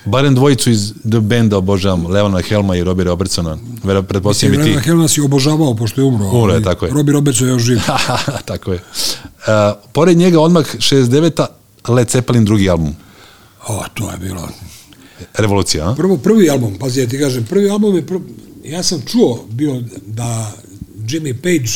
Barem 0.07 0.35
dvojicu 0.35 0.71
iz 0.71 0.93
The 1.11 1.21
Banda 1.21 1.59
obožavam, 1.59 2.07
Levana 2.07 2.43
Helma 2.43 2.77
i 2.77 2.85
Robbie 2.85 3.05
Robertsona. 3.05 3.59
Vera, 3.85 4.03
pretpostavljam 4.03 4.61
i 4.61 4.65
ti. 4.65 4.81
Helena 4.81 5.09
si 5.09 5.21
obožavao 5.21 5.75
pošto 5.77 6.01
je 6.01 6.05
umro. 6.05 6.27
Umro 6.27 6.55
je, 6.55 6.63
tako 6.63 6.87
je. 6.87 6.93
Robi 6.93 7.13
Robertson 7.13 7.49
je 7.49 7.53
još 7.53 7.63
živ. 7.63 7.79
Tako 8.45 8.73
je. 8.73 8.79
Uh, 8.79 9.53
pored 9.93 10.19
njega 10.19 10.41
odmah 10.41 10.75
69. 10.75 11.47
Led 11.89 12.11
Zeppelin 12.11 12.45
drugi 12.45 12.71
album. 12.71 12.95
O, 13.69 13.85
to 13.95 14.11
je 14.11 14.19
bilo. 14.19 14.49
Revolucija, 15.35 15.91
a? 15.91 15.95
Prvo, 15.95 16.17
prvi 16.17 16.51
album, 16.51 16.79
pazi, 16.79 17.01
ja 17.01 17.09
ti 17.09 17.19
kažem, 17.19 17.45
prvi 17.45 17.71
album 17.71 17.97
je, 17.97 18.07
prv... 18.07 18.19
ja 18.65 18.83
sam 18.83 19.03
čuo 19.07 19.47
bio 19.51 19.83
da 20.07 20.53
Jimmy 21.07 21.35
Page 21.35 21.71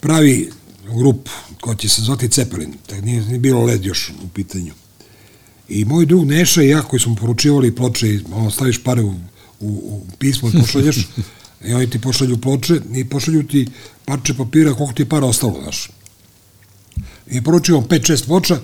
pravi 0.00 0.50
grup 0.96 1.28
koja 1.60 1.76
će 1.76 1.88
se 1.88 2.02
zvati 2.02 2.28
Zeppelin, 2.28 2.74
tako 2.86 3.00
nije, 3.00 3.22
nije 3.22 3.38
bilo 3.38 3.64
led 3.64 3.84
još 3.84 4.12
u 4.24 4.28
pitanju. 4.28 4.72
I 5.68 5.84
moj 5.84 6.06
drug 6.06 6.26
Neša 6.26 6.62
i 6.62 6.68
ja 6.68 6.82
koji 6.82 7.00
smo 7.00 7.14
poručivali 7.14 7.74
ploče, 7.74 8.20
ono, 8.32 8.50
staviš 8.50 8.82
pare 8.82 9.02
u, 9.02 9.14
u, 9.60 9.68
u 9.68 10.06
pismo 10.18 10.48
i 10.48 10.52
pošalješ, 10.60 11.08
i 11.64 11.74
oni 11.74 11.90
ti 11.90 12.00
pošalju 12.00 12.38
ploče 12.38 12.80
i 12.94 13.04
pošalju 13.04 13.42
ti 13.42 13.66
parče 14.04 14.34
papira 14.34 14.74
koliko 14.74 14.94
ti 14.94 15.02
je 15.02 15.08
para 15.08 15.26
ostalo, 15.26 15.62
znaš. 15.62 15.90
I 17.26 17.42
poručio 17.44 17.76
5-6 17.76 18.26
ploča 18.26 18.58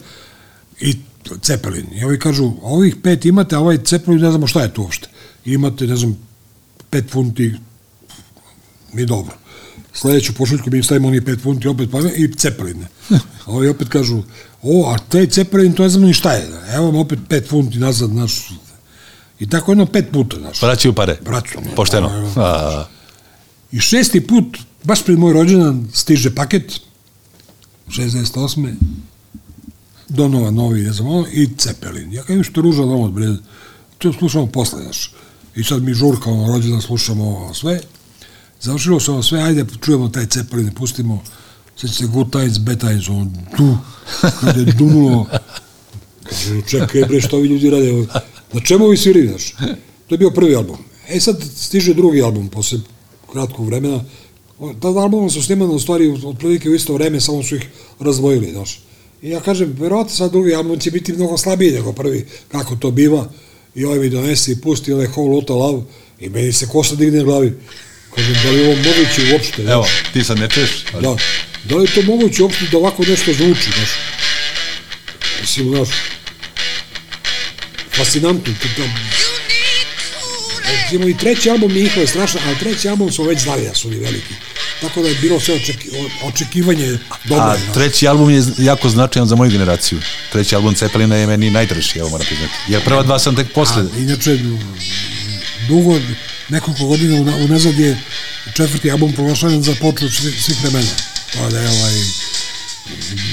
i 0.81 0.97
Cepelin. 1.41 1.87
I 1.93 2.05
ovi 2.05 2.19
kažu, 2.19 2.53
ovih 2.63 2.97
pet 3.03 3.25
imate, 3.25 3.57
a 3.57 3.61
ovaj 3.61 3.79
Cepelin 3.79 4.21
ne 4.21 4.31
znamo 4.31 4.47
šta 4.47 4.63
je 4.63 4.75
to 4.75 4.83
uopšte. 4.83 5.09
Imate, 5.45 5.87
ne 5.87 5.97
znam, 5.97 6.19
pet 6.91 7.11
funti, 7.11 7.55
mi 8.93 9.07
dobro. 9.07 9.42
Sledeću 9.95 10.33
pošiljku 10.33 10.71
mi 10.71 10.77
im 10.77 10.85
stavimo 10.85 11.09
oni 11.09 11.25
pet 11.25 11.43
funti, 11.43 11.69
opet 11.69 11.91
pa 11.91 11.99
i 12.17 12.33
Cepeline. 12.35 12.87
A 13.11 13.19
ovi 13.57 13.69
opet 13.69 13.89
kažu, 13.89 14.23
o, 14.63 14.93
a 14.95 14.99
taj 14.99 15.27
Cepelin, 15.27 15.73
to 15.73 15.83
ne 15.83 15.89
znamo 15.89 16.07
ni 16.07 16.13
šta 16.13 16.33
je. 16.33 16.49
Evo 16.75 16.87
vam 16.87 16.97
opet 16.97 17.19
pet 17.29 17.49
funti 17.49 17.79
nazad, 17.79 18.13
naš. 18.13 18.53
I 19.41 19.49
tako 19.49 19.73
jedno 19.73 19.87
pet 19.87 20.07
puta, 20.13 20.37
znaš. 20.39 20.63
Vraćaju 20.63 20.95
pare. 20.95 21.19
Vraćaju. 21.25 21.65
Pošteno. 21.77 22.33
A, 22.37 22.85
I 23.73 23.81
šesti 23.81 24.27
put, 24.27 24.59
baš 24.85 25.05
pred 25.05 25.19
moj 25.19 25.33
rođendan, 25.33 25.89
stiže 25.95 26.35
paket, 26.35 26.81
68. 27.89 28.75
Donova 30.09 30.51
novi, 30.51 30.83
ne 30.83 30.93
znam, 30.93 31.09
ono, 31.09 31.27
i 31.33 31.49
Cepelin. 31.59 32.13
Ja 32.13 32.23
kažem 32.23 32.45
što 32.45 32.61
je 32.61 32.63
ružan 32.63 32.89
ovo, 32.89 33.09
bre, 33.09 33.27
to 33.99 34.13
slušamo 34.13 34.47
posle, 34.47 34.83
znaš. 34.83 35.13
I 35.57 35.65
sad 35.65 35.83
mi 35.83 35.95
žurka, 35.95 36.31
ono, 36.31 36.53
rođendan, 36.53 36.81
slušamo 36.81 37.25
ovo 37.25 37.55
sve. 37.55 37.81
Završilo 38.63 39.01
se 39.01 39.11
ovo 39.11 39.23
sve, 39.23 39.43
ajde, 39.43 39.65
čujemo 39.85 40.09
taj 40.09 40.27
Cepelin, 40.27 40.71
pustimo, 40.75 41.23
sad 41.77 41.95
se 41.95 42.07
good 42.07 42.33
times, 42.33 42.59
bad 42.59 42.81
times, 42.81 43.09
ono, 43.09 43.31
tu, 43.57 43.77
kada 44.41 44.61
je 44.61 44.73
dunulo, 44.79 45.27
čekaj, 46.71 47.05
bre, 47.05 47.21
što 47.21 47.37
ovi 47.37 47.49
ljudi 47.49 47.71
rade, 47.71 47.93
ovo? 47.93 48.07
na 48.53 48.61
čemu 48.61 48.89
vi 48.89 48.97
sviraju, 48.97 49.29
znaš? 49.29 49.51
To 50.07 50.15
je 50.15 50.19
bio 50.19 50.31
prvi 50.31 50.57
album. 50.57 50.77
E 51.09 51.21
sad 51.21 51.43
stiže 51.57 51.95
drugi 51.95 52.23
album, 52.23 52.49
posle 52.49 52.79
kratkog 53.33 53.67
vremena. 53.67 54.05
Ta 54.81 54.89
albuma 54.89 55.31
su 55.31 55.43
snimana 55.43 55.73
u 55.73 55.79
stvari 55.79 56.19
otprilike 56.25 56.71
u 56.71 56.75
isto 56.75 56.95
vreme, 56.95 57.21
samo 57.21 57.43
su 57.43 57.57
ih 57.57 57.67
razdvojili, 58.01 58.53
znaš. 58.53 58.83
I 59.23 59.31
ja 59.31 59.41
kažem, 59.41 59.77
verovatno 59.79 60.15
sad 60.15 60.33
drugi 60.33 60.55
album 60.55 60.79
će 60.79 60.91
biti 60.91 61.13
mnogo 61.13 61.39
slabiji 61.39 61.71
nego 61.71 61.93
prvi, 61.93 62.27
kako 62.49 62.77
to 62.77 62.91
biva. 62.91 63.31
I 63.75 63.85
ovaj 63.85 63.99
mi 63.99 64.11
donese 64.11 64.53
i 64.53 64.61
pusti 64.61 64.93
onaj 64.93 65.07
Whole 65.07 65.35
Lotta 65.35 65.53
Love 65.53 65.83
i 66.21 66.29
meni 66.29 66.53
se 66.53 66.69
kosa 66.69 66.95
digne 66.95 67.25
glavi. 67.25 67.59
Kažem, 68.17 68.35
da 68.45 68.51
li 68.51 68.59
je 68.59 68.67
ovo 68.67 68.77
moguće 68.77 69.33
uopšte? 69.33 69.63
Evo, 69.63 69.89
ti 70.13 70.25
sad 70.25 70.39
ne 70.39 70.49
čuješ, 70.49 70.71
ali 70.93 71.03
Da. 71.03 71.17
Da 71.65 71.77
li 71.77 71.85
je 71.85 71.95
to 71.95 72.03
moguće 72.03 72.43
uopšte 72.43 72.65
da 72.73 72.79
ovako 72.79 73.05
nešto 73.05 73.33
zvuči, 73.33 73.71
znaš? 73.77 73.91
Mislim, 75.41 75.69
znaš, 75.75 75.89
fascinantno. 77.97 78.55
To, 78.77 78.83
Recimo 80.73 81.09
i 81.09 81.17
treći 81.17 81.51
album 81.51 81.73
njihov 81.73 82.03
je 82.03 82.07
strašan, 82.07 82.41
ali 82.47 82.59
treći 82.59 82.89
album 82.89 83.13
smo 83.13 83.25
već 83.25 83.41
znali 83.43 83.65
da 83.65 83.75
su 83.75 83.89
oni 83.89 83.97
veliki. 83.97 84.35
Tako 84.81 85.03
da 85.03 85.09
je 85.09 85.15
bilo 85.15 85.41
sve 85.41 85.55
očeki, 85.55 85.89
očekivanje 86.23 86.99
dobro. 87.25 87.45
A 87.45 87.57
znaš. 87.59 87.75
treći 87.75 88.09
album 88.09 88.31
je 88.31 88.43
jako 88.59 88.89
značajan 88.89 89.29
za 89.29 89.37
moju 89.37 89.51
generaciju. 89.51 90.01
Treći 90.33 90.55
album 90.55 90.75
Cepelina 90.75 91.17
je 91.17 91.27
meni 91.27 91.51
najdraži, 91.51 91.99
evo 91.99 92.09
moram 92.09 92.27
priznati. 92.27 92.53
Jer 92.69 92.85
prva 92.85 93.03
dva 93.03 93.19
sam 93.19 93.37
tek 93.37 93.53
posle. 93.53 93.83
A, 93.83 93.99
inače, 93.99 94.39
dugo, 95.69 95.99
nekoliko 96.49 96.87
godina 96.87 97.17
una- 97.17 97.37
unazad 97.37 97.79
je 97.79 98.01
četvrti 98.57 98.91
album 98.91 99.13
proglašavan 99.13 99.63
za 99.63 99.75
počet 99.81 100.11
svih, 100.41 100.61
vremena. 100.63 100.91
To 101.33 101.51
da 101.51 101.59
je 101.61 101.69
ovaj 101.69 101.95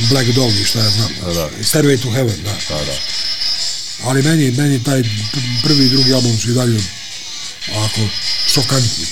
Black 0.09 0.29
Dog 0.29 0.51
i 0.51 0.65
šta 0.65 0.79
ja 0.79 0.89
znam. 0.89 1.09
Da, 1.25 1.33
da. 1.33 1.49
Stairway 1.63 2.01
to 2.03 2.11
Heaven, 2.11 2.35
da. 2.43 2.51
Da, 2.69 2.85
da. 2.85 2.93
Ali 4.03 4.21
meni, 4.23 4.51
meni 4.51 4.83
taj 4.83 5.03
prvi 5.63 5.85
i 5.85 5.89
drugi 5.89 6.13
album 6.13 6.37
su 6.37 6.51
i 6.51 6.53
dalje 6.53 6.81
ovako 7.75 8.01
šokantni. 8.47 9.05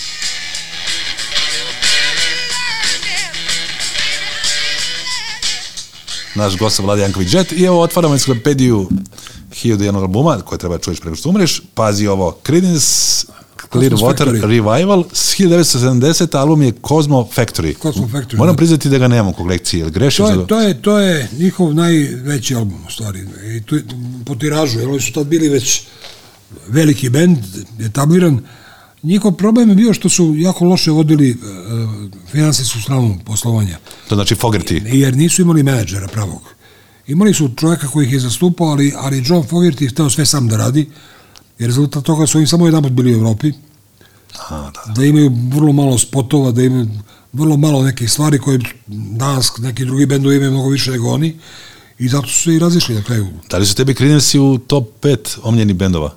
Naš 6.35 6.57
gost 6.57 6.79
Vlada 6.79 7.01
Janković 7.01 7.33
Jet 7.33 7.51
i 7.51 7.63
evo 7.63 7.81
otvaramo 7.81 8.13
enciklopediju 8.13 8.89
hiljadu 9.53 9.83
jednog 9.83 10.03
albuma 10.03 10.41
koje 10.41 10.59
treba 10.59 10.77
čuješ 10.77 10.99
preko 10.99 11.15
što 11.15 11.29
umreš. 11.29 11.61
Pazi 11.73 12.07
ovo, 12.07 12.37
Creedence 12.45 13.25
Clearwater. 13.71 14.41
Revival 14.41 15.03
s 15.13 15.33
1970. 15.33 16.35
album 16.35 16.61
je 16.61 16.73
Cosmo 16.81 17.27
Factory. 17.35 17.75
Cosmo 17.77 18.07
Factory, 18.07 18.37
Moram 18.37 18.53
da. 18.53 18.57
priznati 18.57 18.89
da 18.89 18.97
ga 18.97 19.07
nemam 19.07 19.27
u 19.27 19.33
kolekciji, 19.33 19.79
jel 19.79 19.89
grešim? 19.89 20.25
To 20.25 20.27
za- 20.27 20.39
je, 20.41 20.47
to 20.47 20.59
je, 20.59 20.81
to 20.81 20.99
je 20.99 21.29
njihov 21.39 21.73
najveći 21.73 22.55
album, 22.55 22.77
u 22.87 22.91
stvari. 22.91 23.19
I 23.47 23.61
tu, 23.61 23.79
po 24.25 24.35
tiražu, 24.35 24.79
jer 24.79 24.89
oni 24.89 25.01
su 25.01 25.13
tad 25.13 25.27
bili 25.27 25.49
već 25.49 25.81
veliki 26.67 27.09
bend, 27.09 27.37
etabliran. 27.81 28.39
Njihov 29.03 29.31
problem 29.31 29.69
je 29.69 29.75
bio 29.75 29.93
što 29.93 30.09
su 30.09 30.33
jako 30.37 30.65
loše 30.65 30.91
vodili 30.91 31.31
uh, 31.31 31.37
finansijsku 32.31 32.81
stranu 32.81 33.17
poslovanja. 33.25 33.77
To 34.09 34.15
znači 34.15 34.35
Fogerty. 34.35 34.81
jer 34.85 35.17
nisu 35.17 35.41
imali 35.41 35.63
menadžera 35.63 36.07
pravog. 36.07 36.41
Imali 37.07 37.33
su 37.33 37.49
čovjeka 37.55 37.87
koji 37.87 38.05
ih 38.05 38.13
je 38.13 38.19
zastupao, 38.19 38.67
ali, 38.67 38.93
ali 38.97 39.23
John 39.25 39.43
Fogerty 39.43 39.83
je 39.83 39.89
hteo 39.89 40.09
sve 40.09 40.25
sam 40.25 40.47
da 40.47 40.57
radi, 40.57 40.89
jer 41.59 41.67
rezultat 41.67 42.03
toga 42.03 42.27
su 42.27 42.37
oni 42.37 42.47
samo 42.47 42.65
jedan 42.65 42.95
bili 42.95 43.15
u 43.15 43.17
Evropi, 43.17 43.51
A, 44.49 44.71
da. 44.71 44.93
da 44.93 45.05
imaju 45.05 45.31
vrlo 45.53 45.73
malo 45.73 45.97
spotova, 45.97 46.51
da 46.51 46.63
imaju 46.63 46.87
vrlo 47.33 47.57
malo 47.57 47.83
nekih 47.83 48.11
stvari 48.11 48.39
koje 48.39 48.59
danas 48.87 49.57
neki 49.57 49.85
drugi 49.85 50.05
bendovi 50.05 50.35
imaju 50.35 50.51
mnogo 50.51 50.69
više 50.69 50.91
nego 50.91 51.09
oni 51.09 51.35
i 51.99 52.09
zato 52.09 52.27
su 52.27 52.43
se 52.43 52.55
i 52.55 52.59
razišli 52.59 52.95
na 52.95 53.03
kraju. 53.03 53.27
Da 53.49 53.57
li 53.57 53.65
su 53.65 53.75
tebi 53.75 53.93
Creedence 53.93 54.39
u 54.39 54.57
top 54.57 54.87
5 55.01 55.37
omljeni 55.43 55.73
bendova? 55.73 56.13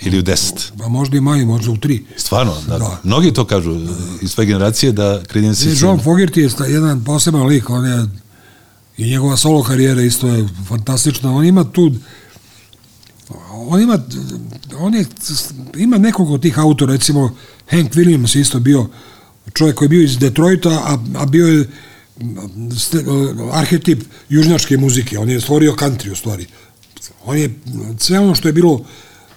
Ili 0.00 0.18
u 0.18 0.22
10? 0.22 0.84
A 0.84 0.88
možda 0.88 1.16
i 1.16 1.20
manje, 1.20 1.44
možda 1.44 1.70
u 1.70 1.76
tri. 1.76 2.04
Stvarno, 2.16 2.54
da. 2.68 2.78
Da. 2.78 3.00
Mnogi 3.04 3.32
to 3.32 3.44
kažu 3.44 3.76
iz 4.22 4.30
svoje 4.30 4.46
generacije 4.46 4.92
da 4.92 5.22
Creedence 5.30 5.68
Ne, 5.68 5.74
John 5.78 6.00
Fogerty 6.00 6.38
je 6.38 6.72
jedan 6.72 7.04
poseban 7.04 7.46
lik, 7.46 7.70
on 7.70 7.86
je 7.86 8.06
i 8.96 9.10
njegova 9.10 9.36
solo 9.36 9.62
karijera 9.62 10.02
isto 10.02 10.26
je 10.26 10.48
fantastična. 10.68 11.34
On 11.34 11.44
ima 11.44 11.64
tu 11.64 11.92
on 13.52 13.82
ima 13.82 13.98
on 14.78 14.94
je, 14.94 15.04
ima 15.76 15.98
nekog 15.98 16.30
od 16.30 16.42
tih 16.42 16.58
autora, 16.58 16.92
recimo 16.92 17.36
Hank 17.70 17.92
Williams 17.92 18.40
isto 18.40 18.60
bio 18.60 18.86
čovjek 19.52 19.76
koji 19.76 19.86
je 19.86 19.90
bio 19.90 20.02
iz 20.02 20.18
Detroita, 20.18 20.70
a, 20.70 20.98
a 21.18 21.26
bio 21.26 21.46
je 21.46 21.68
ste, 22.78 23.04
arhetip 23.52 24.02
južnjačke 24.28 24.76
muzike. 24.76 25.18
On 25.18 25.30
je 25.30 25.40
stvorio 25.40 25.72
country 25.72 26.12
u 26.12 26.16
stvari. 26.16 26.46
On 27.24 27.38
je 27.38 27.54
sve 27.98 28.20
ono 28.20 28.34
što 28.34 28.48
je 28.48 28.52
bilo 28.52 28.84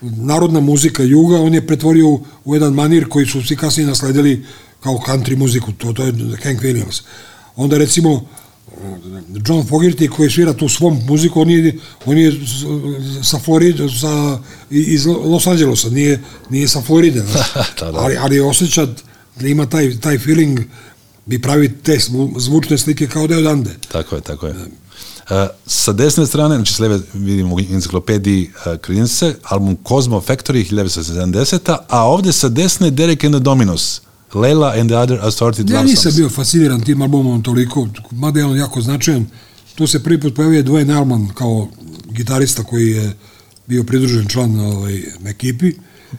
narodna 0.01 0.59
muzika 0.59 1.03
juga, 1.03 1.39
on 1.39 1.53
je 1.53 1.67
pretvorio 1.67 2.07
u, 2.07 2.23
u 2.45 2.55
jedan 2.55 2.73
manir 2.73 3.09
koji 3.09 3.25
su 3.25 3.43
svi 3.43 3.55
kasnije 3.55 3.87
nasledili 3.87 4.45
kao 4.79 4.99
country 5.07 5.37
muziku, 5.37 5.71
to, 5.71 5.93
to 5.93 6.03
je 6.03 6.13
Hank 6.43 6.61
Williams. 6.61 7.01
Onda 7.55 7.77
recimo 7.77 8.27
John 9.47 9.63
Fogerty 9.63 10.09
koji 10.09 10.29
svira 10.29 10.53
tu 10.53 10.69
svom 10.69 11.01
muziku, 11.07 11.41
on 11.41 11.49
je, 11.49 11.77
on 12.05 12.17
je 12.17 12.33
sa 13.23 13.39
Floride, 13.39 13.89
sa, 13.91 14.39
iz 14.69 15.05
Los 15.05 15.47
Angelesa, 15.47 15.89
nije, 15.89 16.21
nije 16.49 16.67
sa 16.67 16.81
Floride. 16.81 17.23
Da, 17.79 17.91
da. 17.91 17.99
Ali, 17.99 18.17
ali 18.17 18.39
osjeća 18.39 18.87
da 19.39 19.47
ima 19.47 19.65
taj, 19.65 19.99
taj 19.99 20.17
feeling 20.17 20.59
i 21.27 21.41
pravi 21.41 21.73
te 21.73 21.97
zvu- 21.99 22.33
zvučne 22.37 22.77
slike 22.77 23.07
kao 23.07 23.27
da 23.27 23.33
je 23.33 23.39
odande. 23.39 23.75
Tako 23.91 24.15
je, 24.15 24.21
tako 24.21 24.47
je. 24.47 24.53
Uh, 24.53 25.35
sa 25.65 25.91
desne 25.93 26.25
strane, 26.25 26.55
znači 26.55 26.73
s 26.73 26.79
leve 26.79 26.99
vidimo 27.13 27.55
u 27.55 27.59
enciklopediji 27.59 28.49
uh, 28.65 28.73
Creedence, 28.85 29.35
album 29.43 29.77
Cosmo 29.87 30.21
Factory 30.21 30.71
1970, 30.73 31.77
a 31.89 32.03
ovde 32.03 32.31
sa 32.31 32.49
desne 32.49 32.91
Derek 32.91 33.23
and 33.23 33.33
the 33.35 33.39
Dominos, 33.39 34.01
Layla 34.35 34.79
and 34.79 34.89
the 34.89 34.97
Other 34.97 35.19
Assorted 35.21 35.69
Ja 35.69 35.83
nisam 35.83 36.11
bio 36.15 36.29
fasciniran 36.29 36.81
tim 36.81 37.01
albumom 37.01 37.43
toliko, 37.43 37.87
mada 38.11 38.39
je 38.39 38.45
on 38.45 38.57
jako 38.57 38.81
značajan. 38.81 39.25
Tu 39.75 39.87
se 39.87 40.03
prvi 40.03 40.21
put 40.21 40.35
pojavio 40.35 40.63
Dwayne 40.63 40.97
Allman 40.97 41.27
kao 41.27 41.67
gitarista 42.09 42.63
koji 42.63 42.91
je 42.91 43.13
bio 43.67 43.83
pridružen 43.83 44.27
član 44.27 44.59
ovaj, 44.59 45.03
ekipi. 45.25 45.73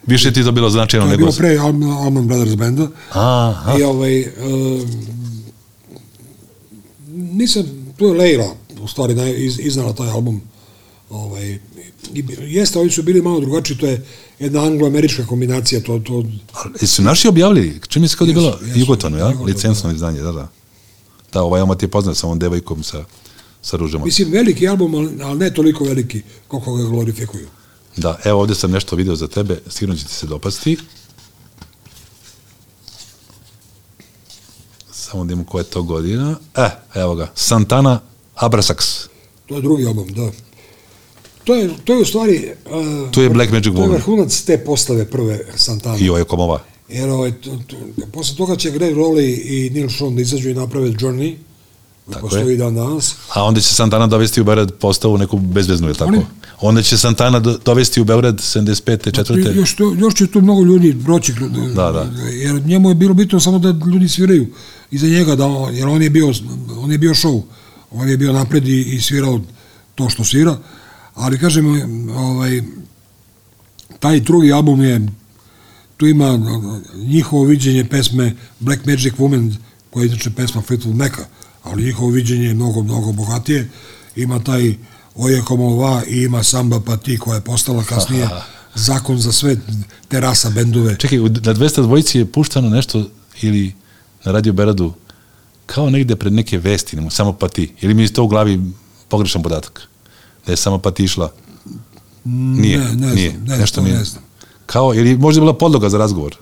Više 0.07 0.33
ti 0.33 0.45
to 0.45 0.53
bilo 0.53 0.71
značajno 0.71 1.07
To 1.07 1.13
je 1.13 1.17
nego... 1.17 1.27
bilo 1.27 1.37
pre 1.39 1.57
Allman, 1.57 1.91
Allman 1.91 2.27
Brothers 2.27 2.57
benda. 2.57 2.89
Aha. 3.11 3.79
I 3.79 3.83
ovaj, 3.83 4.21
um, 4.21 4.91
nisam, 7.15 7.63
tu 7.97 8.05
je 8.05 8.13
Leila, 8.13 8.55
u 8.81 8.89
stvari, 8.89 9.15
naj, 9.15 9.35
iz, 9.37 9.59
iznala 9.59 9.93
taj 9.93 10.11
album. 10.11 10.41
Ovaj, 11.11 11.59
i, 12.15 12.25
jeste, 12.41 12.79
oni 12.79 12.91
su 12.91 13.03
bili 13.03 13.23
malo 13.23 13.41
drugačiji, 13.41 13.79
to 13.79 13.87
je 13.87 14.07
jedna 14.39 14.65
anglo-američka 14.65 15.27
kombinacija, 15.27 15.81
to, 15.81 15.99
to, 15.99 16.25
Ali 16.53 16.75
Jesu 16.81 17.03
naši 17.03 17.29
objavili? 17.29 17.81
Čini 17.89 18.01
mi 18.03 18.09
se 18.09 18.17
kao 18.17 18.27
da 18.27 18.31
je 18.31 18.35
bilo. 18.35 18.59
Jugotonu, 18.75 19.19
ja? 19.19 19.27
Licencno 19.29 19.93
izdanje, 19.93 20.21
da, 20.21 20.33
da. 20.33 20.49
Da, 21.33 21.43
ovaj 21.43 21.61
omat 21.61 21.83
je 21.83 21.89
poznat 21.89 22.17
sa 22.17 22.27
ovom 22.27 22.39
devojkom 22.39 22.83
sa, 22.83 23.05
sa 23.63 23.77
ružama. 23.77 24.05
mislim, 24.05 24.33
veliki 24.33 24.69
album, 24.69 24.95
ali, 24.95 25.23
ali 25.23 25.39
ne 25.39 25.55
toliko 25.55 25.85
veliki 25.85 26.23
koliko 26.49 26.75
ga 26.77 26.85
glorifikuju. 26.85 27.49
Da, 27.97 28.19
evo 28.25 28.41
ovde 28.41 28.55
sam 28.55 28.71
nešto 28.71 28.97
video 28.97 29.17
za 29.17 29.29
tebe, 29.29 29.61
sigurno 29.69 29.97
će 29.97 30.05
ti 30.05 30.15
se 30.15 30.27
dopasti. 30.27 30.77
Samo 34.91 35.25
da 35.25 35.33
imamo 35.33 35.49
koja 35.49 35.61
je 35.61 35.71
to 35.71 35.83
godina. 35.83 36.37
E, 36.57 36.69
evo 36.95 37.15
ga, 37.15 37.33
Santana 37.35 38.01
Abrasax. 38.35 39.07
To 39.47 39.55
je 39.55 39.63
drugi 39.63 39.87
album, 39.87 40.09
da. 40.09 40.46
To 41.47 41.55
je, 41.55 41.71
to 41.85 41.95
je 41.95 42.01
u 42.01 42.05
stvari... 42.05 42.49
Uh, 42.67 43.11
Tu 43.11 43.23
je 43.23 43.31
Black 43.31 43.53
Magic 43.53 43.65
To 43.67 43.71
je 43.73 43.77
Woman. 43.79 43.93
vrhunac 43.93 44.41
te 44.41 44.59
postave 44.59 45.05
prve 45.05 45.41
Santana. 45.57 45.99
I 45.99 46.09
ovaj 46.09 46.25
komova. 46.25 46.61
Jer 46.89 47.09
ovaj, 47.09 47.33
to, 47.33 47.59
to, 47.67 47.77
posle 48.13 48.37
toga 48.37 48.57
će 48.57 48.71
Greg 48.71 48.95
Rowley 48.95 49.41
i 49.45 49.71
Neil 49.71 49.89
Sean 49.91 50.15
da 50.17 50.23
izađu 50.23 50.51
i 50.51 50.55
naprave 50.55 50.89
Journey. 50.91 51.35
Tako 52.07 52.21
postoji 52.21 52.51
je. 52.51 52.57
dan 52.57 52.75
danas. 52.75 53.15
A 53.35 53.45
onda 53.45 53.61
će 53.61 53.69
Santana 53.69 54.07
dovesti 54.07 54.41
u 54.41 54.45
Beograd 54.45 54.75
postavu 54.75 55.19
neku 55.19 55.39
bezveznu, 55.39 55.89
je 55.89 55.95
tako? 55.95 56.09
Oni- 56.09 56.27
Onda 56.61 56.83
će 56.83 56.99
Santana 56.99 57.41
do- 57.41 57.59
dovesti 57.65 58.01
u 58.01 58.05
Beograd 58.05 58.35
75. 58.37 59.13
četvrte. 59.13 59.53
Još, 59.55 59.77
to, 59.77 59.95
još 59.95 60.15
će 60.15 60.27
tu 60.27 60.41
mnogo 60.41 60.63
ljudi 60.63 60.97
proći. 61.05 61.33
Da, 61.75 61.93
da. 61.93 62.07
Jer 62.33 62.63
njemu 62.63 62.89
je 62.89 62.95
bilo 62.95 63.15
bitno 63.15 63.41
samo 63.41 63.59
da 63.59 63.87
ljudi 63.87 64.09
sviraju 64.09 64.47
iza 64.91 65.07
njega, 65.07 65.37
da 65.37 65.45
jer 65.73 65.89
on 65.89 66.03
je 66.03 66.11
bio, 66.11 66.33
on 66.77 66.93
je 66.93 66.99
bio 66.99 67.15
show. 67.15 67.43
On 67.91 68.09
je 68.09 68.17
bio 68.17 68.33
napred 68.33 68.69
i, 68.69 68.81
i 68.83 69.01
svirao 69.01 69.41
to 69.95 70.09
što 70.09 70.25
svira. 70.25 70.57
Ali 71.17 71.39
kažem, 71.39 71.67
ovaj, 72.11 72.63
taj 73.99 74.21
drugi 74.21 74.53
album 74.53 74.83
je 74.83 75.07
tu 75.97 76.07
ima 76.07 76.39
njihovo 76.95 77.45
viđenje 77.45 77.85
pesme 77.85 78.37
Black 78.61 78.87
Magic 78.87 79.15
Woman, 79.15 79.55
koja 79.91 80.05
je 80.05 80.09
inače 80.09 80.31
pesma 80.31 80.63
Fleetwood 80.63 80.95
Maca, 80.95 81.25
ali 81.63 81.85
njihovo 81.85 82.11
viđenje 82.11 82.47
je 82.47 82.55
mnogo, 82.55 82.83
mnogo 82.83 83.13
bogatije. 83.13 83.71
Ima 84.17 84.45
taj 84.45 84.75
Oje 85.15 85.43
Komova 85.43 86.03
i 86.09 86.23
ima 86.23 86.43
Samba 86.43 86.81
Pati 86.81 87.19
koja 87.19 87.35
je 87.35 87.41
postala 87.41 87.85
kasnije 87.85 88.29
zakon 88.75 89.19
za 89.19 89.33
sve 89.33 89.57
terasa 90.09 90.51
bendove. 90.51 90.97
Čekaj, 90.99 91.19
na 91.19 91.29
200 91.29 91.83
dvojici 91.83 92.19
je 92.19 92.33
puštano 92.33 92.69
nešto 92.69 93.05
ili 93.43 93.73
na 94.25 94.33
Radio 94.33 94.53
Beradu 94.53 94.93
kao 95.67 95.91
negde 95.91 96.17
pred 96.17 96.33
neke 96.33 96.59
vesti, 96.59 96.97
samo 97.11 97.33
pa 97.33 97.49
ti. 97.49 97.75
Ili 97.81 97.95
mi 97.95 98.03
je 98.03 98.13
to 98.13 98.25
u 98.25 98.29
glavi 98.29 98.61
pogrešan 99.09 99.43
podatak? 99.43 99.89
Da 100.47 100.53
je 100.53 100.57
samo 100.57 100.79
pa 100.79 100.91
ti 100.91 101.05
išla? 101.05 101.31
Nije, 102.25 102.79
ne, 102.79 102.93
ne 102.97 103.15
nije. 103.15 103.31
znam, 103.31 103.45
ne, 103.45 103.59
nešto 103.59 103.75
to 103.75 103.83
mi 103.83 103.91
ne 103.91 104.05
znam. 104.05 104.23
Kao, 104.67 104.95
ili 104.95 105.17
možda 105.17 105.39
je 105.39 105.43
bila 105.43 105.55
podloga 105.55 105.89
za 105.89 105.99
razgovor? 105.99 106.37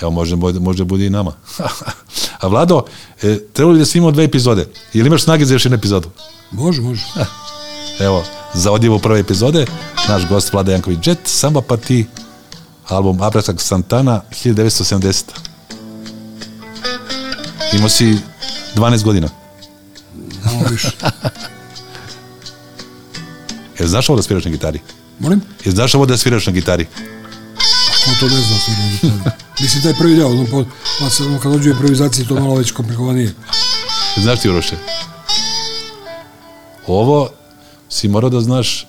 Evo, 0.00 0.10
može, 0.10 0.36
bude- 0.36 0.60
može 0.60 0.84
bude 0.84 1.06
i 1.06 1.10
nama. 1.10 1.32
A 2.40 2.48
Vlado, 2.48 2.82
e, 3.22 3.38
trebalo 3.52 3.72
bi 3.72 3.78
da 3.78 3.84
snimamo 3.84 4.10
dve 4.10 4.24
epizode. 4.24 4.68
Ili 4.92 5.06
imaš 5.06 5.22
snage 5.22 5.44
za 5.44 5.54
još 5.54 5.64
jednu 5.64 5.78
epizodu? 5.78 6.10
Može, 6.50 6.82
može. 6.82 7.04
Evo, 8.00 8.24
za 8.54 8.72
odjevu 8.72 8.98
prve 8.98 9.20
epizode, 9.20 9.66
naš 10.08 10.28
gost 10.28 10.52
Vlada 10.52 10.72
Janković 10.72 11.06
Jet, 11.06 11.18
Samba 11.24 11.60
Parti, 11.60 12.06
album 12.88 13.22
Abratak 13.22 13.60
Santana, 13.60 14.20
1970. 14.44 15.22
Imao 17.72 17.88
si 17.88 18.18
12 18.74 19.02
godina. 19.04 19.28
Malo 20.44 20.64
više. 20.70 20.88
Jel 23.78 23.88
znaš 23.88 24.08
ovo 24.08 24.16
da 24.16 24.22
sviraš 24.22 24.44
na 24.44 24.50
gitari? 24.50 24.80
Molim? 25.18 25.40
Jel 25.64 25.74
znaš 25.74 25.94
ovo 25.94 26.06
da 26.06 26.16
sviraš 26.16 26.46
na 26.46 26.52
gitari? 26.52 26.86
Ko 28.04 28.10
to 28.20 28.26
ne 28.28 28.40
zna 28.40 28.56
sviranje 28.58 28.98
gitare? 29.02 29.36
Mislim, 29.60 29.82
taj 29.82 29.94
prvi 29.94 30.16
deo, 30.16 30.28
ono, 30.28 30.46
po, 30.46 30.64
pa 31.00 31.10
se, 31.10 31.22
ono, 31.22 31.40
kad 31.40 31.52
dođe 31.52 31.70
u 31.70 31.72
improvizaciji, 31.72 32.26
to 32.26 32.34
je 32.34 32.40
malo 32.40 32.54
već 32.54 32.72
komplikovanije. 32.72 33.34
Znaš 34.16 34.40
ti 34.40 34.50
Uroše? 34.50 34.76
Ovo 36.86 37.30
si 37.88 38.08
morao 38.08 38.30
da 38.30 38.40
znaš 38.40 38.86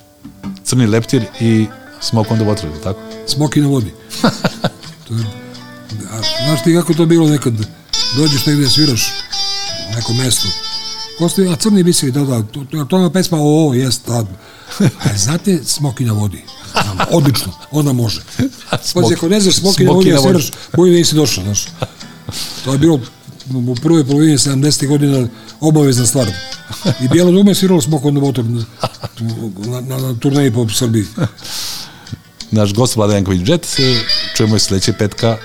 crni 0.64 0.88
leptir 0.88 1.24
i 1.40 1.68
smoke 2.02 2.34
on 2.34 2.40
the 2.40 2.48
water, 2.48 2.66
je 2.76 2.82
tako? 2.84 3.00
Smoki 3.28 3.62
na 3.62 3.68
vodi. 3.68 3.94
to 5.08 5.14
je, 5.14 5.26
a, 6.12 6.22
znaš 6.46 6.64
ti 6.64 6.76
kako 6.76 6.92
je 6.92 6.98
to 6.98 7.06
bilo 7.06 7.30
nekad? 7.30 7.54
Dođeš 8.16 8.46
negdje 8.46 8.70
sviraš 8.70 9.14
u 9.92 9.96
nekom 9.96 10.18
Postoji, 11.20 11.50
a 11.50 11.56
crni 11.56 11.84
biseri, 11.84 12.12
da, 12.12 12.24
da, 12.24 12.44
to, 12.44 12.66
to, 12.72 12.86
to 12.86 12.98
je 12.98 13.14
pesma, 13.14 13.38
o, 13.42 13.74
jest, 13.74 14.08
da. 14.08 14.26
A 14.80 15.18
znate 15.18 15.60
Smoki 15.64 16.06
na 16.06 16.14
vodi? 16.14 16.44
Odlično, 17.12 17.54
onda 17.72 17.94
može. 17.94 18.22
Pazi, 18.94 19.14
ako 19.14 19.30
ne 19.30 19.40
znaš 19.40 19.56
Smoki 19.56 19.84
na 19.84 19.92
Smoki 19.92 19.96
vodi, 19.96 20.10
na 20.10 20.20
vodi. 20.20 20.28
sviraš, 20.28 20.52
bolje 20.78 20.92
da 20.92 20.98
nisi 20.98 21.16
došao, 21.16 21.44
znaš. 21.44 21.66
To 22.66 22.72
je 22.72 22.78
bilo 22.78 23.00
u 23.54 23.76
prvoj 23.76 24.06
polovini 24.06 24.38
70. 24.38 24.88
godina 24.88 25.28
obavezna 25.60 26.06
stvar. 26.06 26.28
I 27.02 27.08
Bijelo 27.08 27.32
Dume 27.32 27.52
je 27.52 27.56
sviralo 27.56 27.82
on 28.04 28.16
the 28.16 28.22
Water 28.22 28.66
na, 29.66 29.82
na, 29.82 29.98
na 29.98 30.20
turneji 30.20 30.54
po 30.54 30.70
Srbiji. 30.70 31.06
Naš 32.52 32.74
gost 32.74 32.96
Vlada 32.96 33.14
Janković 33.14 33.50
Jet 33.50 33.66
se 33.66 34.00
čujemo 34.38 34.56
i 34.56 34.60
sledećeg 34.60 34.96
petka 35.00 35.38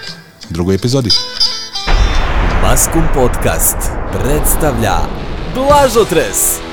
u 0.51 0.53
drugoj 0.53 0.75
epizodi. 0.75 1.11
Maskum 2.63 3.03
Podcast 3.15 3.77
predstavlja 4.13 5.30
Blažotres. 5.55 6.70